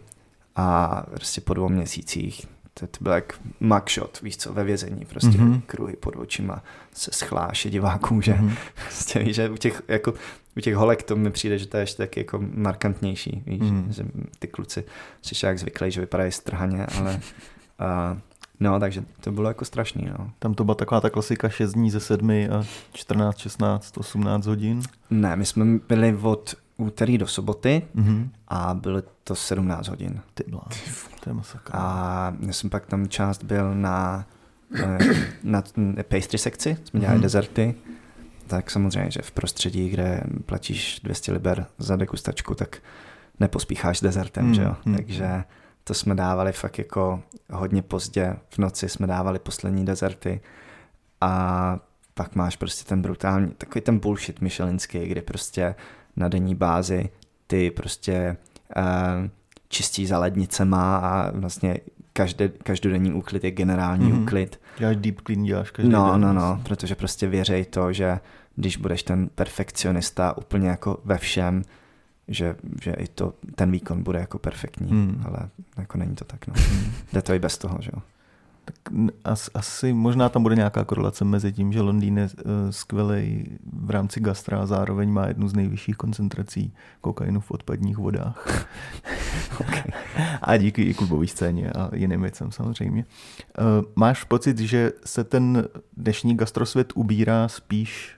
[0.56, 2.46] A prostě po dvou měsících
[2.80, 5.60] to, to byl jak mugshot, víš co, ve vězení, prostě mm-hmm.
[5.66, 6.62] kruhy pod očima
[6.92, 8.56] se schláše divákům, že mm-hmm.
[8.84, 10.14] prostě víš, že u těch, jako,
[10.56, 13.88] u těch holek to mi přijde, že to je ještě taky jako markantnější, víš, mm-hmm.
[13.88, 14.04] že
[14.38, 14.84] ty kluci
[15.22, 17.14] si jak zvyklí, že vypadají strhaně, ale
[18.12, 18.18] uh,
[18.60, 20.30] No, takže to bylo jako strašný, no.
[20.38, 24.82] Tam to byla taková ta klasika 6 dní ze 7 a 14, 16, 18 hodin?
[25.10, 28.28] Ne, my jsme byli od úterý do soboty mm-hmm.
[28.48, 30.20] a bylo to 17 hodin.
[30.34, 30.44] Ty
[31.20, 31.70] to je masakr.
[31.74, 34.26] A já jsem pak tam část byl na,
[34.74, 34.98] eh,
[35.42, 35.62] na
[36.08, 37.22] pastry sekci, jsme dělali mm-hmm.
[37.22, 37.74] dezerty,
[38.46, 42.78] tak samozřejmě, že v prostředí, kde platíš 200 liber za degustačku, tak
[43.40, 44.76] nepospícháš dezertem, mm, že jo?
[44.84, 44.94] Mm.
[44.94, 45.44] Takže
[45.84, 50.40] to jsme dávali fakt jako hodně pozdě, v noci jsme dávali poslední dezerty
[51.20, 51.78] a
[52.14, 55.74] pak máš prostě ten brutální, takový ten bullshit myšelinský, kdy prostě
[56.16, 57.08] na denní bázi
[57.46, 58.36] ty prostě
[58.76, 58.84] uh,
[59.68, 61.76] čistí za lednicema a vlastně
[62.12, 64.22] každé, každodenní úklid je generální mm-hmm.
[64.22, 64.60] úklid.
[64.78, 66.20] Děláš deep clean, děláš každý No, den.
[66.20, 68.20] no, no, protože prostě věřej to, že
[68.56, 71.62] když budeš ten perfekcionista úplně jako ve všem,
[72.28, 75.22] že, že i to, ten výkon bude jako perfektní, mm.
[75.26, 75.38] ale
[75.76, 76.54] jako není to tak, no.
[76.56, 76.92] Hmm.
[77.12, 78.02] Jde to i bez toho, že jo.
[78.66, 78.76] Tak
[79.54, 84.20] asi možná tam bude nějaká korelace mezi tím, že Londýn je eh, skvělý v rámci
[84.20, 88.66] gastra a zároveň má jednu z nejvyšších koncentrací kokainu v odpadních vodách.
[89.60, 89.84] okay.
[90.42, 93.04] A díky i klubové scéně a jiným věcem samozřejmě.
[93.58, 93.62] Eh,
[93.96, 98.15] máš pocit, že se ten dnešní gastrosvět ubírá spíš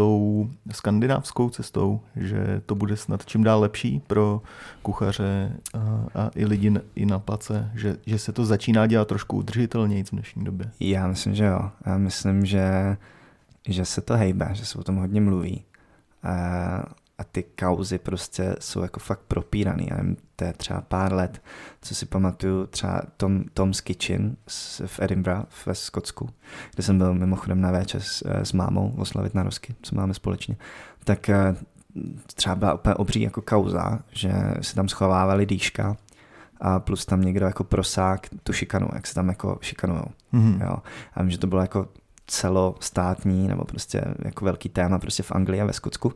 [0.00, 4.42] tou skandinávskou cestou, že to bude snad čím dál lepší pro
[4.82, 5.78] kuchaře a,
[6.14, 10.10] a i lidi i na place, že, že se to začíná dělat trošku udržitelněji v
[10.10, 10.70] dnešní době.
[10.80, 11.70] Já myslím, že jo.
[11.86, 12.96] Já myslím, že,
[13.68, 15.64] že se to hejbe, že se o tom hodně mluví.
[17.20, 19.86] A ty kauzy prostě jsou jako fakt propíraný.
[19.90, 21.42] Já nevím, to je třeba pár let,
[21.82, 24.36] co si pamatuju, třeba Tom, Tom's Kitchen
[24.86, 26.28] v Edinburgh ve Skotsku,
[26.74, 30.56] kde jsem byl mimochodem na večer s, eh, s mámou oslavit narozky, co máme společně,
[31.04, 31.56] tak eh,
[32.34, 35.96] třeba byla úplně obří jako kauza, že se tam schovávali dýška
[36.60, 40.06] a plus tam někdo jako prosák tu šikanu, jak se tam jako šikanujou.
[40.34, 40.64] Mm-hmm.
[40.64, 40.76] Jo.
[41.14, 41.88] A vím, že to bylo jako
[42.26, 46.12] celostátní nebo prostě jako velký téma prostě v Anglii a ve Skotsku.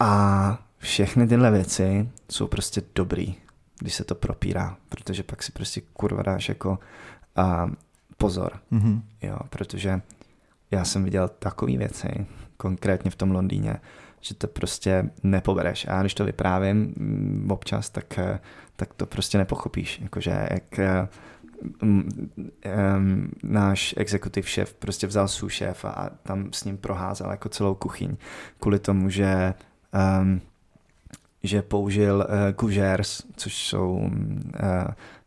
[0.00, 3.34] A všechny tyhle věci jsou prostě dobrý,
[3.78, 6.78] když se to propírá, protože pak si prostě kurva dáš jako
[7.38, 7.70] uh,
[8.16, 9.02] pozor, mm-hmm.
[9.22, 10.00] jo, protože
[10.70, 13.76] já jsem viděl takové věci, konkrétně v tom Londýně,
[14.20, 15.86] že to prostě nepobereš.
[15.86, 18.40] A já když to vyprávím mm, občas, tak, eh,
[18.76, 20.00] tak to prostě nepochopíš.
[20.00, 20.80] Jakože jak
[21.82, 22.08] um,
[22.98, 27.74] um, náš executive šéf prostě vzal svůj šéf a tam s ním proházel jako celou
[27.74, 28.16] kuchyň
[28.60, 29.54] kvůli tomu, že
[30.20, 30.40] um,
[31.42, 34.10] že použil uh, Cougers, což jsou uh,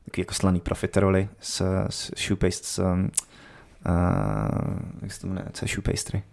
[0.05, 3.11] takový jako slaný profiteroly s, s shoepaste s, um,
[3.85, 6.23] uh, jak se to jmenuje, co je shoe pastry,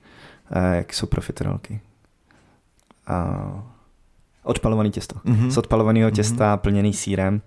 [0.56, 1.80] uh, jak jsou profiterolky.
[3.10, 3.60] Uh,
[4.42, 5.14] odpalovaný těsto.
[5.24, 5.48] Mm-hmm.
[5.48, 6.14] Z odpalovaného mhm.
[6.14, 6.60] těsta mm-hmm.
[6.60, 7.42] plněný sírem,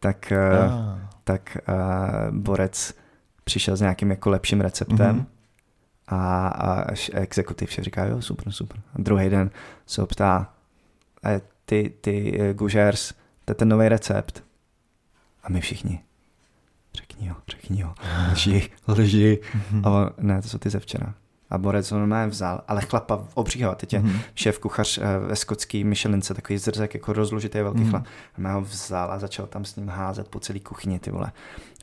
[0.00, 0.32] tak,
[0.66, 2.94] uh, tak uh, borec
[3.44, 5.26] přišel s nějakým jako lepším receptem mm-hmm.
[6.12, 8.80] A, a exekutiv šéf říká, jo, super, super.
[8.94, 9.50] A druhý den
[9.86, 10.52] se ho ptá,
[11.64, 13.12] ty, ty gužers,
[13.44, 14.44] to je ten nový recept.
[15.42, 16.00] A my všichni,
[16.94, 17.94] řekni ho, řekni ho,
[18.32, 19.40] lži, lži.
[19.54, 19.80] Mm-hmm.
[19.84, 21.14] A on, ne, to jsou ty ze včera.
[21.50, 24.20] A Borec ho normálně vzal, ale chlapa obřího, teď je mm-hmm.
[24.34, 27.90] šéf kuchař eh, ve skotský Michelince, takový zrzek, jako rozložitý velký mm-hmm.
[27.90, 28.04] chlap.
[28.44, 31.32] A ho vzal a začal tam s ním házet po celý kuchyni, ty vole.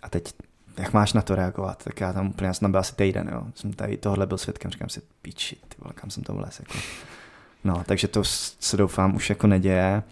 [0.01, 0.33] A teď
[0.77, 1.83] jak máš na to reagovat?
[1.83, 3.43] Tak já tam úplně, já jsem byl asi týden, jo.
[3.55, 6.77] Jsem tady tohle byl svědkem, říkám si, píči, ty vole, kam jsem to vlez, jako.
[7.63, 8.23] No, takže to
[8.59, 10.03] se doufám už jako neděje,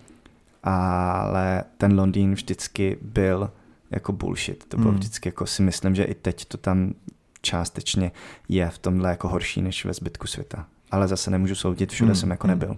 [0.63, 3.51] ale ten Londýn vždycky byl
[3.91, 4.65] jako bullshit.
[4.67, 4.99] To bylo hmm.
[4.99, 6.93] vždycky jako si myslím, že i teď to tam
[7.41, 8.11] částečně
[8.49, 10.65] je v tomhle jako horší než ve zbytku světa.
[10.91, 12.15] Ale zase nemůžu soudit, všude hmm.
[12.15, 12.59] jsem jako hmm.
[12.59, 12.77] nebyl.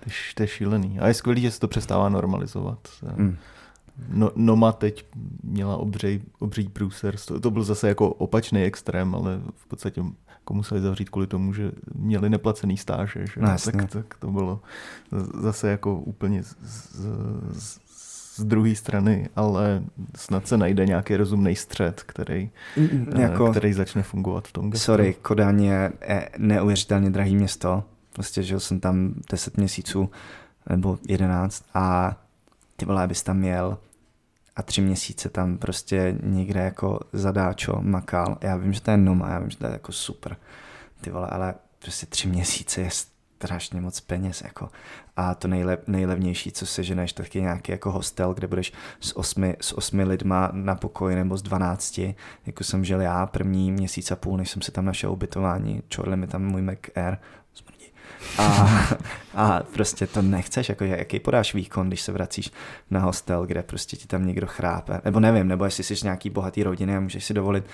[0.00, 1.00] To je, to je šílený.
[1.00, 2.78] A je skvělý, že se to přestává normalizovat.
[3.16, 3.36] Hmm.
[4.08, 5.06] No, Noma teď
[5.42, 7.16] měla obřej, obří průser.
[7.16, 11.52] To, to byl zase jako opačný extrém, ale v podstatě jako museli zavřít kvůli tomu,
[11.52, 13.26] že měli neplacený stáže.
[13.26, 13.40] Že?
[13.40, 14.60] No, tak, tak to bylo
[15.40, 16.56] zase jako úplně z,
[17.52, 17.80] z,
[18.36, 19.82] z druhé strany, ale
[20.16, 24.84] snad se najde nějaký rozumný střed, který, eh, jako, který začne fungovat v tom gestu.
[24.84, 25.92] Sorry, Kodaň je
[26.38, 27.84] neuvěřitelně drahý město.
[28.12, 30.10] Prostě žil jsem tam 10 měsíců
[30.70, 32.16] nebo 11 a
[32.76, 33.78] ty vole, abys tam měl
[34.56, 38.38] a tři měsíce tam prostě někde jako zadáčo makal.
[38.40, 40.36] Já vím, že to je noma, já vím, že to je jako super.
[41.00, 44.42] Ty vole, ale prostě tři měsíce je strašně moc peněz.
[44.42, 44.68] Jako.
[45.16, 49.16] A to nejle, nejlevnější, co se ženeš, tak je nějaký jako hostel, kde budeš s
[49.16, 52.14] osmi, s osmi lidma na pokoji nebo s dvanácti.
[52.46, 55.82] Jako jsem žil já první měsíc a půl, než jsem si tam našel ubytování.
[55.88, 57.16] Čorli mi tam můj Mac Air.
[58.38, 58.68] A,
[59.34, 62.50] a prostě to nechceš, jako jaký podáš výkon, když se vracíš
[62.90, 65.00] na hostel, kde prostě ti tam někdo chrápe.
[65.04, 67.64] Nebo nevím, nebo jestli jsi z nějaký bohatý rodiny a můžeš si dovolit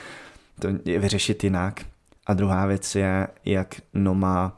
[0.60, 0.68] to
[0.98, 1.80] vyřešit jinak.
[2.26, 4.56] A druhá věc je, jak Noma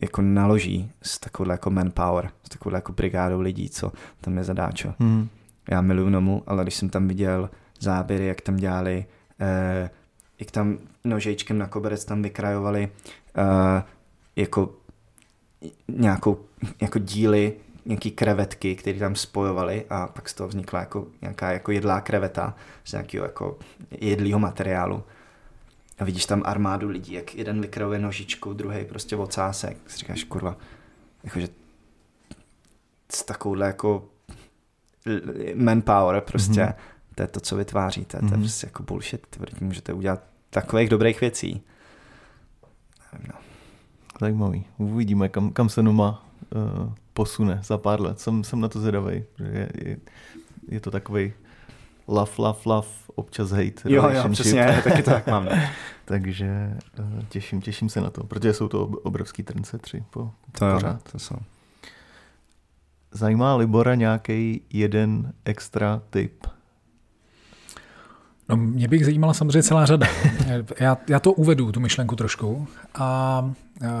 [0.00, 4.94] jako naloží s takovou jako manpower, s takovou jako brigádou lidí, co tam je zadáčo.
[4.98, 5.28] Hmm.
[5.70, 7.50] Já miluju Nomu, ale když jsem tam viděl
[7.80, 9.04] záběry, jak tam dělali,
[9.40, 9.90] eh,
[10.40, 12.88] jak tam nožejčkem na koberec tam vykrajovali
[13.36, 13.82] eh,
[14.36, 14.74] jako
[15.88, 16.38] nějakou
[16.80, 17.52] jako díly,
[17.84, 22.56] nějaký krevetky, které tam spojovali a pak z toho vznikla jako nějaká jako jedlá kreveta
[22.84, 23.58] z nějakého jako
[23.90, 25.02] jedlého materiálu
[25.98, 29.76] a vidíš tam armádu lidí, jak jeden vykrojuje nožičku, druhý prostě ocásek.
[29.86, 30.56] Si říkáš, kurva,
[31.24, 31.48] jakože
[33.12, 34.08] s takovouhle jako
[35.54, 36.74] manpower prostě, mm-hmm.
[37.14, 38.20] to je to, co vytváříte, mm-hmm.
[38.20, 38.40] to je mhm.
[38.40, 41.62] prostě jako bullshit, ty můžete udělat takových dobrých věcí.
[43.12, 43.51] Nevím, no.
[44.22, 44.64] Zajímavý.
[44.78, 46.24] Uvidíme, kam, kam se Numa
[46.54, 48.20] uh, posune za pár let.
[48.20, 49.24] Jsem, jsem na to zvědavý.
[49.38, 49.96] Je, je,
[50.68, 51.32] je to takový
[52.08, 53.72] love, love, love, občas hate.
[53.84, 55.48] Jo, jo, přesně, taky to tak mám.
[56.04, 60.92] Takže uh, těším, těším se na to, protože jsou to obrovský trendsetři po, to pořád.
[60.92, 61.36] Jo, to jsou.
[63.12, 66.46] Zajímá Libora nějaký jeden extra tip?
[68.48, 70.06] No, mě bych zajímala samozřejmě celá řada.
[70.80, 73.50] Já, já to uvedu, tu myšlenku trošku a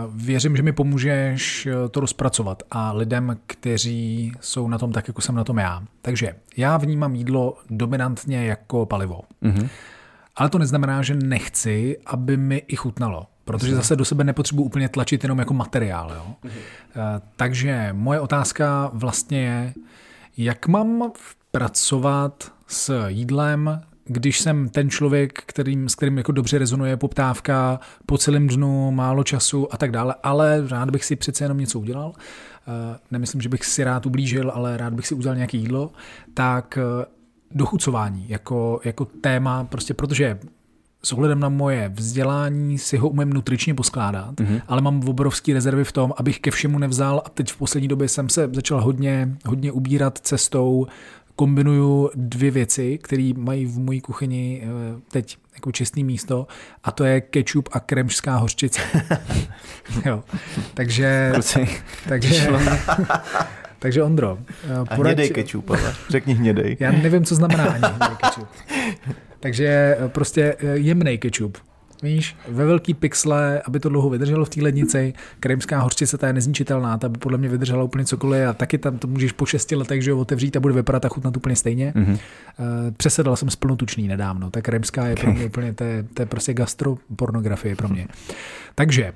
[0.08, 5.34] věřím, že mi pomůžeš to rozpracovat a lidem, kteří jsou na tom tak, jako jsem
[5.34, 5.82] na tom já.
[6.02, 9.20] Takže já vnímám jídlo dominantně jako palivo.
[9.42, 9.68] Mm-hmm.
[10.36, 13.26] Ale to neznamená, že nechci, aby mi i chutnalo.
[13.44, 16.12] Protože zase do sebe nepotřebuji úplně tlačit jenom jako materiál.
[16.14, 16.26] Jo?
[16.44, 17.20] Mm-hmm.
[17.36, 19.74] Takže moje otázka vlastně je,
[20.36, 21.12] jak mám
[21.50, 28.18] pracovat s jídlem, když jsem ten člověk, kterým, s kterým jako dobře rezonuje poptávka po
[28.18, 32.12] celém dnu, málo času a tak dále, ale rád bych si přece jenom něco udělal,
[32.16, 35.90] eh, nemyslím, že bych si rád ublížil, ale rád bych si udělal nějaké jídlo,
[36.34, 37.06] tak eh,
[37.50, 40.38] dochucování jako, jako téma, prostě protože
[41.04, 44.62] s ohledem na moje vzdělání si ho umím nutričně poskládat, mm-hmm.
[44.68, 48.08] ale mám obrovské rezervy v tom, abych ke všemu nevzal a teď v poslední době
[48.08, 50.86] jsem se začal hodně, hodně ubírat cestou
[51.36, 56.46] kombinuju dvě věci, které mají v mojí kuchyni eh, teď jako čestný místo
[56.84, 58.80] a to je ketchup a kremžská hořčice.
[60.06, 60.24] jo.
[60.74, 61.32] Takže,
[62.08, 62.48] takže,
[63.78, 64.38] takže Ondro.
[64.64, 66.76] Eh, poraď, a hnědej ketchup, ale řekni hnědej.
[66.80, 68.48] Já nevím, co znamená ani hnědej ketchup.
[69.40, 71.58] Takže eh, prostě jemnej ketchup.
[72.02, 75.12] Víš, ve velký pixle, aby to dlouho vydrželo v té lednici.
[75.40, 78.98] Krymská hořčice, ta je nezničitelná, ta by podle mě vydržela úplně cokoliv a taky tam
[78.98, 81.92] to můžeš po šesti letech, že jo, otevřít a bude vypadat a chutnat úplně stejně.
[81.96, 82.18] Mm-hmm.
[82.96, 86.26] Přesedal jsem z plnotučný nedávno, tak krymská je pro mě úplně, to je, to je
[86.26, 88.08] prostě gastropornografie pro mě.
[88.74, 89.12] Takže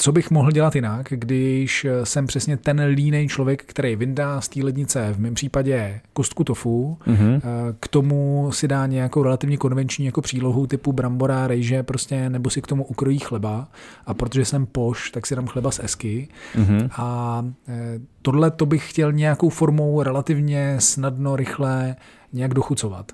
[0.00, 4.64] co bych mohl dělat jinak, když jsem přesně ten línej člověk, který vyndá z té
[4.64, 7.40] lednice, v mém případě kostku tofu, mm-hmm.
[7.80, 12.62] k tomu si dá nějakou relativně konvenční jako přílohu typu brambora, rejže, prostě, nebo si
[12.62, 13.68] k tomu ukrojí chleba.
[14.06, 16.28] A protože jsem poš, tak si dám chleba z esky.
[16.54, 16.88] Mm-hmm.
[16.96, 21.96] A eh, tohle to bych chtěl nějakou formou relativně snadno, rychle
[22.32, 23.12] nějak dochucovat.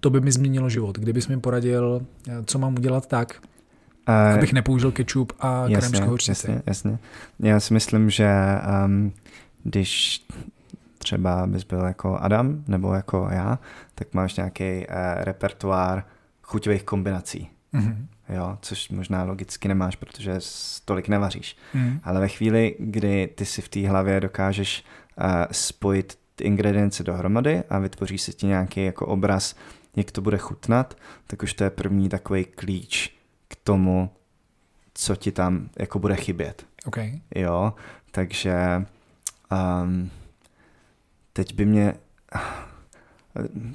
[0.00, 0.98] To by mi změnilo život.
[0.98, 3.42] Kdybys mi poradil, eh, co mám udělat tak,
[4.10, 5.92] Uh, Abych nepoužil ketchup a krem
[6.28, 6.98] Jasně, jasně.
[7.40, 8.30] Já si myslím, že
[8.84, 9.12] um,
[9.64, 10.24] když
[10.98, 13.58] třeba bys byl jako Adam nebo jako já,
[13.94, 16.04] tak máš nějaký uh, repertoár
[16.42, 17.50] chuťových kombinací.
[17.74, 17.96] Mm-hmm.
[18.28, 20.38] Jo, což možná logicky nemáš, protože
[20.84, 21.56] tolik nevaříš.
[21.74, 22.00] Mm.
[22.04, 24.84] Ale ve chvíli, kdy ty si v té hlavě dokážeš
[25.16, 29.54] uh, spojit ty ingredience dohromady a vytvoříš si ti nějaký jako obraz,
[29.96, 30.96] jak to bude chutnat,
[31.26, 33.19] tak už to je první takový klíč
[33.50, 34.10] k tomu,
[34.94, 36.66] co ti tam jako bude chybět.
[36.86, 37.20] Okay.
[37.34, 37.74] Jo,
[38.10, 38.84] takže
[39.82, 40.10] um,
[41.32, 41.94] teď by mě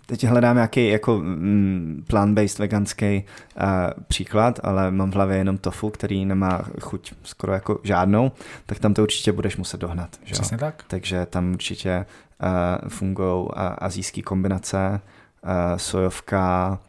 [0.05, 3.23] teď hledám nějaký jako mm, plant-based veganský
[3.57, 3.63] uh,
[4.07, 8.31] příklad, ale mám v hlavě jenom tofu, který nemá chuť skoro jako žádnou,
[8.65, 10.09] tak tam to určitě budeš muset dohnat.
[10.23, 10.33] Že?
[10.33, 10.83] Přesně tak.
[10.87, 12.05] Takže tam určitě
[12.43, 14.99] uh, fungují uh, azijské kombinace,
[15.43, 16.79] uh, sojovka,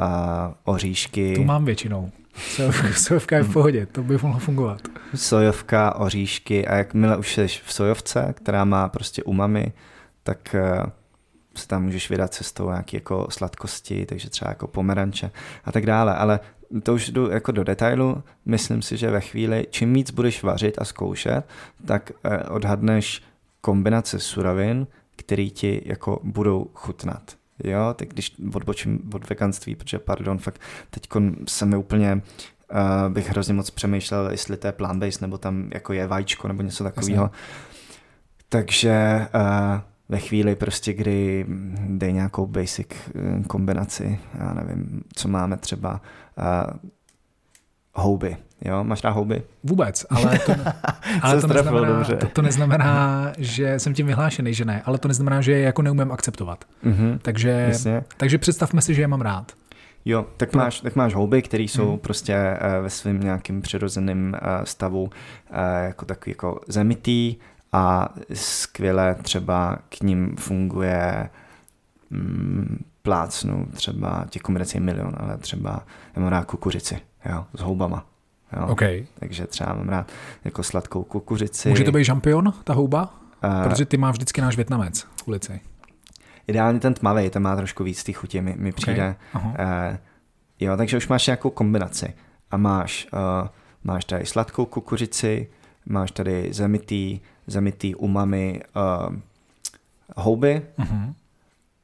[0.00, 1.34] uh, oříšky.
[1.34, 2.10] Tu mám většinou.
[2.96, 4.80] Sojovka je v pohodě, to by mohlo fungovat.
[5.14, 9.72] Sojovka, oříšky a jakmile už jsi v sojovce, která má prostě umami,
[10.22, 10.82] tak eh,
[11.54, 15.30] se tam můžeš vydat cestou nějaké jako sladkosti, takže třeba jako pomeranče
[15.64, 16.40] a tak dále, ale
[16.82, 20.78] to už jdu jako do detailu, myslím si, že ve chvíli, čím víc budeš vařit
[20.78, 21.42] a zkoušet,
[21.86, 23.22] tak eh, odhadneš
[23.60, 24.86] kombinace surovin,
[25.16, 27.39] který ti jako budou chutnat.
[27.64, 30.60] Jo, tak když odbočím od veganství, protože pardon, fakt
[30.90, 31.08] teď
[31.48, 32.14] se mi úplně
[32.72, 36.62] uh, bych hrozně moc přemýšlel, jestli to je plant-based, nebo tam jako je vajíčko, nebo
[36.62, 37.30] něco takového.
[38.48, 41.46] Takže uh, ve chvíli prostě, kdy
[41.88, 46.00] dej nějakou basic eh, kombinaci, já nevím, co máme třeba
[46.38, 46.90] uh,
[47.94, 49.42] houby, Jo, máš rád houby?
[49.64, 50.52] Vůbec, ale to,
[51.22, 52.16] ale to, neznamená, dobře.
[52.16, 55.82] To, to neznamená, že jsem tím vyhlášený, že ne, ale to neznamená, že je jako
[55.82, 56.64] neumím akceptovat.
[56.84, 57.72] Mm-hmm, takže,
[58.16, 59.52] takže představme si, že je mám rád.
[60.04, 61.98] Jo, tak máš, tak máš houby, které jsou mm.
[61.98, 65.10] prostě uh, ve svém nějakým přirozeném uh, stavu uh,
[65.84, 67.36] jako takový jako zemitý
[67.72, 71.30] a skvěle třeba k ním funguje
[72.10, 76.98] mm, plácnu, třeba těch kombinací milion, ale třeba já mám rád kukuřici,
[77.30, 78.06] jo, s houbama.
[78.56, 78.66] Jo.
[78.66, 79.06] Okay.
[79.18, 80.12] Takže třeba mám rád
[80.44, 81.68] jako sladkou kukuřici.
[81.68, 83.14] Může to být žampion, ta houba?
[83.44, 85.60] Uh, Protože ty má vždycky náš větnamec v ulici.
[86.46, 89.16] Ideálně ten tmavý, ten má trošku víc té chutě, mi, mi přijde.
[89.34, 89.50] Okay.
[89.50, 89.96] Uh,
[90.60, 92.14] jo, takže už máš nějakou kombinaci.
[92.50, 93.48] A máš, uh,
[93.84, 95.48] máš tady sladkou kukuřici,
[95.86, 98.62] máš tady zemitý, zemitý umami
[99.08, 99.16] uh,
[100.16, 101.14] houby uh-huh.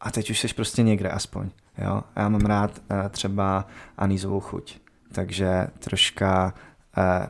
[0.06, 1.50] A teď už jsi prostě někde aspoň.
[1.78, 2.02] Jo?
[2.16, 3.66] A já mám rád uh, třeba
[3.98, 4.78] anízovou chuť
[5.16, 6.54] takže troška
[6.96, 7.26] uh,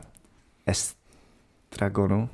[0.65, 2.29] estragonu.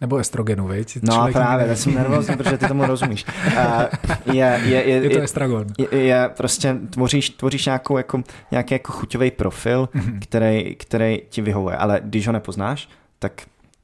[0.00, 0.98] Nebo estrogenu, viď?
[1.02, 3.26] No Člověk právě, já jsem nervózní, protože ty tomu rozumíš.
[3.46, 5.66] Uh, je, je, je, je to estragon.
[5.78, 10.18] Je, je prostě, tvoříš, tvoříš nějakou, jako, nějaký jako chuťový profil, mm-hmm.
[10.20, 12.88] který, který ti vyhovuje, ale když ho nepoznáš,
[13.18, 13.42] tak,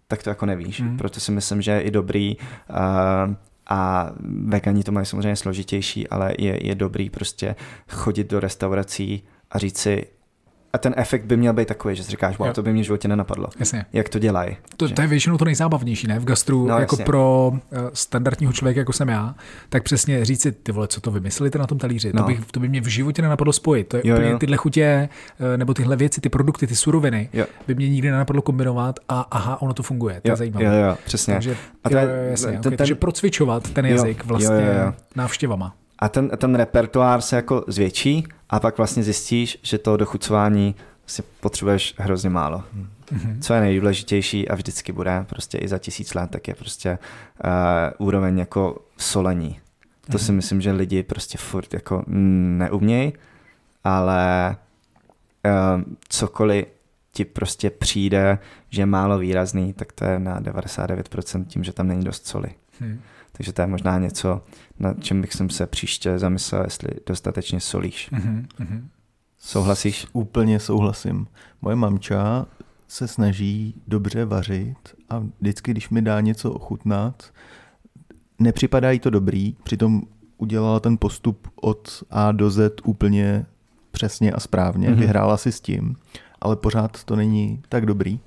[0.09, 0.83] tak to jako nevíš.
[0.83, 0.97] Mm-hmm.
[0.97, 3.35] Proto si myslím, že je i dobrý uh,
[3.69, 4.13] a
[4.47, 7.57] vegani to mají samozřejmě složitější, ale je, je dobrý prostě
[7.89, 10.07] chodit do restaurací a říct si,
[10.73, 12.55] a ten efekt by měl být takový, že si říkáš, wow, jo.
[12.55, 13.49] to by mě v životě nenapadlo.
[13.59, 13.87] Jasně.
[13.93, 14.57] Jak to dělají.
[14.77, 16.19] To, to je většinou to nejzábavnější, ne?
[16.19, 17.05] V gastru, no, jako jasně.
[17.05, 19.35] pro uh, standardního člověka, jako jsem já,
[19.69, 22.13] tak přesně říct si, ty vole, co to vymysleli na tom talíři.
[22.15, 22.23] No.
[22.23, 23.89] To, bych, to by mě v životě nenapadlo spojit.
[23.89, 24.39] To je jo, úplně jo.
[24.39, 25.09] tyhle chutě,
[25.41, 27.47] uh, nebo tyhle věci, ty produkty, ty suroviny, jo.
[27.67, 30.21] by mě nikdy nenapadlo kombinovat a aha, ono to funguje.
[30.21, 30.65] To jo, je zajímavé.
[30.65, 31.35] Jo, jo, přesně.
[31.35, 32.71] Takže, a to je, jo, jasně, ten, okay.
[32.71, 34.93] ten, Takže procvičovat ten jazyk jo, vlastně jo, jo, jo.
[35.17, 35.75] návštěvama.
[35.99, 40.75] A ten, ten repertoár se jako zvětší a pak vlastně zjistíš, že to dochucování
[41.07, 42.65] si potřebuješ hrozně málo.
[43.13, 43.41] Mm-hmm.
[43.41, 46.99] Co je nejdůležitější a vždycky bude prostě i za tisíc let, tak je prostě
[47.45, 49.61] uh, úroveň jako solení.
[50.07, 50.25] To mm-hmm.
[50.25, 53.13] si myslím, že lidi prostě furt jako neumějí,
[53.85, 54.57] ale
[55.45, 56.67] uh, cokoliv
[57.13, 58.39] ti prostě přijde,
[58.71, 62.49] že je málo výrazný, tak to je na 99% tím, že tam není dost soli.
[62.81, 63.01] Hmm.
[63.37, 64.43] Takže to je možná něco,
[64.79, 68.13] na čem bych se příště zamyslel, jestli dostatečně solíš.
[68.13, 68.85] Mm-hmm.
[69.39, 70.07] Souhlasíš?
[70.13, 71.27] Úplně souhlasím.
[71.63, 72.47] Moje mamča
[72.89, 74.79] se snaží dobře vařit
[75.11, 77.33] a vždycky, když mi dá něco ochutnat,
[78.39, 80.03] nepřipadá jí to dobrý, přitom
[80.39, 83.47] udělala ten postup od A do Z úplně
[83.91, 84.99] přesně a správně, mm-hmm.
[84.99, 85.97] vyhrála si s tím,
[86.41, 88.21] ale pořád to není tak dobrý.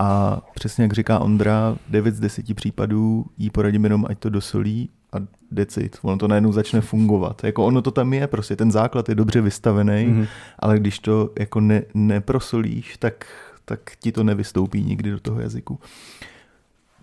[0.00, 4.90] A přesně jak říká Ondra, 9 z 10 případů jí poradím jenom, ať to dosolí
[5.12, 5.16] a
[5.50, 5.98] decit.
[6.02, 7.44] Ono to najednou začne fungovat.
[7.44, 10.26] Jako ono to tam je, prostě ten základ je dobře vystavený, mm-hmm.
[10.58, 13.26] ale když to jako ne, neprosolíš, tak,
[13.64, 15.78] tak ti to nevystoupí nikdy do toho jazyku.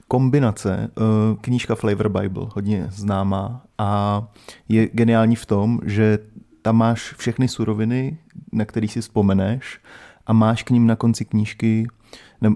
[0.08, 1.02] Kombinace, eh,
[1.42, 4.24] knížka Flavor Bible, hodně známá a
[4.70, 6.20] je geniální v tom, že
[6.62, 8.18] tam máš všechny suroviny,
[8.52, 9.80] na které si vzpomeneš
[10.28, 11.88] a máš k ním na konci knížky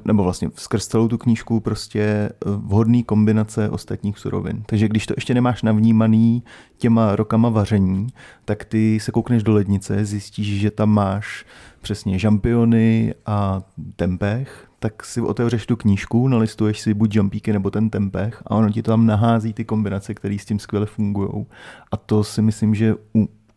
[0.05, 4.63] nebo vlastně skrz celou tu knížku prostě eh, vhodný kombinace ostatních surovin.
[4.65, 6.43] Takže když to ještě nemáš navnímaný
[6.77, 8.07] těma rokama vaření,
[8.45, 11.45] tak ty se koukneš do lednice, zjistíš, že tam máš
[11.81, 13.61] přesně žampiony a
[13.95, 18.69] tempeh, tak si otevřeš tu knížku, nalistuješ si buď jumpíky nebo ten tempeh a ono
[18.71, 21.45] ti tam nahází ty kombinace, které s tím skvěle fungují.
[21.91, 22.95] A to si myslím, že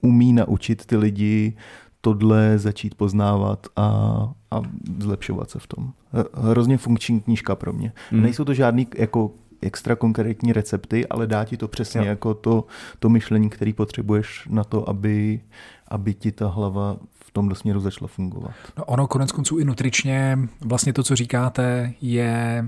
[0.00, 1.56] umí naučit ty lidi
[2.00, 4.62] tohle začít poznávat a, a
[4.98, 5.92] zlepšovat se v tom.
[6.34, 7.92] Hrozně funkční knížka pro mě.
[8.10, 8.22] Mm.
[8.22, 9.30] Nejsou to žádný jako
[9.62, 12.06] extra konkrétní recepty, ale dá ti to přesně jo.
[12.06, 12.64] jako to,
[12.98, 15.40] to myšlení, který potřebuješ na to, aby,
[15.88, 18.52] aby ti ta hlava v tomto směru začala fungovat.
[18.78, 22.64] No ono konec konců i nutričně, vlastně to, co říkáte, je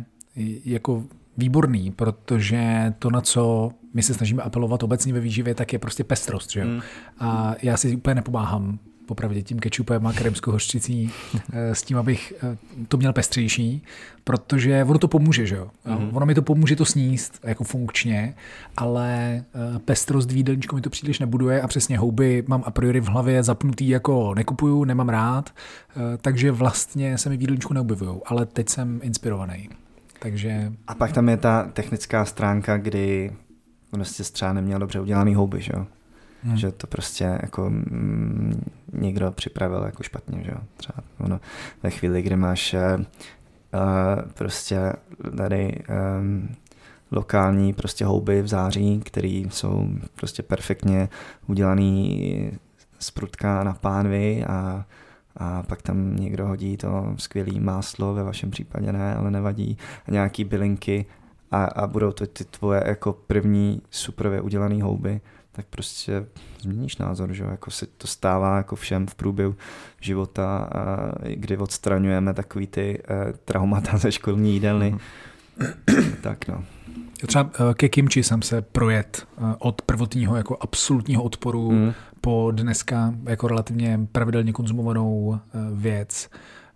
[0.65, 1.05] jako
[1.37, 6.05] výborný, protože to, na co my se snažíme apelovat obecně ve výživě, tak je prostě
[6.05, 6.51] pestrost.
[6.51, 6.65] Že?
[6.65, 6.81] Mm.
[7.19, 11.11] A já si úplně nepomáhám popravdě tím kečupem a kremskou hořčicí
[11.53, 12.57] eh, s tím, abych eh,
[12.89, 13.83] to měl pestřejší,
[14.25, 15.71] protože ono to pomůže, že jo?
[15.87, 16.11] Mm-hmm.
[16.13, 18.35] Ono mi to pomůže to sníst jako funkčně,
[18.77, 23.01] ale eh, pestrost v jídelníčku mi to příliš nebuduje a přesně houby mám a priori
[23.01, 25.51] v hlavě zapnutý jako nekupuju, nemám rád,
[26.21, 29.69] takže vlastně se mi v jídelníčku neobjevují, ale teď jsem inspirovaný.
[30.19, 30.73] Takže...
[30.87, 33.33] A pak tam je ta technická stránka, kdy
[33.91, 35.87] prostě třeba neměl dobře udělaný houby, že jo?
[36.45, 36.57] Hmm.
[36.57, 40.59] Že to prostě jako mm, někdo připravil jako špatně, že jo.
[40.77, 41.41] Třeba ono
[41.83, 43.05] ve chvíli, kdy máš uh,
[44.35, 44.93] prostě
[45.37, 45.83] tady
[46.19, 46.49] um,
[47.13, 51.09] lokální prostě houby v září, které jsou prostě perfektně
[51.47, 52.53] udělaný
[52.99, 54.85] z prutka na pánvy a,
[55.37, 60.11] a pak tam někdo hodí to skvělé máslo, ve vašem případě ne, ale nevadí, a
[60.11, 61.07] nějaký bylinky
[61.51, 65.21] a, a budou to ty tvoje jako první superově udělané houby,
[65.57, 66.27] tak prostě
[66.61, 69.55] změníš názor, že jako se to stává jako všem v průběhu
[70.01, 70.71] života,
[71.35, 74.95] kdy odstraňujeme takový ty eh, traumata ze školní jídelny.
[74.95, 76.15] Mm-hmm.
[76.21, 76.65] tak no.
[77.27, 81.93] Třeba eh, ke kimči jsem se projet eh, od prvotního jako absolutního odporu mm.
[82.21, 85.39] po dneska jako relativně pravidelně konzumovanou
[85.73, 86.29] věc,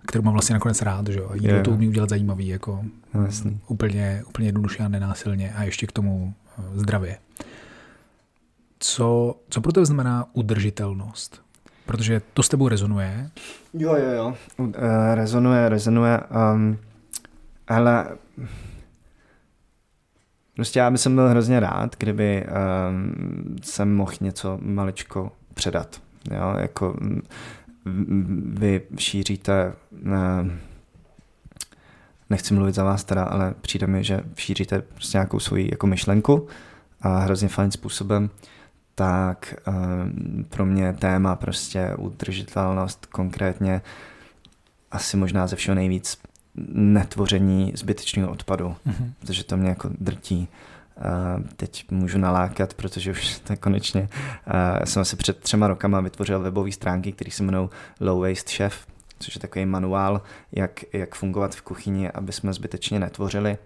[0.06, 1.30] kterou mám vlastně nakonec rád, že jo.
[1.34, 1.64] Jídlo yeah.
[1.64, 2.84] to umí udělat zajímavý, jako
[3.14, 3.28] no,
[3.68, 6.34] úplně, úplně jednoduše a nenásilně a ještě k tomu
[6.74, 7.18] zdravě
[8.78, 11.42] co, co pro tebe znamená udržitelnost?
[11.86, 13.30] Protože to s tebou rezonuje.
[13.74, 14.34] Jo, jo, jo.
[14.58, 14.74] Uh,
[15.14, 16.20] rezonuje, rezonuje.
[16.54, 16.78] Um,
[17.68, 18.06] ale
[20.54, 26.00] prostě já bych byl hrozně rád, kdyby um, jsem mohl něco maličko předat.
[26.30, 26.96] Jo, jako
[28.44, 29.72] vy šíříte
[30.06, 30.50] uh,
[32.30, 36.46] nechci mluvit za vás teda, ale přijde mi, že šíříte prostě nějakou svoji jako myšlenku
[37.00, 38.30] a hrozně fajn způsobem
[38.98, 43.82] tak ehm, pro mě téma prostě udržitelnost konkrétně
[44.90, 46.18] asi možná ze všeho nejvíc
[46.72, 49.12] netvoření zbytečného odpadu, mm-hmm.
[49.20, 50.48] protože to mě jako drtí.
[50.96, 56.40] Uh, teď můžu nalákat, protože už to konečně uh, jsem asi před třema rokama vytvořil
[56.40, 57.68] webové stránky, které se jmenují
[58.00, 58.86] Low Waste Chef,
[59.18, 60.22] což je takový manuál,
[60.52, 63.58] jak, jak fungovat v kuchyni, aby jsme zbytečně netvořili.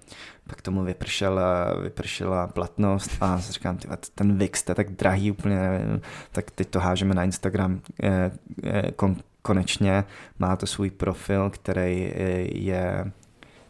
[0.48, 5.56] Pak tomu vypršela, vypršela platnost a říkám, tyva, ten Wix, to je tak drahý úplně,
[5.56, 6.00] nevím,
[6.32, 7.80] tak teď to hážeme na Instagram.
[8.02, 8.30] Eh,
[8.64, 10.04] eh, kon, konečně
[10.38, 12.20] má to svůj profil, který eh,
[12.58, 13.12] je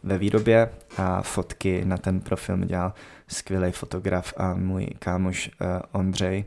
[0.03, 2.93] ve výrobě a fotky na ten profil dělal
[3.27, 5.51] skvělý fotograf a můj kámoš
[5.91, 6.45] Ondřej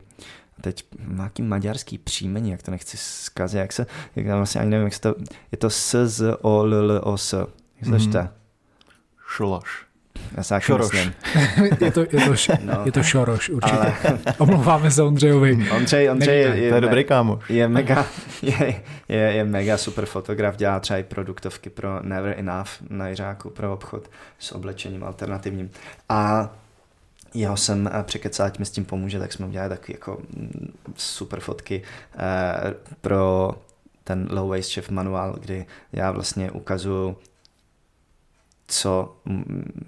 [0.61, 3.85] teď nějaký maďarský příjmení, jak to nechci zkazit, jak se,
[4.15, 5.15] jak vlastně ani nevím, jak se to,
[5.51, 7.33] je to S, Z, O, L, L, O, S.
[7.33, 8.29] Jak se to čte?
[9.27, 9.87] Šološ.
[10.37, 10.93] Já se Šoroš.
[11.65, 12.05] je, to, je, to,
[12.63, 12.81] no.
[12.85, 13.77] je to Šoroš, určitě.
[13.77, 13.93] Ale...
[14.37, 15.69] Omlouváme se Ondřejovi.
[15.75, 17.39] Ondřej, Ondřej je, je, to je dobrý kámo.
[17.49, 18.05] Je mega,
[18.41, 23.49] je, je, je mega super fotograf, dělá třeba i produktovky pro Never Enough na Jiřáku,
[23.49, 24.09] pro obchod
[24.39, 25.69] s oblečením alternativním.
[26.09, 26.49] A
[27.33, 30.73] jeho jsem eh, překecal, ať mi s tím pomůže, tak jsme udělali takové jako mm,
[30.95, 31.83] super fotky
[32.17, 33.51] eh, pro
[34.03, 37.17] ten Low Waste Chef manuál, kdy já vlastně ukazuju,
[38.67, 39.17] co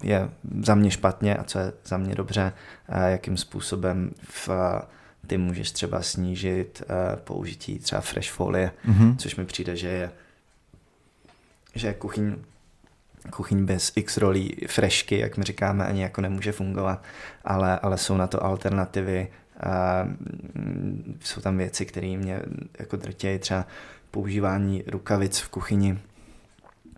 [0.02, 0.30] je
[0.62, 2.52] za mě špatně a co je za mě dobře,
[2.88, 4.48] a jakým způsobem v,
[5.26, 6.82] ty můžeš třeba snížit
[7.24, 9.16] použití třeba fresh folie, mm-hmm.
[9.16, 10.10] což mi přijde, že je
[11.74, 12.36] že kuchyň
[13.30, 17.02] kuchyň bez x rolí frešky, jak my říkáme, ani jako nemůže fungovat,
[17.44, 19.28] ale, ale jsou na to alternativy.
[19.60, 22.40] A mm, jsou tam věci, které mě
[22.78, 23.66] jako drtějí, třeba
[24.10, 25.98] používání rukavic v kuchyni,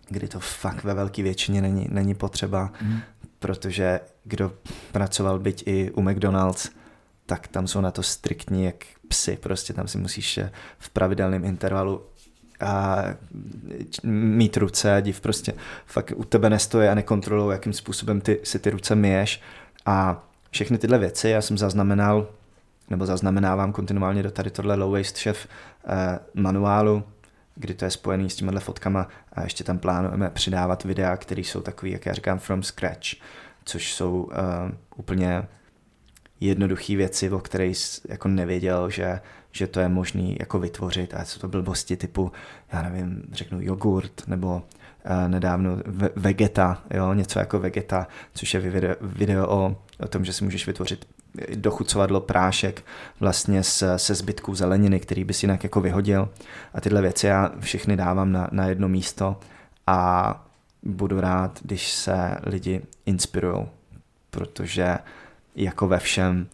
[0.09, 2.99] kdy to fakt ve velké většině není, není potřeba, mm.
[3.39, 4.53] protože kdo
[4.91, 6.69] pracoval byť i u McDonald's,
[7.25, 8.75] tak tam jsou na to striktní jak
[9.07, 10.39] psy, prostě tam si musíš
[10.77, 12.05] v pravidelném intervalu
[12.59, 13.03] a
[14.03, 15.53] mít ruce a div prostě
[15.85, 19.41] fakt u tebe nestojí a nekontrolují, jakým způsobem ty si ty ruce myješ.
[19.85, 22.27] A všechny tyhle věci já jsem zaznamenal
[22.89, 25.47] nebo zaznamenávám kontinuálně do tady tohle Low Waste Chef
[25.87, 27.03] eh, manuálu,
[27.55, 31.61] kdy to je spojený s těmihle fotkama a ještě tam plánujeme přidávat videa, které jsou
[31.61, 33.07] takový, jak já říkám, from scratch,
[33.65, 34.31] což jsou uh,
[34.95, 35.43] úplně
[36.39, 37.77] jednoduché věci, o kterých
[38.09, 39.19] jako nevěděl, že
[39.53, 42.31] že to je možný jako vytvořit a jsou to blbosti typu,
[42.73, 45.77] já nevím, řeknu jogurt nebo uh, nedávno
[46.15, 50.67] vegeta, jo, něco jako vegeta, což je video, video o, o tom, že si můžeš
[50.67, 51.07] vytvořit
[51.55, 52.85] dochucovadlo prášek
[53.19, 56.29] vlastně se, se zbytků zeleniny, který bys jinak jako vyhodil.
[56.73, 59.39] A tyhle věci já všechny dávám na, na jedno místo
[59.87, 60.45] a
[60.83, 63.65] budu rád, když se lidi inspirují,
[64.29, 64.97] protože
[65.55, 66.47] jako ve všem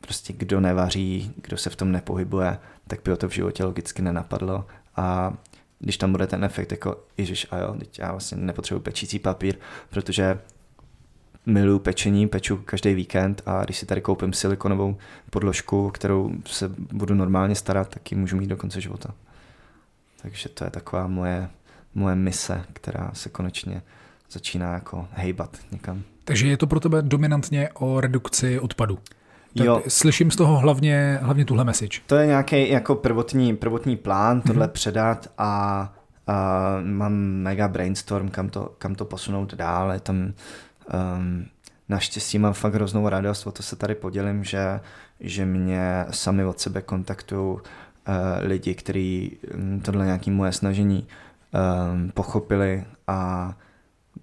[0.00, 4.02] prostě kdo nevaří, kdo se v tom nepohybuje, tak by o to v životě logicky
[4.02, 4.66] nenapadlo.
[4.96, 5.34] A
[5.78, 9.56] když tam bude ten efekt jako, ježiš, a jo, teď já vlastně nepotřebuji pečící papír,
[9.90, 10.38] protože
[11.46, 14.96] miluju pečení, peču každý víkend a když si tady koupím silikonovou
[15.30, 19.14] podložku, kterou se budu normálně starat, tak ji můžu mít do konce života.
[20.22, 21.48] Takže to je taková moje,
[21.94, 23.82] moje mise, která se konečně
[24.30, 26.02] začíná jako hejbat někam.
[26.24, 28.98] Takže je to pro tebe dominantně o redukci odpadu?
[29.56, 29.82] Tak jo.
[29.88, 31.98] Slyším z toho hlavně, hlavně tuhle message.
[32.06, 34.70] To je nějaký jako prvotní, prvotní plán tohle mm-hmm.
[34.70, 35.92] předat a,
[36.26, 39.92] a mám mega brainstorm, kam to, kam to posunout dál.
[39.92, 41.46] Je tam um,
[41.88, 44.80] naštěstí mám fakt hroznou radost, o to se tady podělím, že,
[45.20, 47.60] že mě sami od sebe kontaktují uh,
[48.40, 51.06] lidi, kteří um, tohle nějaké moje snažení
[51.92, 53.52] um, pochopili a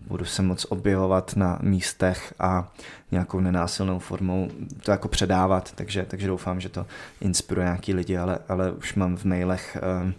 [0.07, 2.71] budu se moc objevovat na místech a
[3.11, 4.49] nějakou nenásilnou formou
[4.83, 6.85] to jako předávat, takže, takže doufám, že to
[7.21, 10.11] inspiruje nějaký lidi, ale, ale už mám v mailech uh,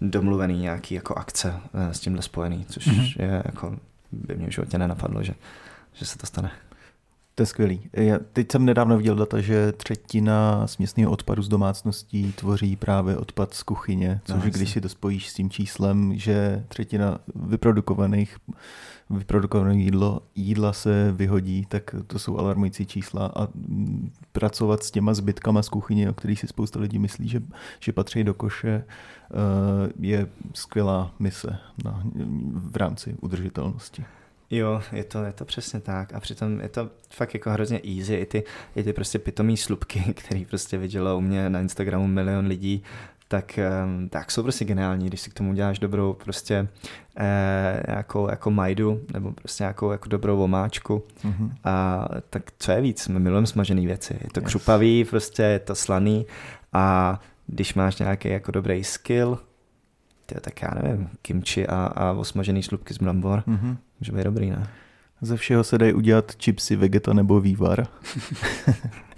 [0.00, 3.22] domluvený nějaký jako akce uh, s tímhle spojený, což mm-hmm.
[3.22, 3.76] je jako
[4.12, 5.34] by mě v životě nenapadlo, že,
[5.92, 6.50] že se to stane.
[7.34, 7.80] To je skvělý.
[7.92, 13.54] Já teď jsem nedávno viděl data, že třetina směsného odpadu z domácností tvoří právě odpad
[13.54, 18.36] z kuchyně, což no, když si to spojíš s tím číslem, že třetina vyprodukovaných
[19.12, 23.32] vyprodukované jídlo, jídla se vyhodí, tak to jsou alarmující čísla.
[23.36, 23.48] A
[24.32, 27.42] pracovat s těma zbytkama z kuchyně, o kterých si spousta lidí myslí, že,
[27.80, 32.02] že patří do koše, eh, je skvělá mise na,
[32.54, 34.04] v rámci udržitelnosti.
[34.54, 36.14] Jo, je to, je to přesně tak.
[36.14, 38.44] A přitom je to fakt jako hrozně easy, i ty,
[38.76, 42.82] i ty prostě pitomý slupky, který prostě vidělo u mě na Instagramu milion lidí,
[43.32, 43.58] tak,
[44.10, 46.68] tak jsou prostě geniální, když si k tomu děláš dobrou prostě
[47.16, 51.50] eh, jako, jako majdu nebo prostě nějakou jako dobrou omáčku mm-hmm.
[51.64, 54.46] a tak co je víc, my milujeme smažené věci, je to yes.
[54.46, 56.26] křupavý, prostě je to slaný
[56.72, 59.38] a když máš nějaký jako dobrý skill,
[60.26, 63.76] tyjo, tak já nevím, kimči a, a osmažený slupky z brambor, mm-hmm.
[64.00, 64.68] může být dobrý, ne?
[65.20, 67.86] Ze všeho se dají udělat chipsy, vegeta nebo vývar.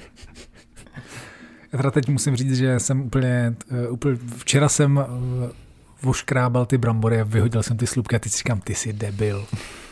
[1.77, 3.55] Teda teď musím říct, že jsem úplně,
[3.87, 5.05] uh, úplně včera jsem
[6.05, 9.45] voškrábal ty brambory a vyhodil jsem ty slupky a teď si říkám, ty jsi debil.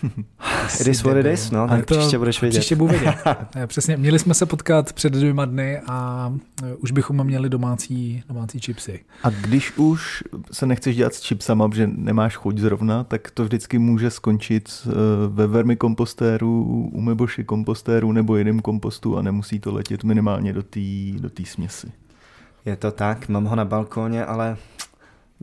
[0.80, 2.58] It is what it is, no, tak to, příště budeš vědět.
[2.58, 3.14] Příště budu vědět.
[3.56, 6.32] Eh, přesně, měli jsme se potkat před dvěma dny a
[6.78, 9.00] už bychom měli domácí, domácí chipsy.
[9.22, 13.78] A když už se nechceš dělat s chipsama, protože nemáš chuť zrovna, tak to vždycky
[13.78, 14.86] může skončit
[15.28, 20.80] ve vermikompostéru, u meboši kompostéru nebo jiném kompostu a nemusí to letět minimálně do té
[21.18, 21.92] do tý směsi.
[22.64, 24.56] Je to tak, mám ho na balkóně, ale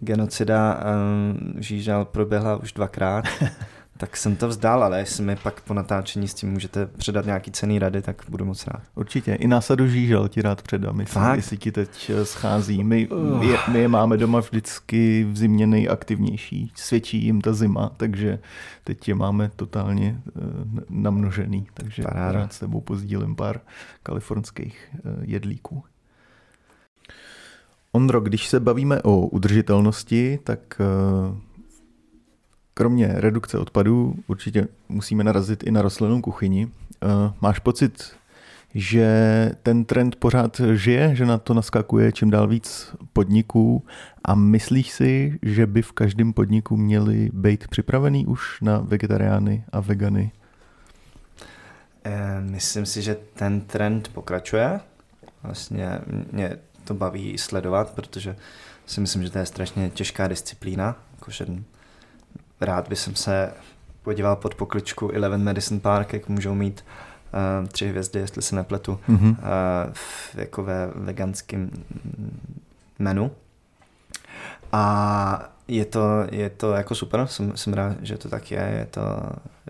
[0.02, 3.26] genocida um, žížal proběhla už dvakrát,
[4.00, 7.52] tak jsem to vzdal, ale jestli mi pak po natáčení s tím můžete předat nějaký
[7.52, 8.82] cený rady, tak budu moc rád.
[8.96, 9.34] Určitě.
[9.34, 12.84] I násadu žížal ti rád předám, jestli, jestli ti teď eh, schází.
[12.84, 13.08] My,
[13.40, 16.72] my, je, my je máme doma vždycky v zimě nejaktivnější.
[16.76, 18.40] Svědčí jim ta zima, takže
[18.84, 20.44] teď je máme totálně uh,
[20.90, 21.68] namnožený.
[21.74, 22.32] Takže Paráda.
[22.32, 23.60] rád s tebou pozdílím pár
[24.04, 25.84] kalifornských uh, jedlíků.
[27.92, 31.36] Ondro, když se bavíme o udržitelnosti, tak eh,
[32.74, 36.68] kromě redukce odpadů určitě musíme narazit i na rostlinnou kuchyni.
[37.04, 37.08] Eh,
[37.42, 38.16] máš pocit,
[38.76, 43.86] že ten trend pořád žije, že na to naskakuje čím dál víc podniků
[44.24, 49.80] a myslíš si, že by v každém podniku měli být připravený už na vegetariány a
[49.80, 50.32] vegany?
[52.04, 54.80] Eh, myslím si, že ten trend pokračuje.
[55.44, 56.00] Vlastně
[56.32, 56.58] mě
[56.90, 58.36] to baví sledovat, protože
[58.86, 60.96] si myslím, že to je strašně těžká disciplína.
[61.16, 61.46] Jakože
[62.62, 63.54] rád bych se
[64.04, 66.86] podíval pod pokličku Eleven Medicine Park, jak můžou mít
[67.62, 69.30] uh, tři hvězdy, jestli se nepletu, mm-hmm.
[69.30, 69.36] uh,
[69.94, 71.72] v, jako ve veganském
[73.00, 73.32] menu.
[74.72, 76.02] A je to,
[76.32, 79.02] je to jako super, jsem, jsem rád, že to tak je, je to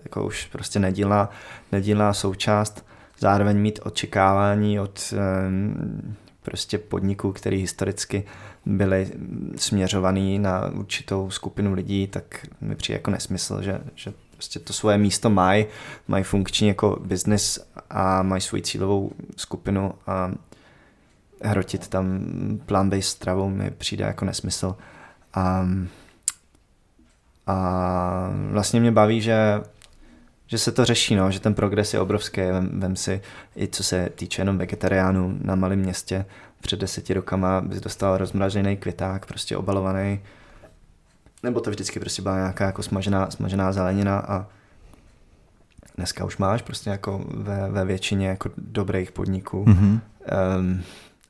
[0.04, 1.30] jako už prostě nedílná,
[1.72, 2.86] nedílná součást,
[3.20, 5.14] zároveň mít očekávání od
[5.48, 8.24] um, prostě podniků, který historicky
[8.66, 9.12] byly
[9.56, 14.98] směřovaný na určitou skupinu lidí, tak mi přijde jako nesmysl, že, že prostě to svoje
[14.98, 15.66] místo mají,
[16.08, 17.60] mají funkční jako business
[17.90, 20.32] a mají svoji cílovou skupinu a
[21.42, 22.20] hrotit tam
[22.66, 24.76] plant-based stravou mi přijde jako nesmysl.
[25.34, 25.68] A,
[27.48, 29.62] a vlastně mě baví, že
[30.50, 32.42] že se to řeší, no, že ten progres je obrovský.
[32.42, 33.22] Vem, vem si,
[33.58, 36.26] i co se týče jenom vegetariánů na malém městě,
[36.62, 40.20] před deseti rokama bys dostal rozmražený květák, prostě obalovaný,
[41.44, 44.48] nebo to vždycky prostě byla nějaká jako smažená, smažená zelenina a
[45.98, 49.66] dneska už máš prostě jako ve, ve většině jako dobrých podniků.
[49.66, 50.00] Mm-hmm.
[50.60, 50.84] Um,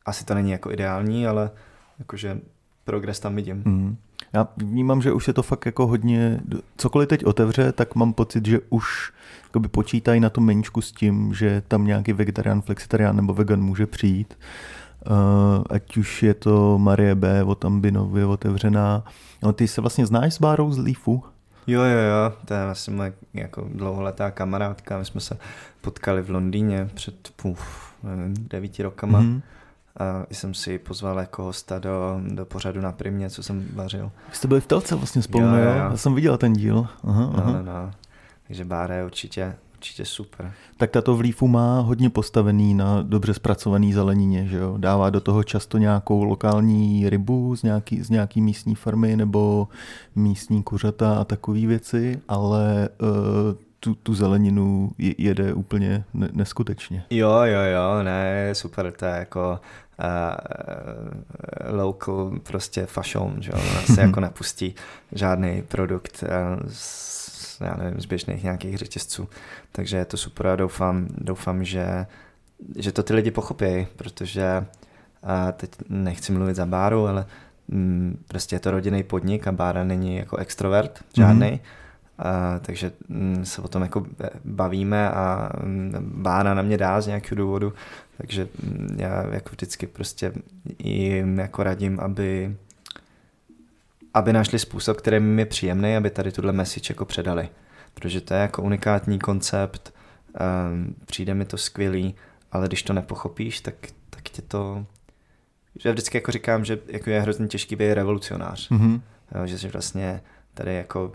[0.06, 1.52] asi to není jako ideální, ale
[2.00, 2.40] jakože
[2.84, 3.64] progres tam vidím.
[3.66, 3.98] Mm.
[4.34, 6.40] Já vnímám, že už se to fakt jako hodně,
[6.78, 11.34] cokoliv teď otevře, tak mám pocit, že už jakoby počítají na to menčku s tím,
[11.34, 14.38] že tam nějaký vegetarián, flexitarián nebo vegan může přijít.
[15.08, 17.44] Uh, ať už je to Marie B.
[17.44, 19.04] od Ambinovy otevřená.
[19.44, 21.24] No, ty se vlastně znáš s Bárou z Leafu?
[21.68, 24.98] Jo, jo, jo, to je vlastně moje jako dlouholetá kamarádka.
[24.98, 25.38] My jsme se
[25.82, 29.22] potkali v Londýně před půf, nevím, devíti rokama.
[29.22, 29.42] Mm-hmm.
[30.00, 34.12] A jsem si pozval jako hosta do, do pořadu na Primě, co jsem vařil.
[34.30, 35.70] Vy jste byli v telce vlastně spolu, jo, jo, jo.
[35.70, 36.88] Já jsem viděl ten díl.
[37.04, 37.52] Aha, no, aha.
[37.52, 37.92] No, no.
[38.48, 40.52] Takže Bára je určitě, určitě super.
[40.78, 44.76] Tak tato v Lífu má hodně postavený na dobře zpracovaný zelenině, že jo?
[44.78, 49.68] Dává do toho často nějakou lokální rybu z nějaký, z nějaký místní farmy nebo
[50.16, 53.08] místní kuřata a takové věci, ale uh,
[53.80, 57.04] tu, tu zeleninu jede úplně neskutečně.
[57.10, 59.60] Jo, jo, jo, ne, super, to je jako
[60.00, 63.62] uh, local prostě fashion, že jo,
[63.94, 64.76] se jako nepustí
[65.12, 66.30] žádný produkt uh,
[66.68, 69.30] z, já nevím, z běžných nějakých řetězců,
[69.72, 72.06] takže je to super a doufám, doufám, že,
[72.76, 74.66] že to ty lidi pochopí, protože
[75.24, 77.26] uh, teď nechci mluvit za Báru, ale
[77.68, 81.80] mm, prostě je to rodinný podnik a Bára není jako extrovert žádný, mm-hmm
[82.20, 84.06] a, takže mm, se o tom jako
[84.46, 87.74] bavíme a mm, Bána na mě dá z nějakého důvodu,
[88.22, 90.34] takže mm, já jako vždycky prostě
[90.80, 92.56] jim jako radím, aby
[94.14, 97.50] aby našli způsob, který mi je příjemný, aby tady tuhle message jako předali.
[97.94, 99.94] Protože to je jako unikátní koncept,
[100.72, 102.16] um, přijde mi to skvělý,
[102.52, 103.76] ale když to nepochopíš, tak,
[104.10, 104.86] tak tě to...
[105.80, 108.72] Že vždycky jako říkám, že jako je hrozně těžký být revolucionář.
[108.72, 109.02] Mm-hmm.
[109.36, 110.22] Jo, že vlastně
[110.54, 111.12] tady jako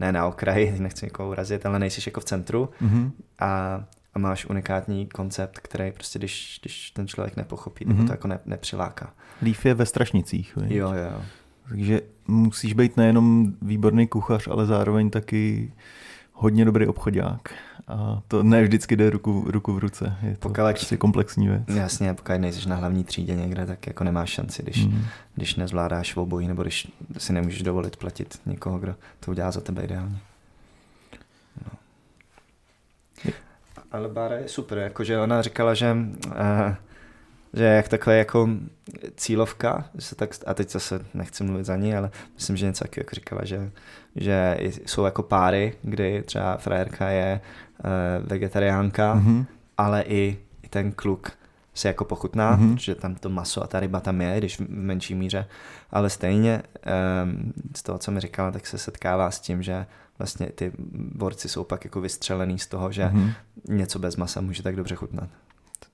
[0.00, 3.10] ne na okraji, nechci někoho urazit, ale nejsi jako v centru mm-hmm.
[3.38, 3.84] a,
[4.18, 8.06] a máš unikátní koncept, který prostě, když, když ten člověk nepochopí, mm-hmm.
[8.06, 9.12] to jako ne, nepřiláká.
[9.42, 10.56] Líf je ve Strašnicích.
[10.56, 10.70] Víš?
[10.70, 11.22] Jo, jo.
[11.68, 15.72] Takže musíš být nejenom výborný kuchař, ale zároveň taky
[16.32, 17.54] hodně dobrý obchodák.
[17.88, 20.16] A to ne vždycky jde ruku, ruku v ruce.
[20.22, 21.62] Je to pokud, prostě komplexní věc.
[21.68, 25.04] Jasně, pokud nejsi na hlavní třídě někde, tak jako nemáš šanci, když, mm.
[25.34, 29.82] když nezvládáš obojí, nebo když si nemůžeš dovolit platit někoho, kdo to udělá za tebe
[29.84, 30.18] ideálně.
[31.64, 31.78] No.
[33.92, 35.96] Ale Bára je super, jakože ona říkala, že
[36.26, 36.74] uh,
[37.52, 38.48] že jak takhle jako
[39.16, 42.84] cílovka, že se tak, a teď zase nechci mluvit za ní, ale myslím, že něco
[42.96, 43.70] jako říkala, že,
[44.16, 47.40] že jsou jako páry, kdy třeba frajerka je
[47.84, 49.46] uh, vegetariánka, mm-hmm.
[49.78, 51.32] ale i, i ten kluk
[51.74, 52.76] se jako pochutná, mm-hmm.
[52.76, 55.46] že tam to maso a ta ryba tam je, když v menší míře,
[55.90, 56.62] ale stejně
[57.24, 59.86] um, z toho, co mi říkala, tak se setkává s tím, že
[60.18, 60.72] vlastně ty
[61.14, 63.32] borci jsou pak jako vystřelený z toho, že mm-hmm.
[63.68, 65.28] něco bez masa může tak dobře chutnat.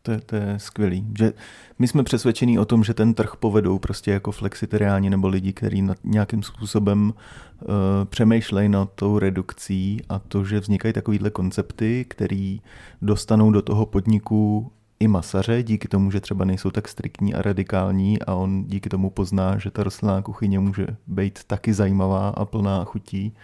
[0.03, 1.07] To je, to je skvělý.
[1.19, 1.33] Že
[1.79, 5.83] my jsme přesvědčení o tom, že ten trh povedou prostě jako flexitariáni nebo lidi, kteří
[5.83, 7.69] nad nějakým způsobem uh,
[8.05, 12.61] přemýšlejí nad tou redukcí a to, že vznikají takovýhle koncepty, který
[13.03, 18.23] dostanou do toho podniku i masaře, díky tomu, že třeba nejsou tak striktní a radikální
[18.23, 22.85] a on díky tomu pozná, že ta rostlinná kuchyně může být taky zajímavá a plná
[22.85, 23.35] chutí,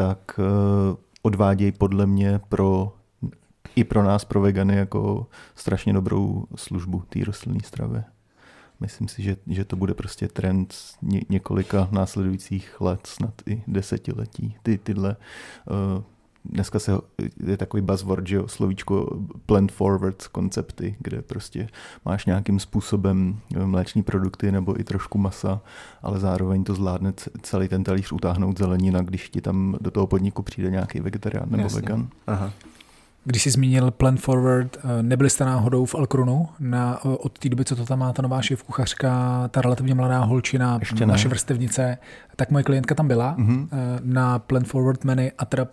[0.00, 2.92] tak uh, odvádějí podle mě pro
[3.76, 8.02] i pro nás, pro vegany, jako strašně dobrou službu té rostlinné stravy.
[8.80, 14.56] Myslím si, že, že to bude prostě trend ně, několika následujících let, snad i desetiletí.
[14.62, 15.16] Ty, tyhle
[15.96, 16.02] uh,
[16.44, 16.92] dneska se
[17.46, 21.68] je takový buzzword, že jo, slovíčko plant forward koncepty, kde prostě
[22.04, 25.60] máš nějakým způsobem mléční produkty nebo i trošku masa,
[26.02, 27.12] ale zároveň to zvládne
[27.42, 31.62] celý ten talíř utáhnout zelenina, když ti tam do toho podniku přijde nějaký vegetarián nebo
[31.62, 31.80] Jasně.
[31.80, 32.08] vegan.
[32.26, 32.52] Aha.
[33.24, 37.64] Když jsi zmínil Plan Forward, eh, nebyli jste náhodou v Alkrunu na, od té doby,
[37.64, 41.98] co to tam má ta nová šéf kuchařka, ta relativně mladá holčina, Ještě naše vrstevnice,
[42.36, 43.68] tak moje klientka tam byla mm-hmm.
[44.02, 45.66] na Plan Forward menu a teda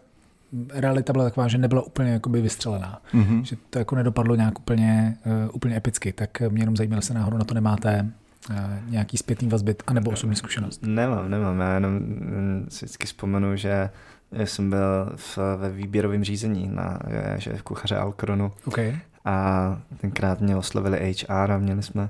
[0.74, 3.02] realita byla taková, že nebyla úplně jakoby vystřelená.
[3.14, 3.42] Mm-hmm.
[3.42, 6.14] Že to jako nedopadlo nějak úplně, uh, úplně epicky.
[6.14, 8.12] Tak mě jenom zajímalo, se náhodou na to nemáte
[8.50, 8.56] uh,
[8.92, 10.84] nějaký zpětný vazby anebo osobní zkušenost.
[10.84, 11.60] Nemám, nemám.
[11.60, 13.90] Já jenom mm, si vždycky vzpomenu, že
[14.32, 17.00] jsem byl v, ve výběrovém řízení na
[17.38, 18.52] že v kuchaře Alkronu.
[18.66, 18.98] Okay.
[19.26, 22.10] A tenkrát mě oslovili HR a měli jsme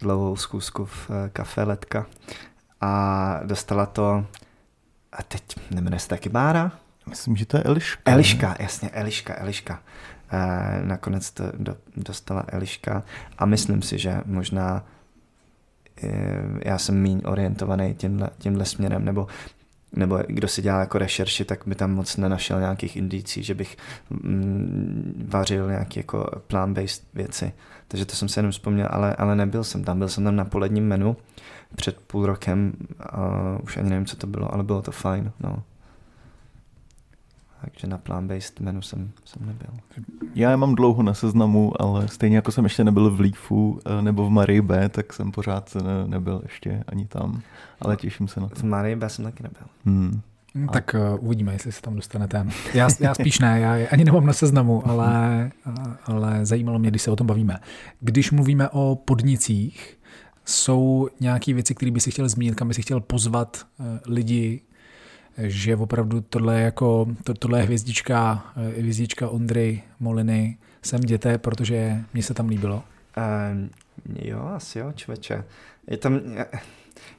[0.00, 2.06] dlouhou zkusku v eh, kafe Letka.
[2.80, 4.26] A dostala to,
[5.12, 6.72] a teď nemenuje se taky Bára?
[7.08, 8.12] Myslím, že to je Eliška.
[8.12, 9.82] Eliška, jasně, Eliška, Eliška.
[10.32, 13.02] E, nakonec to do, dostala Eliška
[13.38, 14.84] a myslím si, že možná
[16.02, 16.08] e,
[16.64, 19.26] já jsem méně orientovaný tímhle, tímhle směrem, nebo
[19.92, 23.76] nebo kdo si dělá jako rešerši, tak by tam moc nenašel nějakých indicí, že bych
[24.10, 27.52] mm, vařil nějaké jako plant-based věci.
[27.88, 29.98] Takže to jsem si jenom vzpomněl, ale, ale nebyl jsem tam.
[29.98, 31.16] Byl jsem tam na poledním menu
[31.76, 33.30] před půl rokem, a
[33.62, 35.32] už ani nevím, co to bylo, ale bylo to fajn.
[35.40, 35.62] No.
[37.60, 39.68] Takže na plant-based menu jsem, jsem nebyl.
[40.34, 44.02] Já je mám dlouho na seznamu, ale stejně jako jsem ještě nebyl v Leafu eh,
[44.02, 47.40] nebo v Marie B, tak jsem pořád ne, nebyl ještě ani tam.
[47.80, 48.54] Ale těším se na to.
[48.54, 49.62] V Marie B jsem taky nebyl.
[49.84, 50.20] Hmm.
[50.54, 52.46] No, tak uh, uvidíme, jestli se tam dostanete.
[52.74, 55.50] Já, já spíš ne, já ani nemám na seznamu, ale,
[56.04, 57.58] ale zajímalo mě, když se o tom bavíme.
[58.00, 59.98] Když mluvíme o podnicích,
[60.44, 64.60] jsou nějaké věci, které by si chtěl zmínit, kam by si chtěl pozvat uh, lidi
[65.38, 71.38] že opravdu tohle je jako, to, tohle je hvězdička, eh, hvězdička Ondry Moliny, jsem děté,
[71.38, 72.82] protože mě se tam líbilo.
[73.52, 73.70] Um,
[74.22, 75.44] jo, asi jo, člověče.
[75.86, 76.44] Je tam, já,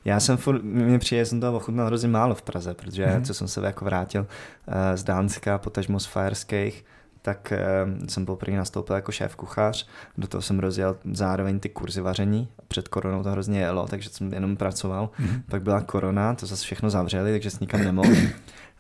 [0.06, 3.22] já jsem furt, mě přijde, jsem toho ochutnal hrozně málo v Praze, protože mm-hmm.
[3.22, 6.86] co jsem se jako vrátil uh, z Dánska, potažmo z Fajerských,
[7.22, 9.88] tak uh, jsem poprvé nastoupil jako šéf kuchař,
[10.18, 14.34] do toho jsem rozjel zároveň ty kurzy vaření, před koronou to hrozně jelo, takže jsem
[14.34, 15.42] jenom pracoval, mm-hmm.
[15.50, 18.14] pak byla korona, to zase všechno zavřeli, takže jsem nikam nemohl.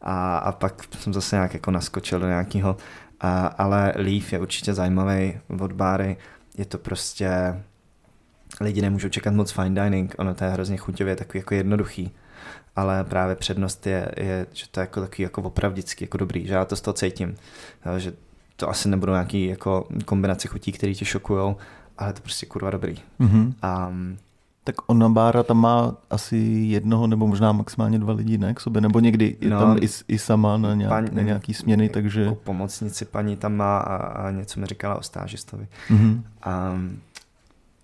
[0.01, 2.77] A, a pak jsem zase nějak jako naskočil do nějakého,
[3.57, 6.17] ale Leaf je určitě zajímavý od báry,
[6.57, 7.29] je to prostě,
[8.61, 12.11] lidi nemůžou čekat moc fine dining, ono to je hrozně chuťově takový jako jednoduchý,
[12.75, 16.53] ale právě přednost je, je že to je jako takový jako opravdický, jako dobrý, že
[16.53, 17.35] já to z toho cítím,
[17.97, 18.13] že
[18.59, 21.55] to asi nebudou nějaký jako kombinace chutí, které tě šokujou,
[21.97, 22.95] ale to prostě kurva dobrý.
[23.19, 23.53] Mm-hmm.
[23.87, 24.17] Um,
[24.63, 26.37] tak ona Bára tam má asi
[26.69, 29.87] jednoho nebo možná maximálně dva lidi ne, k sobě, nebo někdy je no, tam i,
[30.07, 32.21] i sama na, nějak, paní, na nějaký směny, takže...
[32.21, 35.67] Jako pomocnici paní tam má a, a něco mi říkala o stážistovi.
[35.89, 36.21] Mm-hmm.
[36.73, 36.99] Um,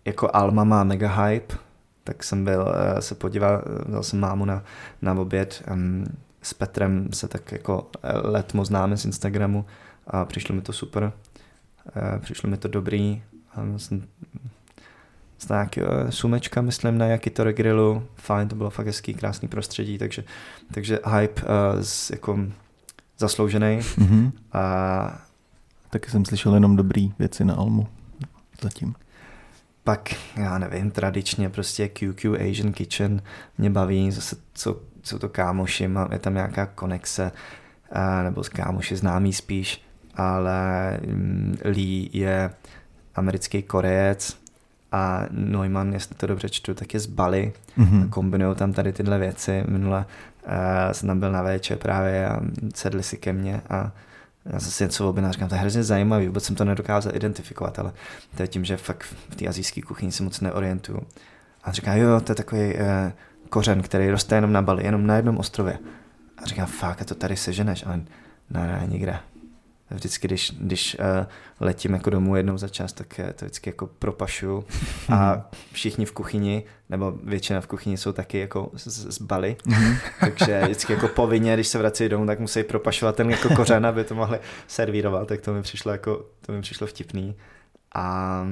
[0.05, 1.55] jako Alma má mega hype,
[2.03, 4.63] tak jsem byl uh, se podíval, vzal jsem mámu na,
[5.01, 6.05] na oběd, um,
[6.41, 7.87] s Petrem se tak jako
[8.23, 9.65] let moc známe z Instagramu,
[10.07, 11.11] a přišlo mi to super,
[11.95, 13.23] eh, přišlo mi to dobrý,
[13.77, 14.07] jsem
[15.49, 20.23] nějaký uh, sumečka, myslím, na Yakitori Grillu, fajn, to bylo fakt hezký, krásný prostředí, takže,
[20.73, 21.47] takže hype uh,
[21.81, 22.39] z, jako
[23.17, 23.79] zasloužený.
[23.79, 24.31] Mm-hmm.
[24.53, 25.21] A...
[25.89, 27.87] Taky jsem slyšel jenom dobrý věci na Almu
[28.61, 28.95] zatím.
[29.83, 33.21] Pak, já nevím, tradičně prostě QQ Asian Kitchen
[33.57, 37.31] mě baví, zase co, co to kámoši, má, je tam nějaká konexe,
[38.23, 39.84] nebo kámoši známý spíš,
[40.15, 42.51] ale mm, Lee je
[43.15, 44.37] americký korejec
[44.91, 47.53] a Neumann, jestli to dobře čtu, tak je z Bali.
[47.77, 48.09] Mm-hmm.
[48.09, 49.63] Kombinují tam tady tyhle věci.
[49.67, 50.05] Minule
[50.47, 52.39] uh, jsem tam byl na véče právě a
[52.75, 53.91] sedli si ke mně a
[54.45, 57.79] já jsem si něco objednal, říkám, to je hrozně zajímavý, vůbec jsem to nedokázal identifikovat,
[57.79, 57.91] ale
[58.35, 61.01] to je tím, že fakt v té azijské kuchyni se moc neorientuju.
[61.63, 62.79] A říká, jo, to je takový uh,
[63.49, 65.79] kořen, který roste jenom na Bali, jenom na jednom ostrově.
[66.37, 67.97] A říkám, fakt, a to tady seženeš, ale
[68.49, 69.19] ne, ne, nikde.
[69.95, 71.25] Vždycky, když, když uh,
[71.59, 74.65] letím jako domů jednou za čas, tak to vždycky jako propašu
[75.09, 79.97] a všichni v kuchyni, nebo většina v kuchyni jsou taky jako z, z Bali, mhm.
[80.19, 84.03] takže vždycky jako povinně, když se vrací domů, tak musí propašovat ten jako kořen, aby
[84.03, 87.35] to mohli servírovat, tak to mi přišlo jako, to mi přišlo vtipný.
[87.95, 88.45] A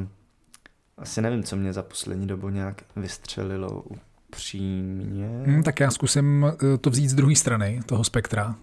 [0.97, 3.83] asi nevím, co mě za poslední dobu nějak vystřelilo
[4.29, 5.43] upřímně.
[5.45, 8.55] Hmm, tak já zkusím eh, to vzít z druhé strany toho spektra.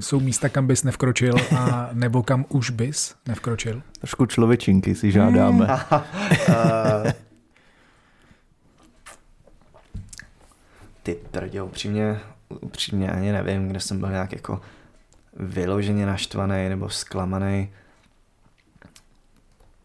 [0.00, 3.82] Jsou místa, kam bys nevkročil a nebo kam už bys nevkročil?
[3.98, 5.66] Trošku člověčinky si žádáme.
[5.66, 6.00] Hmm.
[6.48, 7.10] uh,
[11.02, 14.60] ty prdě, upřímně, upřímně ani nevím, kde jsem byl nějak jako
[15.36, 17.70] vyloženě naštvaný nebo zklamaný.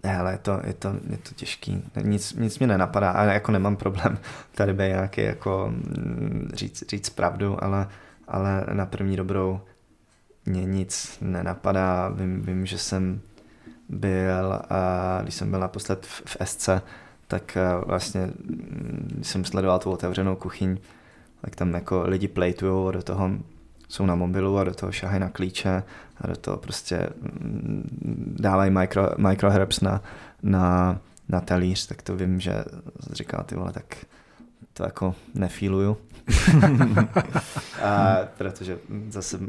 [0.03, 1.83] Ne, ale je to, je to, je to těžký.
[2.01, 4.17] Nic, nic mě nenapadá, ale jako nemám problém
[4.55, 7.87] tady by nějaký jako mm, říct, říct pravdu, ale,
[8.27, 9.61] ale na první dobrou
[10.45, 12.09] mě nic nenapadá.
[12.09, 13.21] Vím, vím že jsem
[13.89, 16.69] byl, a když jsem byl naposled v, v SC,
[17.27, 20.77] tak vlastně, mm, jsem sledoval tu otevřenou kuchyň,
[21.41, 23.31] tak tam jako lidi plejtujou a do toho
[23.87, 25.83] jsou na mobilu a do toho šahají na klíče
[26.21, 30.01] a do toho prostě mm, dávají micro, microherbs na,
[30.43, 30.99] na,
[31.29, 32.63] na talíř, tak to vím, že
[33.11, 34.05] říká ty vole, tak
[34.73, 35.97] to jako nefíluju.
[37.83, 38.77] a, protože
[39.09, 39.39] zase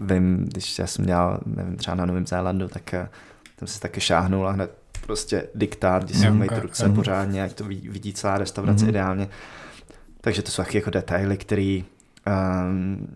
[0.00, 3.08] vím, když já jsem dělal, nevím, třeba na Novém Zélandu, tak eh,
[3.56, 4.70] tam se taky šáhnul a hned
[5.06, 8.88] prostě diktát, kdy si umýt ruce pořádně, ať to vidí celá restaurace mm-hmm.
[8.88, 9.28] ideálně.
[10.20, 11.80] Takže to jsou taky jako detaily, které
[12.26, 13.08] um,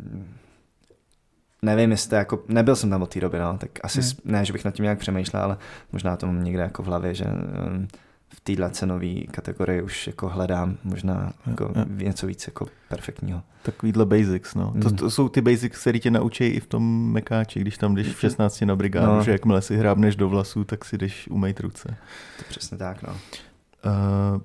[1.62, 4.10] nevím, jestli jako, nebyl jsem tam od té doby, no, tak asi hmm.
[4.24, 5.56] ne, že bych nad tím nějak přemýšlel, ale
[5.92, 7.88] možná to mám někde jako v hlavě, že um,
[8.34, 12.04] v téhle cenové kategorii už jako hledám možná jako ja, ja.
[12.04, 13.42] něco víc jako perfektního.
[13.62, 14.70] Takovýhle basics, no.
[14.70, 14.82] Hmm.
[14.82, 18.08] To, to, jsou ty basics, které tě naučí i v tom mekáči, když tam jdeš
[18.08, 19.22] v 16 na brigádu, no.
[19.22, 21.96] že jakmile si hrábneš do vlasů, tak si jdeš umýt ruce.
[22.38, 23.12] To přesně tak, no.
[23.12, 24.40] Uh,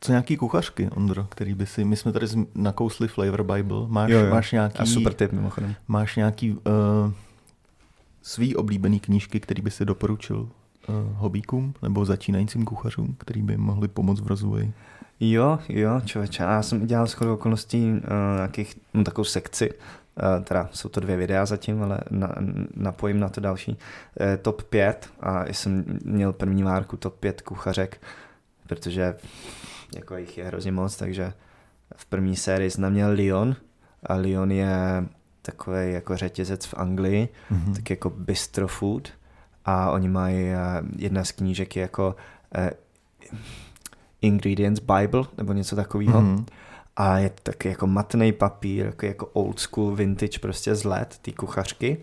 [0.00, 4.18] co nějaký kuchařky, Ondro, který by si, my jsme tady nakousli Flavor Bible, máš, jo,
[4.18, 4.30] jo.
[4.30, 4.78] máš nějaký...
[4.78, 5.74] A super tip mimochodem.
[5.88, 6.58] Máš nějaký uh,
[8.22, 10.48] svý oblíbený knížky, který by si doporučil
[11.14, 14.72] hobíkům nebo začínajícím kuchařům, který by mohli pomoct v rozvoji?
[15.20, 16.42] Jo, jo, člověče.
[16.42, 17.98] Já jsem dělal shodou okolností uh,
[18.36, 22.34] nějakých, no, takovou sekci, uh, teda jsou to dvě videa zatím, ale na,
[22.74, 23.70] napojím na to další.
[23.70, 23.76] Uh,
[24.42, 28.02] top 5 a jsem měl první várku top 5 kuchařek,
[28.66, 29.14] protože
[29.94, 31.32] jako jich je hrozně moc, takže
[31.96, 33.56] v první sérii jsem měl Lyon
[34.02, 35.04] a Lyon je
[35.42, 37.74] takový jako řetězec v Anglii, mm-hmm.
[37.74, 39.08] tak jako bistro food
[39.70, 40.58] a oni mají, eh,
[40.96, 42.16] jedna z knížek je jako
[42.58, 42.68] uh,
[44.20, 46.20] Ingredients Bible nebo něco takového.
[46.20, 46.44] Mm-hmm.
[46.96, 51.18] A je to taky jako matný papír, jako, jako old school vintage prostě z let,
[51.22, 51.96] ty kuchařky.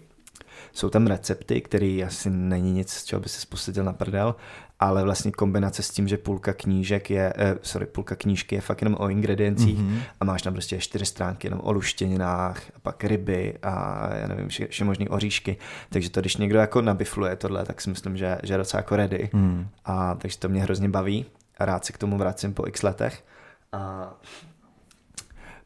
[0.71, 4.35] Jsou tam recepty, které asi není nic, z čeho by se posadil na prdel,
[4.79, 8.81] ale vlastně kombinace s tím, že půlka knížek je, eh, sorry, půlka knížky je fakt
[8.81, 9.99] jenom o ingrediencích mm-hmm.
[10.19, 14.47] a máš tam prostě čtyři stránky jenom o luštěninách a pak ryby a já nevím,
[14.47, 15.57] vše, vše možný oříšky,
[15.89, 18.95] takže to, když někdo jako nabifluje tohle, tak si myslím, že, že je docela jako
[18.95, 19.67] ready mm.
[19.85, 21.25] a takže to mě hrozně baví
[21.57, 23.23] a rád se k tomu vracím po x letech
[23.71, 24.13] a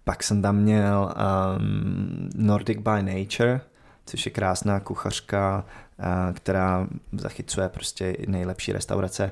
[0.03, 1.13] pak jsem tam měl
[1.57, 3.61] um, Nordic by Nature,
[4.05, 5.65] což je krásná kuchařka,
[6.33, 9.31] která zachycuje prostě nejlepší restaurace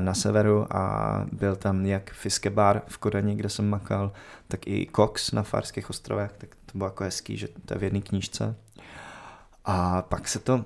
[0.00, 4.12] na severu a byl tam jak Fiskebar v Kodani, kde jsem makal,
[4.48, 7.82] tak i Cox na Farských ostrovech, tak to bylo jako hezký, že to je v
[7.82, 8.54] jedné knížce.
[9.64, 10.64] A pak se to,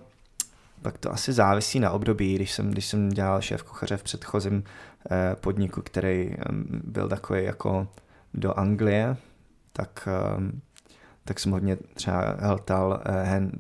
[0.83, 4.65] pak to asi závisí na období, když jsem, když jsem dělal šéf kuchaře v předchozím
[5.11, 6.37] eh, podniku, který
[6.85, 7.89] byl takový jako
[8.35, 9.17] do Anglie,
[9.73, 10.09] tak,
[11.25, 13.55] tak jsem hodně třeba heltal eh, hand,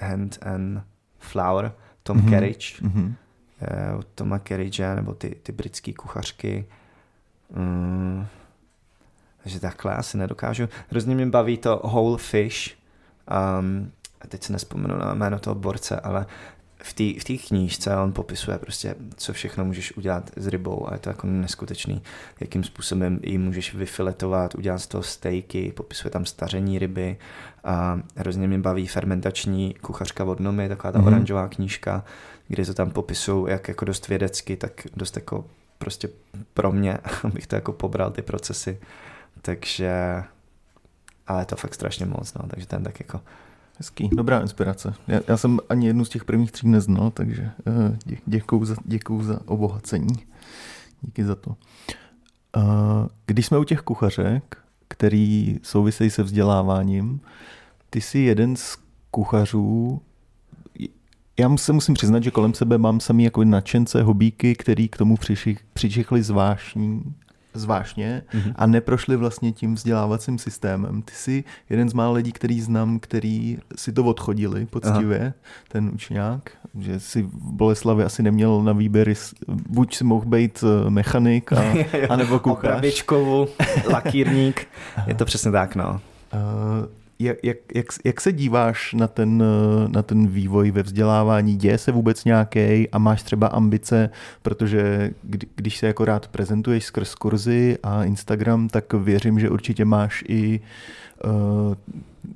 [0.00, 0.89] hand and
[1.20, 1.72] Flower,
[2.02, 2.30] Tom mm-hmm.
[2.30, 3.14] Kerridge, mm-hmm.
[3.94, 6.66] Uh, Toma Kerridge, nebo ty, ty britské kuchařky.
[7.54, 8.26] Mm,
[9.42, 10.68] takže takhle asi nedokážu.
[10.90, 12.76] Hrozně mě baví to Whole Fish.
[13.60, 16.26] Um, a teď se nespomenu na jméno toho borce, ale
[16.82, 20.92] v té v tý knížce on popisuje prostě, co všechno můžeš udělat s rybou a
[20.92, 22.02] je to jako neskutečný,
[22.40, 27.16] jakým způsobem ji můžeš vyfiletovat, udělat z toho stejky, popisuje tam staření ryby
[27.64, 31.06] a hrozně mě baví fermentační kuchařka od Nomy, taková ta mm-hmm.
[31.06, 32.04] oranžová knížka,
[32.48, 35.44] kde to tam popisují jak jako dost vědecky, tak dost jako
[35.78, 36.08] prostě
[36.54, 38.80] pro mě, abych to jako pobral ty procesy,
[39.42, 40.22] takže
[41.26, 43.20] ale je to fakt strašně moc, no, takže ten tak jako
[43.80, 44.94] Hezký, dobrá inspirace.
[45.08, 48.76] Já, já jsem ani jednu z těch prvních tří neznal, takže uh, dě, děkuju, za,
[48.84, 50.14] děkuju za obohacení.
[51.00, 51.50] Díky za to.
[52.56, 52.64] Uh,
[53.26, 54.58] když jsme u těch kuchařek,
[54.88, 57.20] který souvisejí se vzděláváním,
[57.90, 58.78] ty jsi jeden z
[59.10, 60.02] kuchařů,
[61.38, 65.16] já se musím přiznat, že kolem sebe mám samý jako nadšence, hobíky, který k tomu
[65.74, 67.14] přišli zvláštní
[67.54, 68.52] zvláštně mm-hmm.
[68.56, 71.02] a neprošli vlastně tím vzdělávacím systémem.
[71.02, 75.32] Ty jsi jeden z mála lidí, který znám, který si to odchodili poctivě, Aha.
[75.68, 76.50] ten učňák.
[76.78, 79.14] že si v Boleslavi asi neměl na výběr,
[79.68, 81.62] buď si mohl být eh, mechanik, a,
[82.08, 82.64] anebo kuchař.
[82.64, 83.48] Opravičkovu,
[83.92, 84.68] lakírník,
[85.06, 86.00] je to přesně tak, no.
[86.32, 89.44] Uh, jak, jak, jak, jak se díváš na ten,
[89.88, 91.56] na ten vývoj ve vzdělávání?
[91.56, 94.10] Děje se vůbec nějaký a máš třeba ambice,
[94.42, 99.84] protože kdy, když se jako rád prezentuješ skrz kurzy a Instagram, tak věřím, že určitě
[99.84, 100.60] máš i
[101.24, 101.74] uh,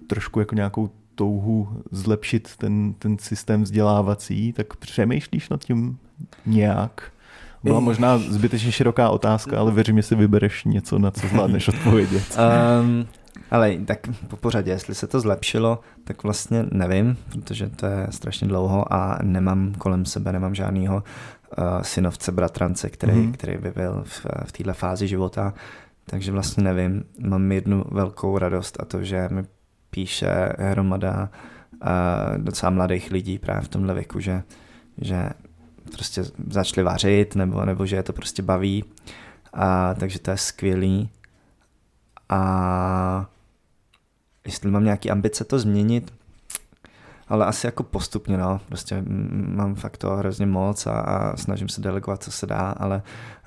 [0.07, 5.99] trošku jako nějakou touhu zlepšit ten, ten systém vzdělávací, tak přemýšlíš nad tím
[6.47, 7.11] nějak?
[7.63, 12.39] Byla možná zbytečně široká otázka, ale věřím, že si vybereš něco, na co zvládneš odpovědět.
[12.81, 13.07] Um,
[13.55, 13.99] ale tak
[14.29, 19.19] po pořadě, jestli se to zlepšilo, tak vlastně nevím, protože to je strašně dlouho a
[19.23, 23.33] nemám kolem sebe, nemám žádného uh, synovce, bratrance, který, mm-hmm.
[23.33, 25.55] který by byl v, v této fázi života,
[26.07, 27.05] takže vlastně nevím.
[27.19, 29.45] Mám jednu velkou radost a to, že mi
[29.91, 31.31] píše hromada
[31.73, 34.43] uh, docela mladých lidí právě v tomhle věku, že,
[35.01, 35.31] že
[35.93, 38.85] prostě začali vařit nebo, nebo že je to prostě baví.
[39.53, 41.11] A, takže to je skvělý.
[42.29, 43.27] A
[44.45, 46.13] jestli mám nějaký ambice to změnit,
[47.29, 48.61] ale asi jako postupně, no.
[48.69, 53.03] Prostě mám fakt to hrozně moc a, a snažím se delegovat, co se dá, ale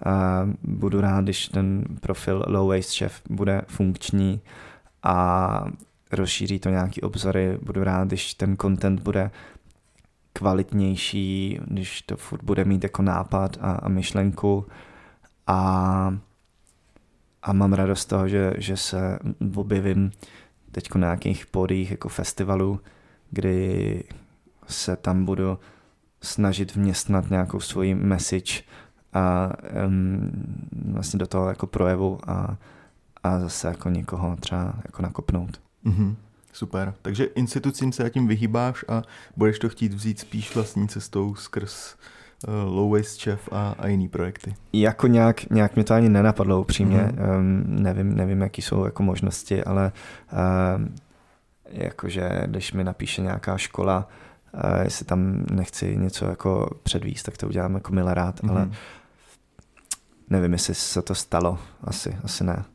[0.05, 4.41] a budu rád, když ten profil Low Waste Chef bude funkční
[5.03, 5.65] a
[6.11, 7.57] rozšíří to nějaký obzory.
[7.61, 9.31] Budu rád, když ten content bude
[10.33, 14.65] kvalitnější, když to furt bude mít jako nápad a, a myšlenku
[15.47, 16.17] a,
[17.43, 19.19] a mám radost z toho, že, že se
[19.55, 20.11] objevím
[20.77, 22.79] teď na nějakých pódiích jako festivalu,
[23.31, 24.03] kdy
[24.67, 25.59] se tam budu
[26.21, 28.61] snažit vměstnat nějakou svoji message
[29.13, 29.49] a
[29.85, 30.31] um,
[30.91, 32.57] vlastně do toho jako projevu a,
[33.23, 35.61] a zase jako někoho třeba jako nakopnout.
[35.85, 36.15] Mm-hmm.
[36.53, 36.93] Super.
[37.01, 39.03] Takže institucím se tím vyhýbáš a
[39.37, 42.16] budeš to chtít vzít spíš vlastní cestou skrz uh,
[42.47, 44.55] Low Waste Chef a, a jiný projekty.
[44.73, 46.97] Jako nějak, nějak mě to ani nenapadlo upřímně.
[46.99, 47.37] Mm-hmm.
[47.37, 49.91] Um, nevím, nevím, jaký jsou jako možnosti, ale
[50.77, 50.95] um,
[51.69, 54.09] jakože když mi napíše nějaká škola,
[54.53, 58.51] uh, jestli tam nechci něco jako předvíst, tak to udělám jako milé rád, mm-hmm.
[58.51, 58.73] ale mhm.
[60.29, 61.59] nevím, jestli se to stalo.
[61.83, 62.65] Asi, asi ne.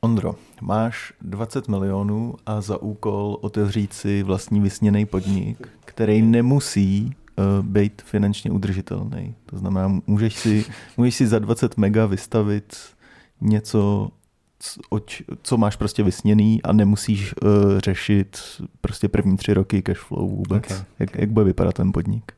[0.00, 7.16] Ondro, máš 20 milionů a za úkol otevřít si vlastní vysněný podnik, který nemusí
[7.62, 9.34] být finančně udržitelný.
[9.46, 10.64] To znamená, můžeš si,
[10.96, 12.76] můžeš si za 20 mega vystavit
[13.40, 14.10] něco,
[15.42, 18.38] co máš prostě vysněný a nemusíš uh, řešit
[18.80, 20.64] prostě první tři roky cash flow vůbec.
[20.64, 20.84] Okay.
[20.98, 22.32] Jak, jak bude vypadat ten podnik?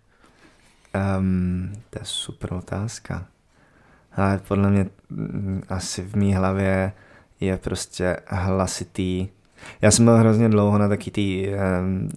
[1.18, 3.26] Um, to je super otázka.
[4.12, 6.92] Ale podle mě mm, asi v mý hlavě
[7.40, 9.28] je prostě hlasitý.
[9.82, 12.09] Já jsem byl hrozně dlouho na taky té um,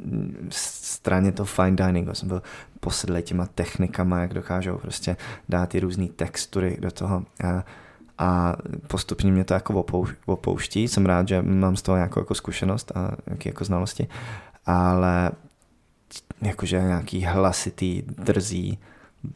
[0.50, 2.14] straně toho fine diningu.
[2.14, 2.42] Jsem byl
[2.80, 5.18] posedlý těma technikama, jak dokážou prostě
[5.50, 7.24] dát ty různé textury do toho.
[7.44, 7.64] A,
[8.18, 8.56] a
[8.88, 9.86] postupně mě to jako
[10.26, 10.88] opouští.
[10.88, 14.08] Jsem rád, že mám z toho nějakou jako zkušenost a nějaké jako znalosti,
[14.66, 15.32] ale
[16.42, 18.78] jakože nějaký hlasitý, drzý,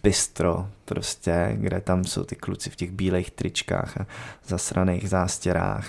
[0.04, 4.06] bistro, prostě, kde tam jsou ty kluci v těch bílých tričkách a
[4.48, 5.88] zasraných zástěrách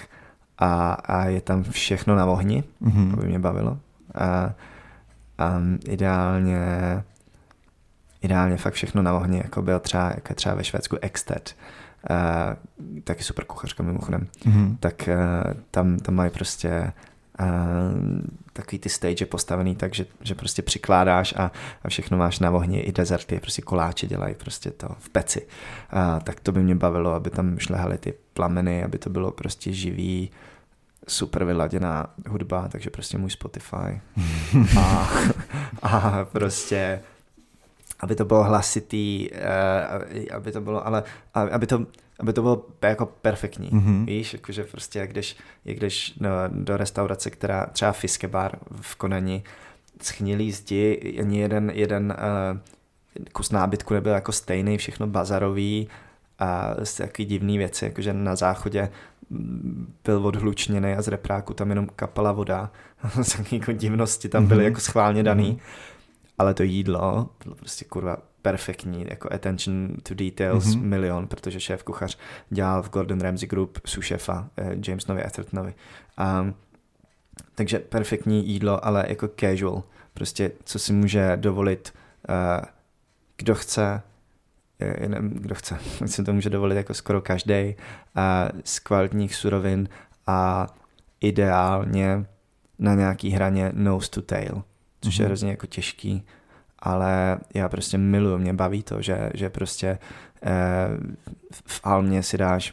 [0.60, 3.10] a, a je tam všechno na ohni, mm-hmm.
[3.10, 3.78] to by mě bavilo.
[4.14, 4.52] A,
[5.38, 6.66] a ideálně
[8.22, 11.56] ideálně fakt všechno na ohni, jako byl třeba, jako třeba ve Švédsku Exted,
[12.10, 14.76] uh, taky super kuchařka mimochodem, mm-hmm.
[14.80, 16.92] tak uh, tam, tam mají prostě
[17.40, 17.46] uh,
[18.52, 21.50] takový ty stage postavený tak, že, že prostě přikládáš a,
[21.82, 25.46] a všechno máš na ohni, i dezerty, prostě koláče dělají prostě to v peci.
[25.90, 29.72] A, tak to by mě bavilo, aby tam šlehaly ty plameny, aby to bylo prostě
[29.72, 30.30] živý,
[31.08, 34.00] super vyladěná hudba, takže prostě můj Spotify.
[34.78, 35.10] a,
[35.82, 37.00] a prostě
[38.00, 41.02] aby to bylo hlasitý, uh, aby to bylo, ale
[41.34, 41.86] aby to,
[42.20, 44.04] aby to bylo jako perfektní, mm-hmm.
[44.04, 48.96] víš, jakože prostě jak když, jak když do, do restaurace, která třeba Fiske bar v
[48.96, 49.42] Konani,
[50.02, 52.16] schnilý zdi, ani jeden, jeden
[52.52, 52.58] uh,
[53.32, 55.88] kus nábytku nebyl jako stejný, všechno bazarový
[56.40, 58.88] a takový divný věci, jakože na záchodě
[60.04, 62.70] byl odhlučněný a z repráku tam jenom kapala voda.
[63.16, 64.64] Takové jako divnosti tam byly mm-hmm.
[64.64, 65.52] jako schválně daný.
[65.52, 65.90] Mm-hmm
[66.40, 70.82] ale to jídlo bylo prostě kurva perfektní, jako attention to details mm-hmm.
[70.82, 72.18] milion, protože šéf kuchař
[72.50, 75.74] dělal v Gordon Ramsay Group su šéfa eh, Jamesonovi Athertonovi.
[76.40, 76.54] Um,
[77.54, 79.82] takže perfektní jídlo, ale jako casual.
[80.14, 81.92] Prostě co si může dovolit
[82.28, 82.64] uh,
[83.36, 84.02] kdo chce,
[85.01, 87.74] jenom kdo chce, si to může dovolit jako skoro každý
[88.16, 89.89] uh, z kvalitních surovin
[90.27, 90.66] a
[91.20, 92.27] ideálně
[92.78, 94.62] na nějaký hraně nose to tail
[95.01, 95.20] což mm-hmm.
[95.20, 96.27] je hrozně jako těžký,
[96.82, 99.98] ale já prostě miluju, mě baví to, že, že prostě
[100.43, 100.89] eh,
[101.66, 102.73] v Almě si dáš,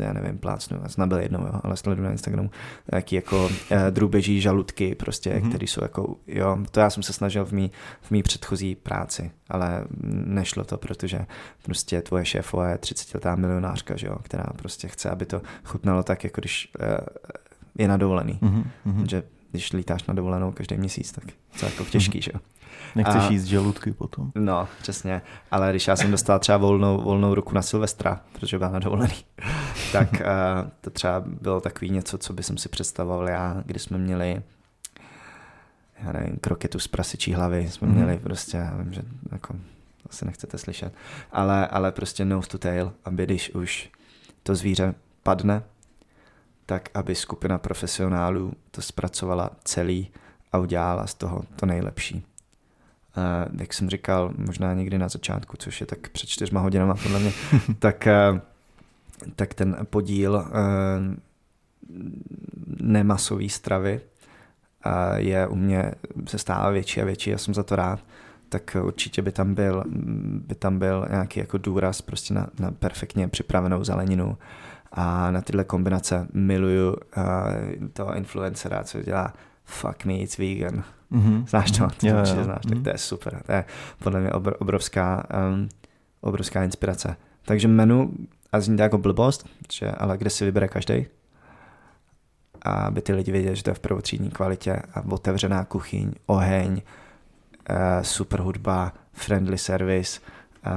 [0.00, 2.50] já nevím, plácnu, já jsem byl jednou, jo, ale sleduju na Instagramu,
[2.92, 5.48] jaký jako eh, drůbeží žaludky, prostě, mm-hmm.
[5.48, 7.70] který jsou jako, jo, to já jsem se snažil v mý,
[8.00, 9.84] v mý předchozí práci, ale
[10.26, 11.26] nešlo to, protože
[11.62, 16.24] prostě tvoje šéfová je 30-letá milionářka, že jo, která prostě chce, aby to chutnalo tak,
[16.24, 16.98] jako když eh,
[17.78, 19.04] je na dovolený, mm-hmm.
[19.08, 21.24] že když lítáš na dovolenou každý měsíc, tak
[21.60, 22.40] to je jako těžký, že jo.
[22.94, 24.32] Nechceš a, jíst žaludky potom.
[24.34, 25.22] No, přesně.
[25.50, 29.14] Ale když já jsem dostal třeba volnou, volnou ruku na Silvestra, protože byl na dovolený,
[29.92, 30.18] tak uh,
[30.80, 34.42] to třeba bylo takový něco, co by jsem si představoval já, když jsme měli
[36.04, 37.94] já nevím, kroketu z prasičí hlavy, jsme mm.
[37.94, 39.02] měli prostě, já vím, že
[39.32, 39.54] jako,
[40.10, 40.92] asi nechcete slyšet,
[41.32, 43.90] ale, ale prostě nose to tail, aby když už
[44.42, 45.62] to zvíře padne,
[46.68, 50.10] tak aby skupina profesionálů to zpracovala celý
[50.52, 52.14] a udělala z toho to nejlepší.
[53.16, 57.18] Uh, jak jsem říkal, možná někdy na začátku, což je tak před čtyřma hodinama podle
[57.18, 57.32] mě,
[57.78, 58.38] tak, uh,
[59.36, 60.44] tak ten podíl uh,
[62.80, 64.00] nemasové stravy
[64.86, 65.92] uh, je u mě
[66.26, 68.00] se stává větší a větší, já jsem za to rád,
[68.48, 69.84] tak určitě by tam byl,
[70.46, 74.36] by tam byl nějaký jako důraz prostě na, na perfektně připravenou zeleninu
[74.92, 79.34] a na tyhle kombinace miluju uh, toho influencera, co dělá
[79.64, 80.84] fuck me, it's vegan.
[81.12, 81.46] Mm-hmm.
[81.46, 81.84] Znáš to?
[81.84, 82.12] Mm-hmm.
[82.12, 82.68] To určitě znáš, mm-hmm.
[82.68, 82.82] tak mhm.
[82.82, 83.42] to je super.
[83.46, 83.64] To je
[83.98, 85.68] podle mě obrovská, um,
[86.20, 87.16] obrovská inspirace.
[87.42, 88.12] Takže menu,
[88.52, 91.06] a zní to jako blbost, že, ale kde si vybere každý,
[92.62, 98.02] aby ty lidi věděli, že to je v prvotřídní kvalitě a otevřená kuchyň, oheň, uh,
[98.02, 100.20] super hudba, friendly service.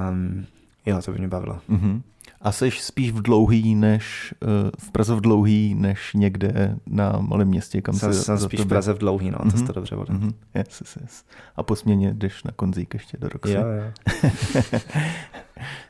[0.09, 0.45] Um,
[0.85, 1.59] jo, to by mě bavilo.
[1.69, 2.01] Mm-hmm.
[2.41, 7.47] A jsi spíš v dlouhý než, eh, v Praze v dlouhý, než někde na malém
[7.47, 9.51] městě, kam jsem, se jsem spíš v Praze v dlouhý, no, mm-hmm.
[9.51, 10.15] to jsi to dobře vodil.
[10.15, 10.33] Mm-hmm.
[10.55, 11.23] Yes, yes, yes.
[11.55, 13.53] A po směně jdeš na konzík ještě do Roxy.
[13.53, 13.91] Jo, jo.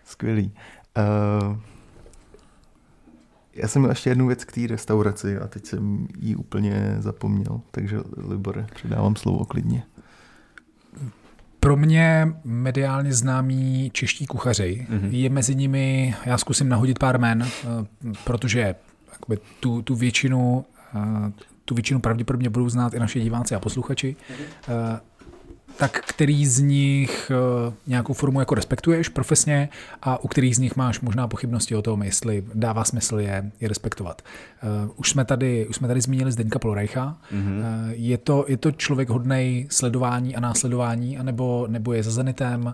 [0.03, 0.52] Skvělý.
[0.98, 1.57] Uh,
[3.53, 7.61] já jsem měl ještě jednu věc k té restauraci a teď jsem ji úplně zapomněl,
[7.72, 7.99] takže
[8.30, 9.84] Libore, předávám slovo klidně.
[11.64, 14.88] Pro mě mediálně známí čeští kuchaři.
[14.90, 15.10] Mm-hmm.
[15.10, 17.68] Je mezi nimi, já zkusím nahodit pár men, eh,
[18.24, 18.76] protože
[19.60, 20.66] tu, tu většinu
[20.96, 21.32] eh,
[21.66, 24.16] tu většinu pravděpodobně budou znát i naši diváci a posluchači.
[24.68, 25.00] Mm-hmm
[25.77, 29.69] tak který z nich eh, nějakou formu jako respektuješ profesně
[30.02, 33.68] a u kterých z nich máš možná pochybnosti o tom, jestli dává smysl je, je
[33.68, 34.22] respektovat.
[34.85, 37.18] Uh, už jsme tady, už jsme tady zmínili Zdeňka Polorejcha.
[37.34, 37.60] Mm-hmm.
[37.60, 42.73] Uh, je, to, je to člověk hodnej sledování a následování, anebo, nebo je za Zenitem?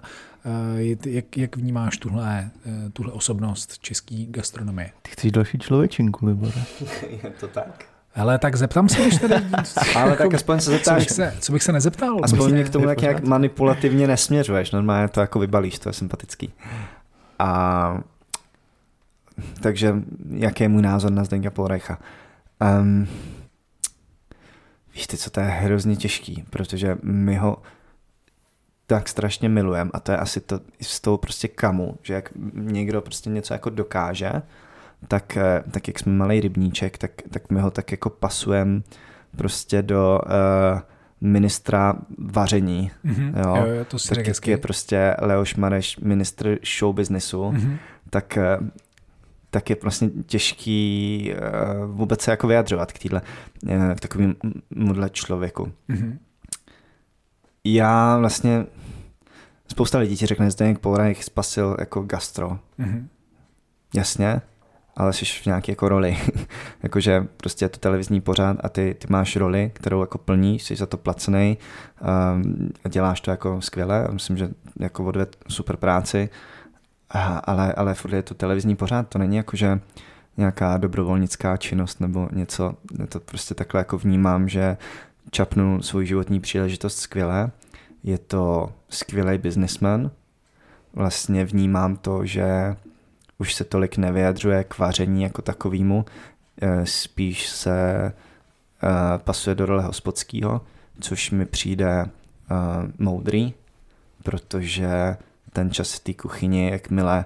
[1.06, 2.52] Jak, jak vnímáš tuhle,
[2.94, 4.92] tuhle osobnost české gastronomie?
[5.02, 6.64] Ty chceš další člověčinku, Libore?
[7.24, 7.86] je to tak?
[8.18, 9.36] Ale tak zeptám se, když tady...
[9.96, 10.98] Ale tak aspoň se zeptáš.
[10.98, 12.18] Co bych se, co bych se nezeptal?
[12.24, 14.72] Aspoň mě k tomu jak nějak manipulativně nesměřuješ.
[14.72, 16.54] Normálně to jako vybalíš, to je sympatický.
[17.40, 18.02] A
[19.62, 19.96] takže
[20.30, 22.00] jaký je můj názor na Zdenka Polrecha?
[22.80, 23.08] Um,
[24.94, 27.58] víš ty, co to je hrozně těžký, protože my ho
[28.88, 33.02] tak strašně milujeme a to je asi to z toho prostě kamu, že jak někdo
[33.02, 34.32] prostě něco jako dokáže,
[35.08, 38.82] tak, eh, tak jak jsme malý rybníček, tak, tak my ho tak jako pasujeme
[39.38, 40.80] prostě do uh,
[41.22, 42.92] ministra vaření.
[43.06, 43.34] Mm-hmm.
[43.46, 43.56] Jo?
[43.56, 47.78] Jo, jo, to si tak jak je prostě Leoš Mareš ministr show businessu, mm-hmm.
[48.10, 48.68] tak uh,
[49.50, 53.22] tak je vlastně těžký uh, vůbec se jako vyjadřovat k týhle,
[53.64, 54.36] uh, k takovým
[54.70, 55.72] mudle člověku.
[55.90, 56.18] Mm-hmm.
[57.64, 58.66] Já vlastně
[59.68, 62.60] spousta lidí ti řekne, Zdeněk Polrajch spasil jako gastro.
[62.80, 63.08] Mm-hmm.
[63.94, 64.42] Jasně,
[64.98, 66.18] ale jsi v nějaké jako roli.
[66.84, 70.76] Jakože prostě je to televizní pořád a ty, ty máš roli, kterou jako plníš, jsi
[70.76, 71.58] za to placený
[72.02, 74.08] um, a děláš to jako skvěle.
[74.12, 74.50] Myslím, že
[74.80, 76.30] jako odved super práci,
[77.10, 79.80] a, ale, ale furt je to televizní pořád, to není jako, že
[80.38, 82.74] nějaká dobrovolnická činnost nebo něco,
[83.10, 84.78] to prostě takhle jako vnímám, že
[85.32, 87.52] čapnul svůj životní příležitost skvěle,
[88.04, 90.12] je to skvělý businessman,
[90.94, 92.76] vlastně vnímám to, že
[93.38, 96.06] už se tolik nevyjadřuje k vaření jako takovému,
[96.62, 98.06] eh, spíš se
[98.84, 100.62] eh, pasuje do role hospodského,
[101.00, 102.08] což mi přijde eh,
[102.98, 103.54] moudrý,
[104.24, 105.18] protože
[105.54, 107.26] ten čas v té kuchyni, jakmile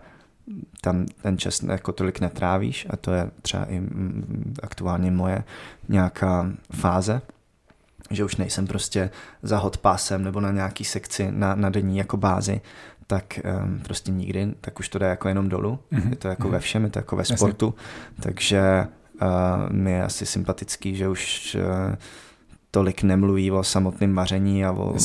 [0.82, 5.44] tam ten čas jako tolik netrávíš a to je třeba i mm, aktuálně moje
[5.90, 7.22] nějaká fáze,
[8.10, 9.10] že už nejsem prostě
[9.44, 12.62] za hot pásem nebo na nějaký sekci na, na denní jako bázi,
[13.12, 15.80] tak um, prostě nikdy, tak už to jde jako jenom dolů.
[15.92, 16.10] Mm-hmm.
[16.10, 16.52] Je to jako mm-hmm.
[16.52, 17.74] ve všem, je to jako ve sportu.
[17.78, 18.24] Jasně.
[18.24, 18.88] Takže
[19.22, 19.28] uh,
[19.72, 21.96] mi je asi sympatický, že už uh,
[22.72, 24.96] tolik nemluví o samotném vaření a, o,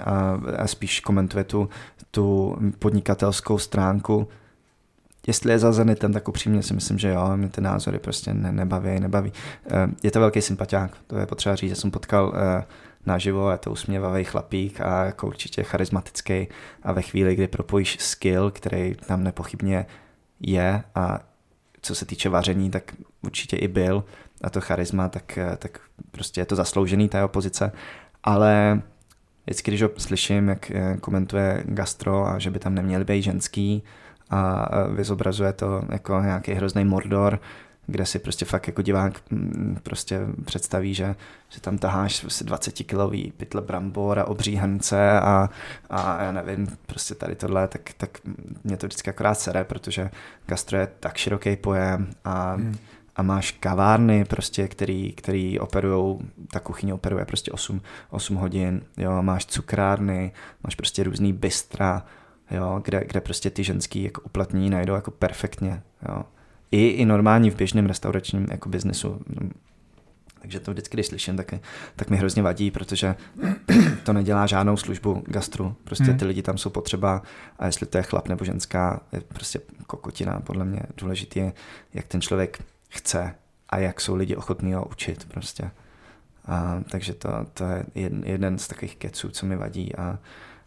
[0.00, 1.68] a, a spíš komentuje tu,
[2.10, 4.28] tu podnikatelskou stránku.
[5.26, 8.52] Jestli je za Zenitem, tak upřímně si myslím, že jo, mě ty názory prostě ne,
[8.52, 9.32] nebaví, nebaví.
[9.70, 12.64] Eh, je to velký sympatiák, to je potřeba říct, že jsem potkal eh,
[13.08, 16.48] naživo, je to usměvavý chlapík a jako určitě charismatický.
[16.82, 19.86] A ve chvíli, kdy propojíš skill, který tam nepochybně
[20.40, 21.20] je a
[21.82, 24.04] co se týče vaření, tak určitě i byl
[24.42, 25.80] a to charisma, tak, tak
[26.10, 27.72] prostě je to zasloužený ta jeho pozice,
[28.24, 28.82] ale
[29.46, 33.82] vždycky, když ho slyším, jak eh, komentuje gastro a že by tam neměli být ženský
[34.30, 37.40] a vyzobrazuje to jako nějaký hrozný mordor,
[37.90, 41.14] kde si prostě fakt jako divák mm, prostě představí, že,
[41.48, 45.50] že tam taháš 20 kilový pytle brambor a obří hrnce a,
[45.90, 48.18] a já nevím, prostě tady tohle, tak, tak
[48.64, 50.10] mě to vždycky akorát sere, protože
[50.46, 52.76] gastro je tak široký pojem a, hmm.
[53.16, 56.20] a máš kavárny prostě, který, který operujou,
[56.52, 60.32] ta kuchyně operuje prostě 8, 8 hodin, jo, máš cukrárny,
[60.64, 62.06] máš prostě různý bystra,
[62.50, 66.24] jo, kde, kde prostě ty ženský jako uplatní najdou jako perfektně, jo
[66.70, 69.20] i, i normální v běžném restauračním jako biznesu.
[70.40, 71.54] Takže to vždycky, když slyším, tak,
[71.96, 73.14] tak mi hrozně vadí, protože
[74.04, 75.74] to nedělá žádnou službu gastru.
[75.84, 76.18] Prostě hmm.
[76.18, 77.22] ty lidi tam jsou potřeba
[77.58, 80.40] a jestli to je chlap nebo ženská, je prostě kokotina.
[80.40, 81.52] Podle mě důležité je,
[81.94, 83.34] jak ten člověk chce
[83.68, 85.70] a jak jsou lidi ochotní ho učit prostě.
[86.46, 89.96] A, takže to, to je jeden, jeden z takových keců, co mi vadí.
[89.96, 90.18] A,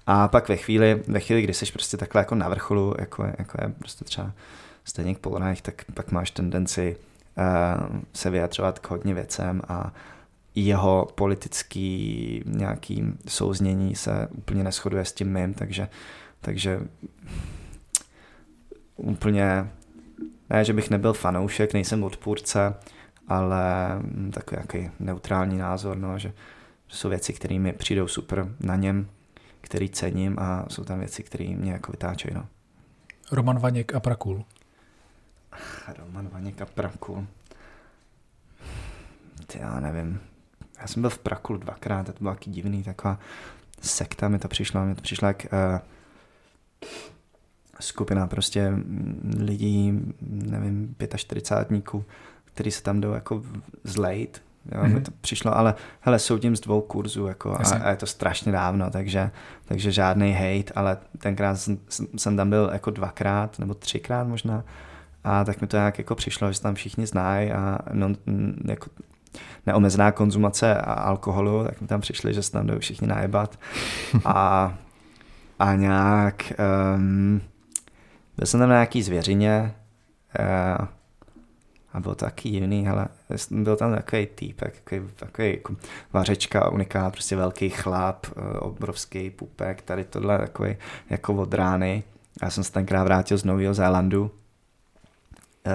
[0.08, 3.58] a pak ve chvíli, ve chvíli, kdy jsi prostě takhle jako na vrcholu, jako, jako
[3.62, 4.32] je prostě třeba
[4.84, 6.98] stejně k Polonech, tak pak máš tendenci
[7.38, 9.94] uh, se vyjadřovat k hodně věcem a
[10.56, 15.90] jeho politický nějaký souznění se úplně neschoduje s tím mým, takže,
[16.42, 16.80] takže
[18.96, 19.72] úplně,
[20.50, 22.76] ne, že bych nebyl fanoušek, nejsem odpůrce,
[23.28, 23.66] ale
[24.32, 26.34] takový jaký neutrální názor, no, že
[26.88, 29.08] jsou věci, které mi přijdou super na něm,
[29.62, 32.34] který cením a jsou tam věci, které mě jako vytáčejí.
[32.36, 32.46] No.
[33.32, 34.46] Roman Vaněk a Prakul.
[35.98, 37.28] Roman Vaněk a Prakul.
[39.48, 40.20] Ty já nevím.
[40.82, 43.20] Já jsem byl v Prakul dvakrát, to bylo taky divný, taková
[43.82, 45.80] sekta mi to přišlo, mi to přišlo jak uh,
[47.80, 48.74] skupina prostě
[49.38, 51.84] lidí, nevím, 45
[52.46, 53.44] který se tam jdou jako
[53.84, 54.94] zlejt, Jo, mm-hmm.
[54.94, 58.52] mi to přišlo, ale hele, soudím z dvou kurzů jako, a, a, je to strašně
[58.52, 59.32] dávno, takže,
[59.66, 61.78] takže žádný hate, ale tenkrát jsem,
[62.18, 64.64] jsem tam byl jako dvakrát nebo třikrát možná
[65.24, 68.10] a tak mi to nějak jako přišlo, že tam všichni znají a no,
[68.66, 68.90] jako
[69.66, 73.60] neomezená konzumace alkoholu, tak mi tam přišli, že se tam jdou všichni najebat
[74.26, 74.74] a,
[75.60, 76.54] a nějak
[76.96, 77.42] um,
[78.38, 79.76] byl jsem tam na nějaký zvěřině
[80.40, 80.88] uh,
[81.94, 83.08] a byl taky divný, ale
[83.52, 85.76] byl tam takový týpek, takový, takový jako
[86.14, 90.76] vařečka, unikát, prostě velký chlap, eh, obrovský pupek, tady tohle takový
[91.10, 92.04] jako od rány.
[92.44, 94.32] Já jsem se tenkrát vrátil z Nového Zélandu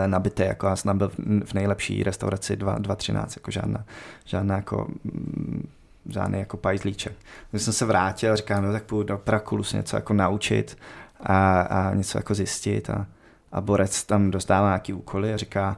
[0.06, 1.10] nabité, jako já jsem byl
[1.44, 3.84] v nejlepší restauraci 2.13, jako žádná,
[4.24, 5.68] žádná jako mm,
[6.08, 7.16] žádný jako pajzlíček.
[7.50, 10.78] Když jsem se vrátil, říkám, no tak půjdu do Prakulu se něco jako naučit
[11.20, 13.06] a, a něco jako zjistit a,
[13.52, 15.76] a Borec tam dostává nějaký úkoly a říká,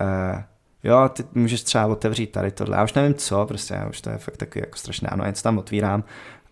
[0.00, 0.42] uh,
[0.84, 2.76] jo, ty můžeš třeba otevřít tady tohle.
[2.76, 5.08] Já už nevím co, prostě já už to je fakt takový jako strašné.
[5.08, 6.04] Ano, něco tam otvírám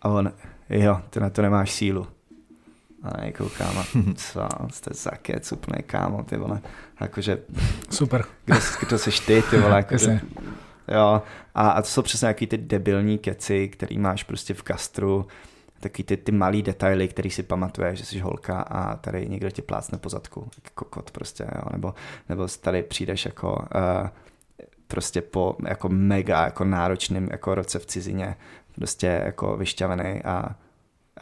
[0.03, 0.33] a on,
[0.71, 2.07] jo, ty na to nemáš sílu.
[3.03, 3.85] A já koukám a
[4.15, 6.61] co, jste za kec úplně kámo, ty vole.
[7.01, 7.39] Jakože,
[7.91, 8.25] Super.
[8.45, 10.21] Kdo, kdo jsi ty, ty vole, jakože,
[10.89, 11.23] Jo,
[11.55, 15.27] a, a to jsou přesně nějaký ty debilní keci, který máš prostě v kastru,
[15.81, 19.63] taky ty, ty malý detaily, který si pamatuješ, že jsi holka a tady někdo tě
[19.63, 21.95] plácne po zadku, jako kokot prostě, jo, nebo,
[22.29, 24.09] nebo tady přijdeš jako uh,
[24.89, 28.37] prostě po jako mega jako náročným jako roce v cizině,
[28.75, 30.55] prostě jako vyšťavený a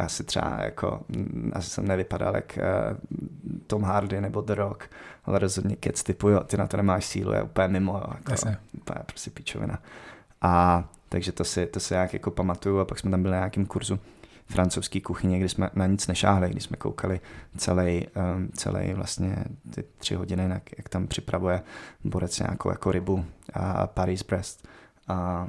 [0.00, 2.96] asi třeba jako, mm, asi jsem nevypadal jak uh,
[3.66, 4.90] Tom Hardy nebo The Rock,
[5.24, 8.58] ale rozhodně kec typu, jo, ty na to nemáš sílu, je úplně mimo, jo, jako,
[8.72, 9.78] úplně prostě píčovina.
[10.42, 13.38] A takže to si, to si jak jako pamatuju a pak jsme tam byli na
[13.38, 13.98] nějakém kurzu
[14.50, 17.20] francouzské kuchyně, kdy jsme na nic nešáhli, když jsme koukali
[17.56, 19.44] celý, um, celý vlastně
[19.74, 21.62] ty tři hodiny, jak, jak tam připravuje
[22.04, 23.24] borec nějakou jako rybu
[23.54, 24.68] a Paris Brest.
[25.08, 25.48] A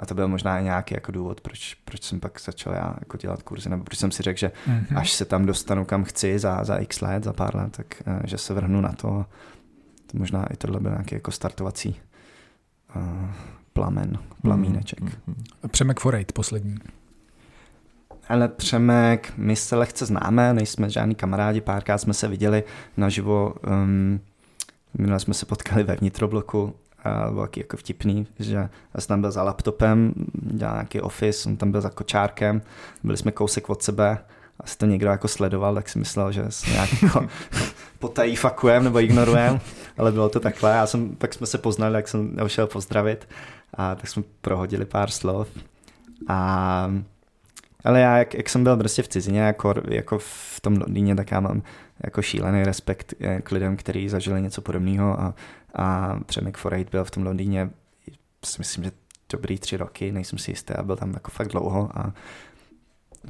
[0.00, 3.16] a to byl možná i nějaký jako důvod, proč, proč jsem pak začal já jako
[3.16, 4.98] dělat kurzy, nebo proč jsem si řekl, že mm-hmm.
[4.98, 8.20] až se tam dostanu kam chci za, za x let, za pár let, tak uh,
[8.24, 9.26] že se vrhnu na to.
[10.06, 12.00] To možná i tohle byl nějaký jako startovací
[12.96, 13.02] uh,
[13.72, 15.00] plamen, plamíneček.
[15.00, 15.68] Mm-hmm.
[15.68, 16.76] Přemek Forejt, poslední.
[18.28, 22.64] Ale Přemek, my se lehce známe, nejsme žádní kamarádi, párkrát jsme se viděli
[22.96, 24.20] naživo, um,
[24.98, 26.74] minule jsme se potkali ve vnitrobloku
[27.04, 28.54] a byl jako vtipný, že
[28.94, 32.62] já jsem tam byl za laptopem, dělal nějaký office, on tam byl za kočárkem,
[33.02, 34.18] byli jsme kousek od sebe,
[34.60, 37.26] asi to někdo jako sledoval, tak si myslel, že se nějak jako
[37.98, 39.60] potají fakujem nebo ignorujem,
[39.98, 40.70] ale bylo to takhle.
[40.70, 43.28] Já jsem, pak jsme se poznali, jak jsem šel pozdravit
[43.74, 45.48] a tak jsme prohodili pár slov.
[46.28, 46.90] A,
[47.84, 51.30] ale já, jak, jak jsem byl prostě v cizině, jako, jako v tom Londýně, tak
[51.30, 51.62] já mám
[52.04, 55.34] jako šílený respekt eh, k lidem, kteří zažili něco podobného a,
[55.74, 57.70] a Přemek Forejt byl v tom Londýně,
[58.44, 58.92] si myslím, že
[59.32, 62.12] dobrý tři roky, nejsem si jistý a byl tam jako fakt dlouho a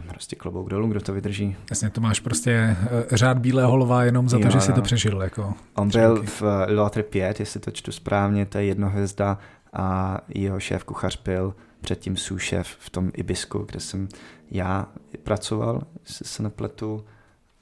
[0.09, 1.57] prostě klobouk dolů, kdo to vydrží.
[1.71, 4.83] Jasně, to máš prostě eh, řád bílého lova jenom za to, jo, že si to
[4.83, 5.23] přežil.
[5.23, 6.27] Jako On byl roky.
[6.27, 9.39] v Lotre 5, jestli to čtu správně, to je jednohvězda
[9.73, 14.09] a jeho šéf kuchař byl předtím šéf v tom Ibisku, kde jsem
[14.51, 14.87] já
[15.23, 17.05] pracoval, se nepletu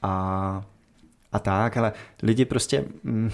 [0.02, 0.64] a,
[1.32, 1.92] a tak, ale
[2.22, 3.30] lidi prostě mm,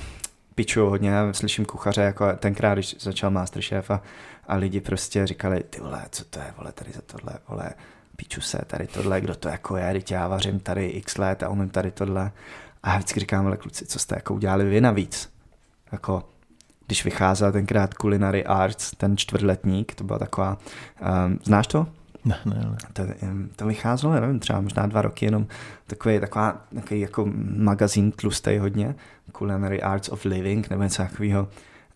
[0.54, 4.02] pičují hodně, já slyším kuchaře, jako tenkrát, když začal Masterchef a,
[4.48, 7.70] a lidi prostě říkali, ty vole, co to je, vole, tady za tohle, vole,
[8.16, 11.48] píču se, tady tohle, kdo to jako je, teď já vařím tady x let a
[11.48, 12.32] umím tady tohle.
[12.82, 15.32] A já vždycky říkám, ale kluci, co jste jako udělali vy navíc?
[15.92, 16.28] Jako,
[16.86, 20.58] když vycházel tenkrát Culinary Arts, ten čtvrtletník, to byla taková,
[21.26, 21.86] um, znáš to?
[22.24, 22.76] Ne, ne, ne.
[22.92, 23.02] To,
[23.56, 25.46] to vycházelo, nevím, třeba možná dva roky jenom
[25.86, 28.94] takový, taková, takový jako magazín tlustý hodně,
[29.38, 31.48] Culinary Arts of Living, nebo něco takového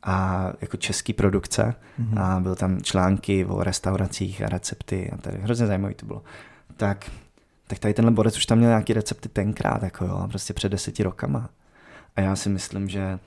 [0.02, 2.22] a jako český produkce mm-hmm.
[2.22, 6.22] a byl tam články o restauracích a recepty a tady hrozně zajímavý to bylo.
[6.76, 7.10] Tak,
[7.66, 11.02] tak tady tenhle borec už tam měl nějaký recepty tenkrát, jako jo, prostě před deseti
[11.02, 11.48] rokama.
[12.16, 13.18] A já si myslím, že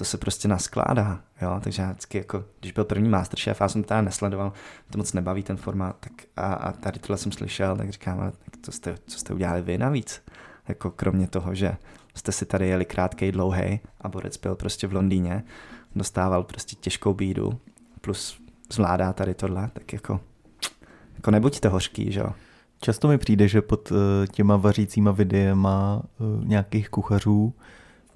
[0.00, 3.82] to se prostě naskládá, jo, takže já vždycky jako, když byl první Masterchef, já jsem
[3.82, 4.52] teda nesledoval,
[4.90, 8.30] to moc nebaví ten formát, tak a, a tady tohle jsem slyšel, tak říkám, ale
[8.30, 10.22] tak co jste, co jste udělali vy navíc?
[10.68, 11.76] Jako kromě toho, že
[12.14, 15.44] jste si tady jeli krátkej, dlouhý a borec byl prostě v Londýně,
[15.96, 17.60] dostával prostě těžkou bídu,
[18.00, 18.40] plus
[18.72, 20.20] zvládá tady tohle, tak jako,
[21.14, 22.32] jako nebuďte hořký, že jo.
[22.80, 27.54] Často mi přijde, že pod eh, těma vařícíma videema eh, nějakých kuchařů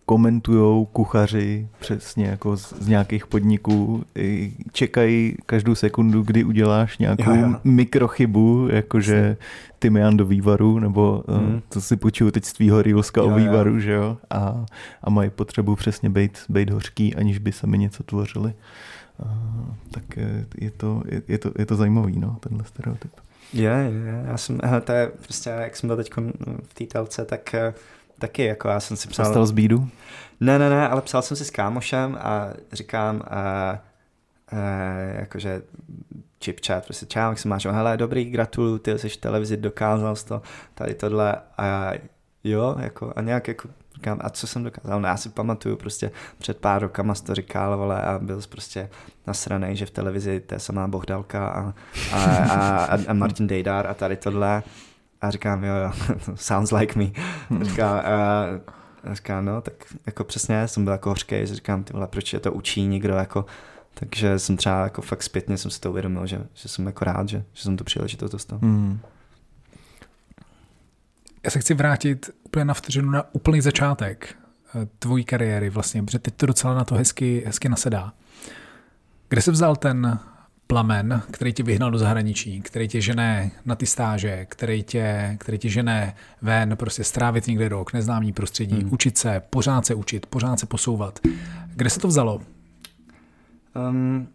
[0.07, 4.05] komentují kuchaři přesně jako z, z nějakých podniků,
[4.73, 7.55] čekají každou sekundu, kdy uděláš nějakou jo, jo.
[7.65, 9.37] mikrochybu, jakože
[9.79, 11.63] tymián do vývaru, nebo mm.
[11.69, 14.67] to si počuju teď z tvýho Reelska o vývaru, že jo, a,
[15.03, 18.55] a mají potřebu přesně být, být hořký, aniž by sami něco tvořili.
[19.23, 19.27] A,
[19.91, 20.05] tak
[20.59, 23.13] je, to, je, je, to, je to zajímavý, no, tenhle stereotyp.
[23.53, 26.11] Je, je, já jsem, hele, to je prostě, jak jsem byl teď
[26.63, 27.75] v té telce, tak eh,
[28.27, 29.25] taky, jako já jsem si psal...
[29.25, 29.89] Zastal z bídu?
[30.41, 33.79] Ne, ne, ne, ale psal jsem si s kámošem a říkám, uh,
[34.53, 35.63] uh, jakože
[36.45, 40.17] chip chat, prostě čau, jak se máš, hele, dobrý, gratuluju, ty jsi v televizi, dokázal
[40.17, 40.43] jsi to,
[40.75, 41.93] tady tohle a já,
[42.45, 45.01] jo, jako, a nějak jako říkám, a co jsem dokázal?
[45.01, 48.49] No já si pamatuju, prostě před pár rokama jsi to říkal, vole, a byl jsi
[48.49, 48.91] prostě
[49.27, 51.75] nasranej, že v televizi to je samá Bohdalka a,
[52.13, 52.25] a,
[52.85, 54.63] a, a Martin Dejdar a tady tohle
[55.25, 55.93] a říkám, jo, jo,
[56.35, 57.05] sounds like me.
[57.61, 58.01] A říká,
[59.05, 59.75] a říká, no, tak
[60.07, 63.15] jako přesně, jsem byl jako hořký, že říkám, ty vole, proč je to učí někdo,
[63.15, 63.47] jako,
[63.95, 67.29] takže jsem třeba jako fakt zpětně jsem si to uvědomil, že, že jsem jako rád,
[67.29, 68.59] že, že jsem tu příležitost dostal.
[68.63, 69.01] Mm.
[71.45, 74.35] Já se chci vrátit úplně na vteřinu na úplný začátek
[74.75, 78.13] eh, tvojí kariéry vlastně, protože teď to docela na to hezky, hezky nasedá.
[79.29, 80.19] Kde se vzal ten
[80.67, 85.59] plamen, který tě vyhnal do zahraničí, který tě žene na ty stáže, který tě, který
[85.59, 88.93] tě žene ven, prostě strávit někde rok, neznámý prostředí, hmm.
[88.93, 91.19] učit se, pořád se učit, pořád se posouvat.
[91.75, 92.41] Kde se to vzalo?
[93.91, 94.29] Um,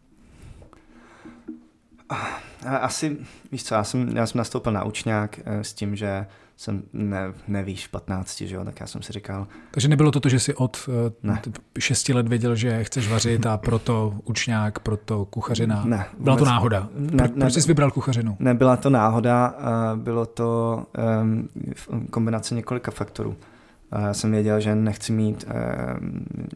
[2.66, 3.18] asi,
[3.52, 6.26] víš co, já jsem, já jsem nastoupil na učňák eh, s tím, že
[6.60, 9.48] jsem ne, nevíš v 15, že jo, tak já jsem si říkal.
[9.72, 11.42] Takže nebylo to to, že jsi od eh, ne.
[11.80, 15.84] 6 let věděl, že chceš vařit a proto učňák, proto kuchařina?
[15.86, 16.06] Ne.
[16.20, 16.90] Byla to náhoda?
[16.96, 18.36] Ne, Pro, ne, proč jsi vybral kuchařinu?
[18.40, 19.56] Nebyla to náhoda,
[19.96, 20.84] bylo to
[21.22, 21.50] um,
[22.12, 23.36] kombinace několika faktorů.
[23.92, 25.46] Já jsem věděl, že nechci mít,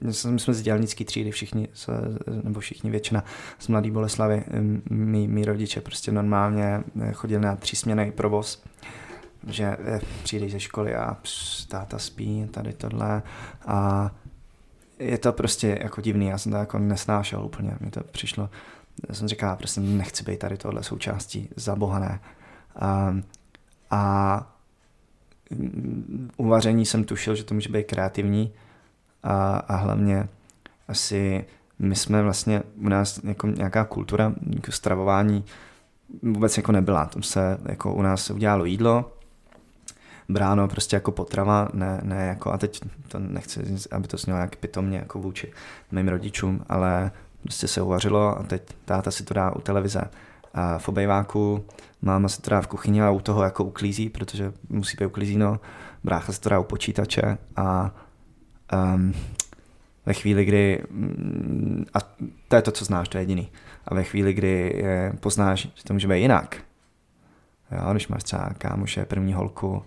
[0.02, 1.68] my jsme z dělnické třídy všichni,
[2.44, 3.24] nebo všichni většina
[3.60, 4.44] z Mladé Boleslavy,
[4.90, 8.64] mý, mý rodiče prostě normálně chodili na třísměný provoz
[9.48, 13.22] že eh, přijdeš ze školy a pš, táta spí, tady tohle
[13.66, 14.12] a
[15.00, 18.50] je to prostě jako divný, já jsem to jako nesnášel úplně, mi to přišlo,
[19.10, 22.20] já jsem říkal, prostě nechci být tady tohle součástí, zabohané.
[22.76, 23.16] A,
[23.92, 24.54] a
[26.38, 28.54] uvaření jsem tušil, že to může být kreativní
[29.24, 30.28] a, a hlavně
[30.88, 31.46] asi
[31.80, 35.46] my jsme vlastně u nás jako nějaká kultura jako stravování
[36.22, 37.06] vůbec jako nebyla.
[37.06, 39.18] Tam se jako u nás udělalo jídlo,
[40.30, 44.56] bráno prostě jako potrava, ne, ne jako, a teď to nechci, aby to znělo jak
[44.56, 45.52] pitomně jako vůči
[45.92, 47.12] mým rodičům, ale
[47.44, 50.02] prostě se uvařilo a teď táta si to dá u televize
[50.54, 51.66] a v obejváku,
[52.02, 55.60] máma se to dá v kuchyni a u toho jako uklízí, protože musí být uklízíno,
[56.04, 57.92] brácha se to dá u počítače a
[58.96, 59.14] um,
[60.06, 62.00] ve chvíli, kdy, mm, a
[62.48, 63.52] to je to, co znáš, to je jediný,
[63.86, 64.84] a ve chvíli, kdy
[65.20, 66.58] poznáš, že to může být jinak,
[67.72, 69.84] jo, když máš třeba kámoše, první holku,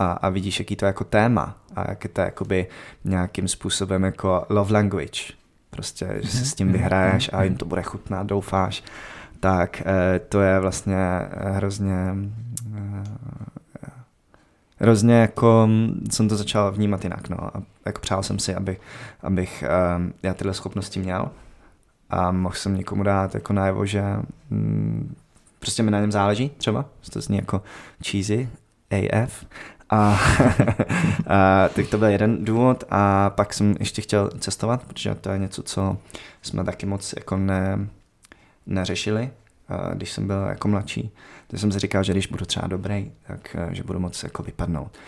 [0.00, 2.66] a, a vidíš, jaký to je jako téma a jak je to jakoby
[3.04, 5.20] nějakým způsobem jako love language.
[5.70, 6.76] Prostě, že se s tím mhm.
[6.76, 8.82] vyhraješ a jim to bude chutnat, doufáš.
[9.40, 10.96] Tak eh, to je vlastně
[11.32, 12.14] hrozně
[12.76, 13.04] eh,
[14.76, 15.68] hrozně jako
[16.10, 17.56] jsem to začal vnímat jinak, no.
[17.56, 18.76] A jako přál jsem si, aby,
[19.22, 19.64] abych
[19.96, 21.30] um, já tyhle schopnosti měl
[22.10, 24.02] a mohl jsem někomu dát jako najevo, že
[24.50, 25.14] mm,
[25.58, 27.62] prostě mi na něm záleží třeba, to zní jako
[28.06, 28.48] cheesy,
[28.90, 29.46] AF,
[29.90, 29.96] a,
[31.26, 35.38] a tak to byl jeden důvod a pak jsem ještě chtěl cestovat, protože to je
[35.38, 35.96] něco, co
[36.42, 37.88] jsme taky moc jako ne,
[38.66, 39.30] neřešili,
[39.94, 41.10] když jsem byl jako mladší.
[41.46, 44.42] Tak jsem si říkal, že když budu třeba dobrý, tak e, že budu moc jako
[44.42, 44.98] vypadnout.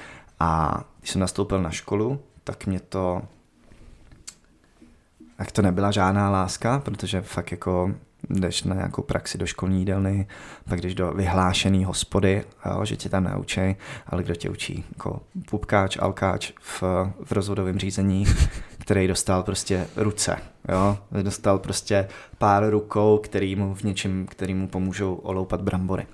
[0.41, 3.23] A když jsem nastoupil na školu, tak mě to
[5.37, 7.95] tak to nebyla žádná láska, protože fakt jako
[8.31, 10.27] jdeš na nějakou praxi do školní jídelny,
[10.69, 13.77] pak jdeš do vyhlášený hospody, jo, že tě tam naučí,
[14.07, 14.85] ale kdo tě učí?
[14.95, 15.21] Jako
[15.51, 16.83] pupkáč, alkáč v,
[17.25, 18.25] v rozvodovém řízení,
[18.79, 20.37] který dostal prostě ruce,
[20.69, 20.99] jo?
[21.23, 22.09] dostal prostě
[22.39, 26.07] pár rukou, který mu v něčem, který mu pomůžou oloupat brambory.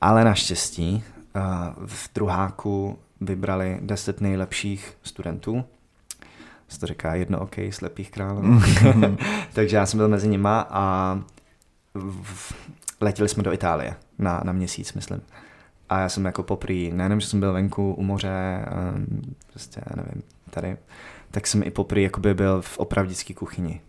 [0.00, 1.04] Ale naštěstí
[1.86, 5.64] v druháku vybrali deset nejlepších studentů,
[6.68, 8.42] se to říká jedno OK slepých králů.
[9.52, 11.18] Takže já jsem byl mezi nima a
[11.94, 12.52] v,
[13.00, 15.22] letěli jsme do Itálie na, na měsíc, myslím.
[15.88, 18.64] A já jsem jako poprý, nejenom, že jsem byl venku u moře,
[18.94, 20.76] um, prostě, já nevím, tady,
[21.30, 23.80] tak jsem i poprý jakoby byl v opravdické kuchyni.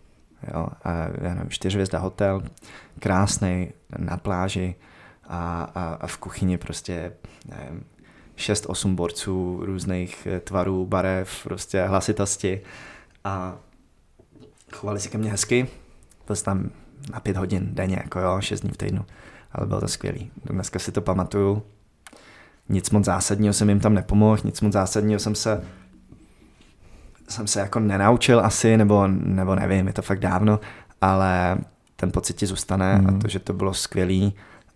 [0.54, 2.42] Jo, a já nevím, čtyřvězda hotel,
[2.98, 4.74] krásný na pláži
[5.28, 7.12] a, a, a v kuchyni prostě,
[7.48, 7.84] nevím,
[8.38, 12.60] 6-8 borců různých eh, tvarů, barev, prostě hlasitosti
[13.24, 13.56] a
[14.72, 15.68] chovali se ke mně hezky.
[16.26, 16.70] Byl jsem tam
[17.12, 19.04] na pět hodin denně, jako jo, šest dní v týdnu.
[19.52, 20.30] Ale bylo to skvělý.
[20.44, 21.62] Dneska si to pamatuju.
[22.68, 25.64] Nic moc zásadního jsem jim tam nepomohl, nic moc zásadního jsem se
[27.28, 30.60] jsem se jako nenaučil asi, nebo, nebo nevím, je to fakt dávno,
[31.00, 31.58] ale
[31.96, 33.06] ten pocit ti zůstane mm.
[33.06, 34.34] a to, že to bylo skvělý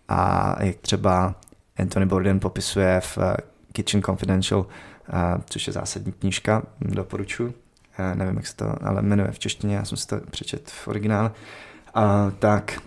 [0.09, 1.35] a jak třeba
[1.77, 3.17] Anthony Bourdain popisuje v
[3.73, 4.65] Kitchen Confidential,
[5.45, 7.53] což je zásadní knížka, doporučuji.
[8.13, 11.31] Nevím, jak se to ale jmenuje v češtině, já jsem si to přečet v originále.
[11.93, 12.81] A, tak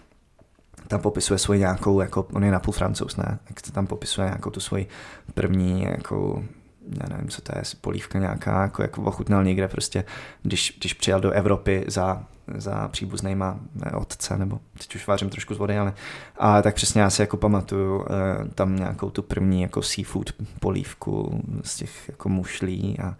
[0.89, 3.39] tam popisuje svoji nějakou, jako on je napůl francouz, ne?
[3.49, 4.87] Jak se tam popisuje nějakou tu svoji
[5.35, 6.45] první, jako
[6.91, 10.05] já nevím, co to je, polívka nějaká, jako, jako ochutnal někde prostě,
[10.43, 13.61] když, když přijel do Evropy za, za příbuznýma
[13.95, 15.95] otce, nebo teď už vářím trošku z vody, ale
[16.39, 18.07] a tak přesně já si jako pamatuju uh,
[18.55, 23.17] tam nějakou tu první jako seafood polívku z těch jako mušlí a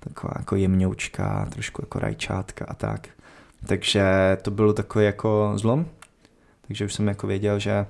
[0.00, 3.08] taková jako jemňoučka, trošku jako rajčátka a tak.
[3.66, 4.04] Takže
[4.42, 5.86] to bylo takový jako zlom.
[6.66, 7.86] Takže už jsem jako věděl, že,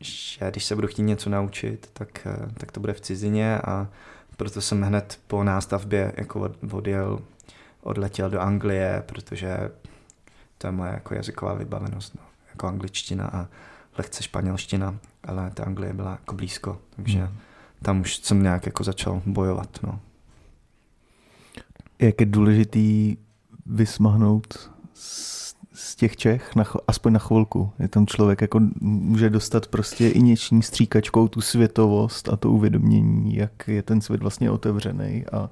[0.00, 3.88] že když se budu chtít něco naučit, tak, eh, tak to bude v cizině a
[4.36, 7.20] proto jsem hned po nástavbě jako odjel,
[7.80, 9.70] odletěl do Anglie, protože
[10.58, 12.22] to je moje jako jazyková vybavenost, no.
[12.50, 13.48] jako angličtina a
[13.98, 17.38] lehce španělština, ale ta Anglie byla jako blízko, takže hmm.
[17.82, 19.78] tam už jsem nějak jako začal bojovat.
[19.82, 20.00] No.
[21.98, 23.16] Jak je důležitý
[23.66, 27.70] vysmahnout z, z těch Čech, na, aspoň na chvilku.
[27.78, 33.36] Je tam člověk jako může dostat prostě i něční stříkačkou tu světovost a to uvědomění,
[33.36, 35.50] jak je ten svět vlastně otevřený a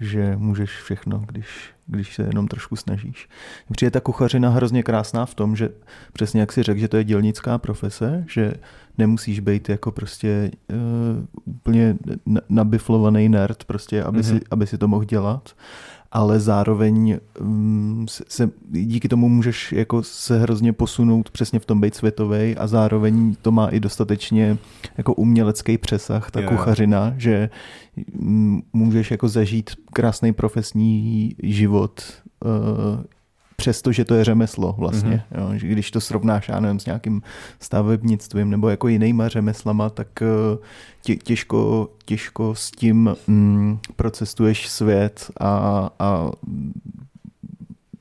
[0.00, 1.46] že můžeš všechno, když,
[1.86, 3.28] když se jenom trošku snažíš.
[3.72, 5.68] Přijde ta kuchařina hrozně krásná v tom, že
[6.12, 8.52] přesně jak si řekl, že to je dělnická profese, že
[8.98, 11.96] nemusíš být jako prostě uh, úplně
[12.48, 14.38] nabiflovaný nerd, prostě, aby, mm-hmm.
[14.38, 15.54] si, aby si to mohl dělat
[16.12, 21.80] ale zároveň um, se, se, díky tomu můžeš jako se hrozně posunout přesně v tom
[21.80, 24.58] být světový a zároveň to má i dostatečně
[24.98, 26.52] jako umělecký přesah, ta yeah.
[26.52, 27.50] kuchařina, že
[28.20, 32.02] um, můžeš jako zažít krásný profesní život
[33.58, 35.24] uh, přestože to je řemeslo vlastně.
[35.32, 35.40] Mm-hmm.
[35.40, 37.22] Jo, že když to srovnáš, já nevím, s nějakým
[37.60, 40.58] stavebnictvím nebo jako jinýma řemeslama, tak eh,
[41.02, 46.30] tě, těžko, těžko s tím mm, procestuješ svět a, a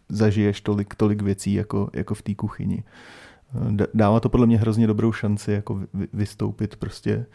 [0.10, 2.84] zažiješ tolik, tolik věcí jako, jako v té kuchyni.
[3.82, 5.80] Eh, dává to podle mě hrozně dobrou šanci jako
[6.14, 7.26] vystoupit prostě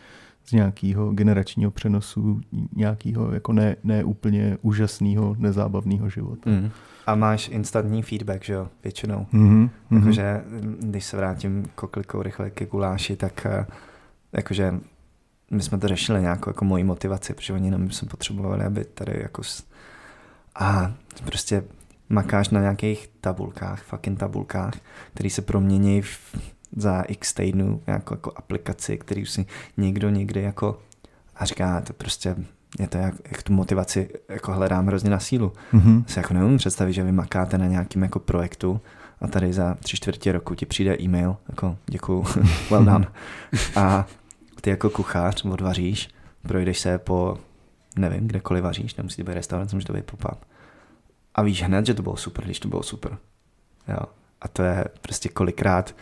[0.44, 2.40] z nějakého generačního přenosu,
[2.76, 6.50] nějakého jako ne, ne úplně úžasného, nezábavného života.
[6.50, 6.70] Mm.
[7.06, 9.26] A máš instantní feedback, že jo, většinou.
[9.32, 9.70] Mm-hmm.
[9.90, 10.44] Jakože,
[10.80, 13.66] když se vrátím koklikou rychle ke guláši, tak eh,
[14.32, 14.74] jakože
[15.50, 19.20] my jsme to řešili nějakou jako moji motivaci, protože oni nám jsme potřebovali, aby tady
[19.22, 19.42] jako
[20.54, 20.92] a
[21.24, 21.64] prostě
[22.08, 24.74] makáš na nějakých tabulkách, fucking tabulkách,
[25.14, 26.36] které se promění v,
[26.76, 30.78] za x týdnů jako, jako aplikaci, který si někdo někdy jako
[31.36, 32.36] a říká, to prostě
[32.78, 35.52] je to jak, jak tu motivaci jako hledám hrozně na sílu.
[35.72, 36.04] Mm-hmm.
[36.06, 38.80] Se jako neumím představit, že vy makáte na nějakém jako projektu
[39.20, 42.24] a tady za tři čtvrtě roku ti přijde e-mail, jako děkuju,
[42.70, 43.06] well done.
[43.76, 44.06] A
[44.60, 46.08] ty jako kuchař odvaříš,
[46.42, 47.38] projdeš se po,
[47.96, 50.44] nevím, kdekoliv vaříš, nemusí to být restaurace, může to být pop-up.
[51.34, 53.18] A víš hned, že to bylo super, když to bylo super.
[53.88, 54.06] Jo.
[54.40, 55.94] A to je prostě kolikrát,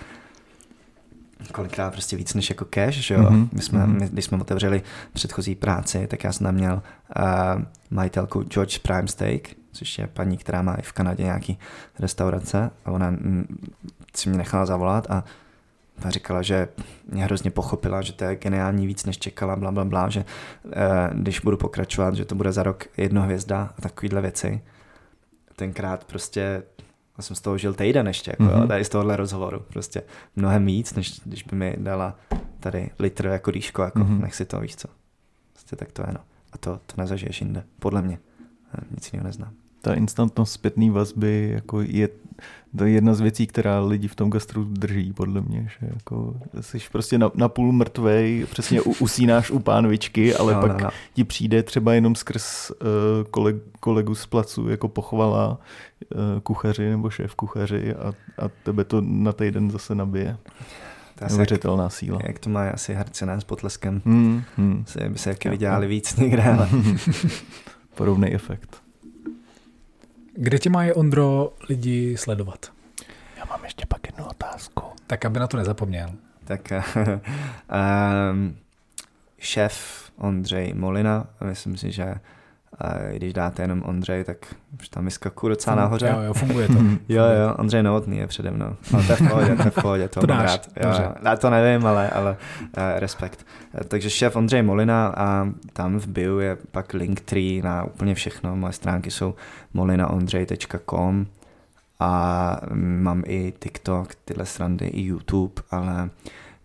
[1.52, 3.20] kolikrát prostě víc než jako cash, že jo.
[3.20, 3.48] Mm-hmm.
[3.52, 4.00] My jsme, mm-hmm.
[4.00, 6.82] my, když jsme otevřeli předchozí práci, tak já jsem tam měl
[7.16, 11.58] uh, majitelku George Prime Steak, což je paní, která má i v Kanadě nějaký
[11.98, 13.58] restaurace a ona mm,
[14.16, 15.24] si mě nechala zavolat a
[16.04, 16.68] a říkala, že
[17.08, 20.24] mě hrozně pochopila, že to je geniální víc, než čekala, bla, bla, bla, že
[20.72, 24.60] eh, když budu pokračovat, že to bude za rok jedno hvězda a takovýhle věci.
[25.56, 26.62] Tenkrát prostě
[27.20, 28.68] já jsem z toho žil týden ještě, jako, mm-hmm.
[28.68, 30.02] tady z tohohle rozhovoru, prostě
[30.36, 32.18] mnohem víc, než když by mi dala
[32.60, 34.20] tady litr jako dýško, jako mm-hmm.
[34.20, 34.88] nech si to, víš co.
[35.52, 36.20] Prostě tak to je, no.
[36.52, 38.18] A to, to nezažiješ jinde, podle mě.
[38.90, 42.08] Nic jiného neznám ta instantnost zpětné vazby jako je
[42.76, 46.34] to je jedna z věcí, která lidi v tom gastru drží, podle mě, že jako
[46.60, 50.78] jsi prostě na, na půl mrtvej, přesně u, usínáš u pánvičky, ale no, pak no,
[50.84, 50.90] no.
[51.14, 52.76] ti přijde třeba jenom skrz uh,
[53.30, 55.58] koleg, kolegu z placu jako pochvala
[56.14, 58.12] uh, kuchaři nebo šéf kuchaři a,
[58.44, 60.36] a tebe to na týden zase nabije.
[61.28, 62.18] Neuvěřitelná jak, síla.
[62.26, 64.02] Jak to má asi herce s potleskem.
[64.04, 64.84] Hmm, hmm.
[64.86, 66.68] Se, by se jaké vydělali víc někde, ale...
[67.94, 68.82] Podobný efekt.
[70.34, 72.72] Kde tě mají, Ondro, lidi sledovat?
[73.36, 74.82] Já mám ještě pak jednu otázku.
[75.06, 76.10] Tak, aby na to nezapomněl.
[76.44, 76.72] Tak
[78.32, 78.56] um,
[79.38, 82.14] šéf Ondřej Molina, myslím si, že
[82.80, 84.36] a když dáte jenom Ondřej, tak
[84.80, 86.08] už tam vyskakuje docela nahoře.
[86.14, 86.74] Jo, jo, funguje to.
[87.08, 88.76] jo, jo, Ondřej Novotný je přede mnou.
[88.92, 90.68] No, to je v pohodě, to je v pohodě, to, to mám rád.
[90.84, 90.90] Jo,
[91.24, 93.46] já to nevím, ale, ale uh, respekt.
[93.74, 98.14] Uh, takže šéf Ondřej Molina a tam v bio je pak link tree na úplně
[98.14, 98.56] všechno.
[98.56, 99.34] Moje stránky jsou
[99.74, 101.26] molinaondřej.com
[102.00, 106.10] a mám i TikTok, tyhle srandy, i YouTube, ale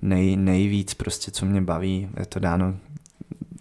[0.01, 2.75] nej, nejvíc prostě, co mě baví, je to dáno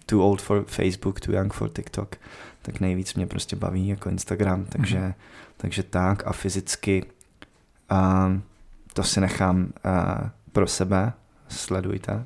[0.05, 2.15] too old for Facebook, too young for TikTok,
[2.65, 5.13] tak nejvíc mě prostě baví jako Instagram, takže, mm-hmm.
[5.57, 7.05] takže tak a fyzicky
[7.91, 8.39] uh,
[8.93, 11.13] to si nechám uh, pro sebe,
[11.47, 12.25] sledujte.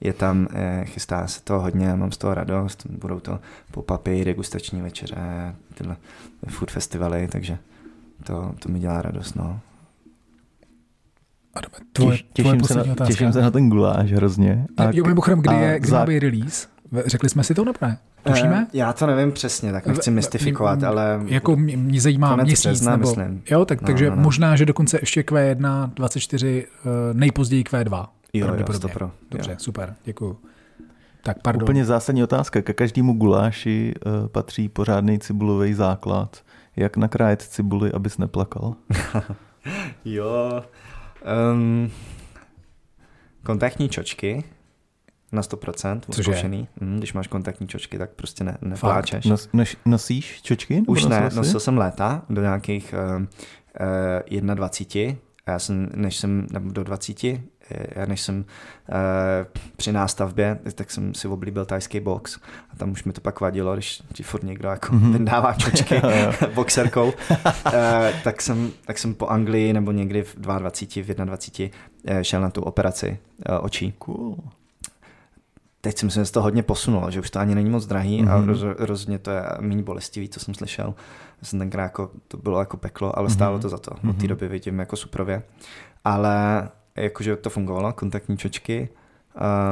[0.00, 3.40] Je tam, eh, chystá se to hodně, mám z toho radost, budou to
[3.72, 5.96] pop-upy, degustační večeře, tyhle
[6.48, 7.58] food festivaly, takže
[8.24, 9.60] to, to mi dělá radost, no.
[11.54, 14.66] Adame, tvoje, těším, tvoje se na, těším se na ten guláš hrozně.
[14.76, 15.98] A, jo, mimochodem, kdy, je, kdy zá...
[15.98, 16.68] má být release?
[17.06, 17.98] Řekli jsme si to nebo ne?
[18.22, 18.56] Tušíme?
[18.56, 21.20] Uh, já to nevím přesně, tak nechci mystifikovat, ale...
[21.26, 23.08] Jako mě zajímá měsíc, března, nebo...
[23.08, 23.42] Myslím.
[23.50, 24.22] Jo, tak, no, takže no, no.
[24.22, 26.66] možná, že dokonce ještě Q1, 24,
[27.12, 28.06] nejpozději Q2.
[28.32, 29.10] Jo, jo, pro.
[29.30, 29.56] Dobře, jo.
[29.60, 30.38] super, děkuju.
[31.22, 31.62] Tak pardon.
[31.62, 32.62] Úplně zásadní otázka.
[32.62, 36.42] Ke každému guláši uh, patří pořádný cibulový základ.
[36.76, 38.74] Jak nakrájet cibuli, abys neplakal?
[40.04, 40.62] jo.
[41.52, 41.90] Um,
[43.42, 44.44] kontaktní čočky
[45.32, 46.68] na 100% zkoušený.
[46.80, 49.24] Mm, když máš kontaktní čočky, tak prostě ne, nepláčeš.
[49.24, 50.82] Nos, nos, nosíš čočky?
[50.86, 52.94] Už ne, nosil jsem léta do nějakých
[54.30, 55.20] uh, uh, 21.
[55.46, 57.40] A já jsem, než jsem, nebo do 20, eh,
[57.70, 58.44] já než jsem uh,
[59.76, 62.38] při nástavbě, tak jsem si oblíbil tajský box
[62.70, 65.56] a tam už mi to pak vadilo, když ti furt někdo jako mm-hmm.
[65.56, 66.00] čočky
[66.54, 67.72] boxerkou, uh,
[68.24, 71.78] tak, jsem, tak jsem po Anglii nebo někdy v 22, v 21
[72.10, 73.94] uh, šel na tu operaci uh, očí.
[73.98, 74.36] Cool
[75.80, 78.32] teď jsem se to hodně posunul, že už to ani není moc drahý mm-hmm.
[78.32, 78.48] a mhm.
[78.48, 80.94] roz, rozhodně to je méně bolestivý, co jsem slyšel.
[81.42, 83.62] Jsem tenkrát jako, to bylo jako peklo, ale stálo mm-hmm.
[83.62, 83.90] to za to.
[83.90, 84.10] Mm-hmm.
[84.10, 84.28] Od té mhm.
[84.28, 85.42] doby vidím jako suprově.
[86.04, 88.88] Ale jakože to fungovalo, kontaktní čočky.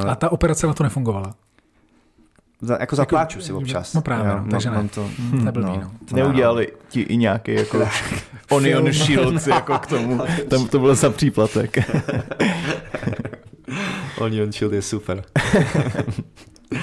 [0.01, 1.35] Uh, a ta operace na to nefungovala?
[2.61, 3.93] Za, jako zapláču si občas.
[3.93, 4.89] No právě, jo, no, takže mám, ne.
[4.89, 5.91] to, hmm, nebyl no, no.
[6.09, 7.87] To Neudělali ti i nějaký jako
[8.49, 10.21] onion shields jako k tomu.
[10.49, 11.77] Tam to bylo za příplatek.
[14.17, 15.23] Onion Shield je super.
[16.71, 16.73] Uh,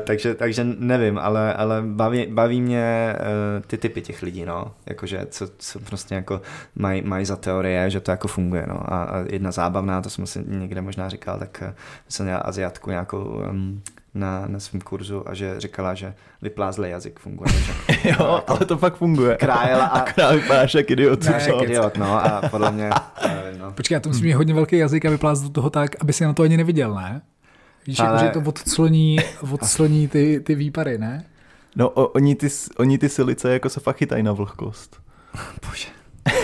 [0.04, 4.74] takže, takže nevím, ale, ale baví, baví mě uh, ty typy těch lidí, no.
[4.86, 6.40] Jakože co, co prostě jako
[6.74, 8.92] mají maj za teorie, že to jako funguje, no.
[8.92, 11.74] A, a jedna zábavná, to jsem si někde možná říkal, tak uh,
[12.08, 13.82] jsem měl Aziatku nějakou um,
[14.14, 17.50] na, na svém kurzu a že říkala, že vyplázlý jazyk funguje.
[18.02, 19.36] Že, jo, ale to fakt funguje.
[19.36, 19.98] Krájela a...
[19.98, 21.24] Akorát vypadáš jak idiot.
[21.24, 22.90] Ne, jak idiot, no a podle mě...
[23.58, 23.72] No.
[23.72, 26.24] Počkej, já to musím mít hodně velký jazyk a vyplázat do toho tak, aby si
[26.24, 27.22] na to ani neviděl, ne?
[27.86, 28.24] Víš, ale...
[28.24, 29.16] jako, že to odcloní,
[29.50, 31.24] odcloní ty, ty výpary, ne?
[31.76, 32.48] No, o, oni, ty,
[32.78, 35.00] oni ty silice jako se fakt chytají na vlhkost.
[35.68, 35.88] Bože.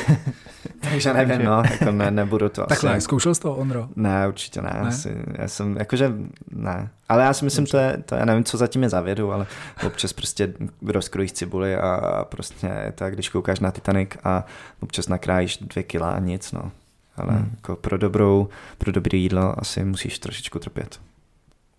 [0.90, 3.00] Takže nevím, no, jako ne, nebudu to Takhle, asi...
[3.00, 3.88] zkoušel jsi to, Ondro?
[3.96, 4.88] Ne, určitě ne, ne?
[4.88, 6.12] Asi, já jsem, jakože
[6.50, 6.90] ne.
[7.08, 9.46] Ale já si myslím, to je, to já nevím, co zatím je za vědu, ale
[9.86, 10.54] občas prostě
[10.86, 14.44] rozkrojíš cibuli a prostě je tak, když koukáš na Titanic a
[14.80, 16.72] občas nakrájíš dvě kila a nic, no.
[17.16, 17.50] Ale hmm.
[17.54, 18.48] jako pro dobrou,
[18.78, 21.00] pro dobré jídlo asi musíš trošičku trpět.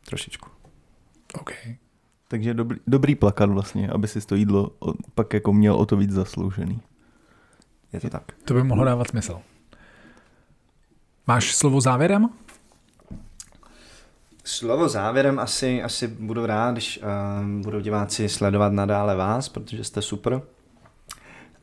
[0.06, 0.50] Trošičku.
[1.34, 1.52] OK.
[2.27, 4.72] Takže dobrý, dobrý plakat vlastně, aby si to jídlo
[5.16, 6.82] pak jako měl o to víc zasloužený.
[7.93, 8.24] Je to tak.
[8.45, 9.41] To by mohlo dávat smysl.
[11.27, 12.30] Máš slovo závěrem?
[14.43, 20.01] Slovo závěrem asi, asi budu rád, když uh, budou diváci sledovat nadále vás, protože jste
[20.01, 20.41] super.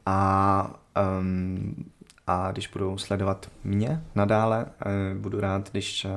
[0.06, 0.80] A,
[1.20, 1.84] um,
[2.26, 6.10] a když budou sledovat mě nadále, uh, budu rád, když uh,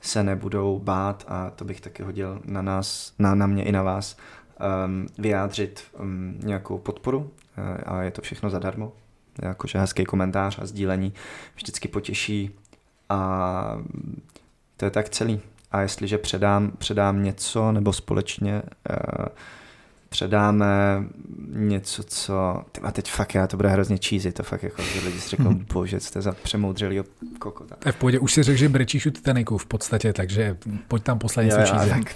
[0.00, 3.82] se nebudou bát, a to bych taky hodil na nás, na, na mě i na
[3.82, 4.16] vás,
[4.86, 7.28] um, vyjádřit um, nějakou podporu uh,
[7.86, 8.92] a je to všechno zadarmo
[9.42, 11.12] jakože hezký komentář a sdílení
[11.56, 12.50] vždycky potěší
[13.08, 13.78] a
[14.76, 15.40] to je tak celý.
[15.72, 19.26] A jestliže předám, předám něco nebo společně uh,
[20.08, 21.04] předáme
[21.48, 22.62] něco, co...
[22.82, 25.50] A teď fakt, já to bude hrozně cheesy, to fakt jako, že lidi si řeknou,
[25.50, 25.66] hmm.
[25.72, 27.00] bože, je za přemoudřilý
[27.38, 27.76] kokota.
[27.78, 30.56] To je v pohodě, už si řekl, že brečíš u Titaniku v podstatě, takže
[30.88, 31.90] pojď tam poslat něco cheesy.
[31.90, 32.14] Tak,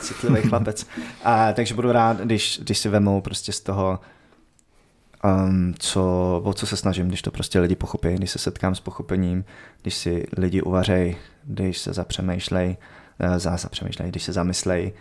[0.00, 0.86] citlivý chlapec.
[1.24, 4.00] A, takže budu rád, když, když si vemou prostě z toho
[5.24, 8.80] um, co, o co se snažím, když to prostě lidi pochopí, když se setkám s
[8.80, 9.44] pochopením,
[9.82, 12.76] když si lidi uvařej, když se zapřemýšlej,
[13.24, 14.92] uh, zapřemýšlej, když se zamyslej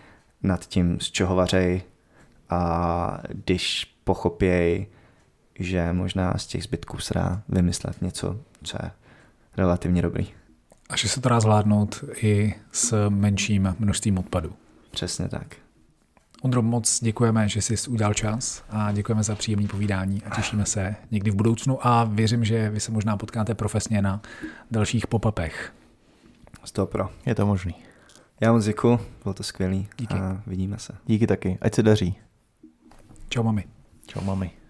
[0.43, 1.81] nad tím, z čeho vařej
[2.49, 4.87] a když pochopěj,
[5.59, 8.91] že možná z těch zbytků se dá vymyslet něco, co je
[9.57, 10.27] relativně dobrý.
[10.89, 14.53] A že se to dá zvládnout i s menším množstvím odpadu.
[14.91, 15.55] Přesně tak.
[16.41, 20.95] Ondro, moc děkujeme, že jsi udělal čas a děkujeme za příjemné povídání a těšíme se
[21.11, 24.21] někdy v budoucnu a věřím, že vy se možná potkáte profesně na
[24.71, 25.73] dalších pop-upech.
[26.85, 27.09] pro.
[27.25, 27.75] Je to možný.
[28.41, 30.13] Já moc děkuji, bylo to skvělý Díky.
[30.13, 30.93] a vidíme se.
[31.05, 32.15] Díky taky, ať se daří.
[33.29, 33.63] Čau mami.
[34.07, 34.60] Čau mami.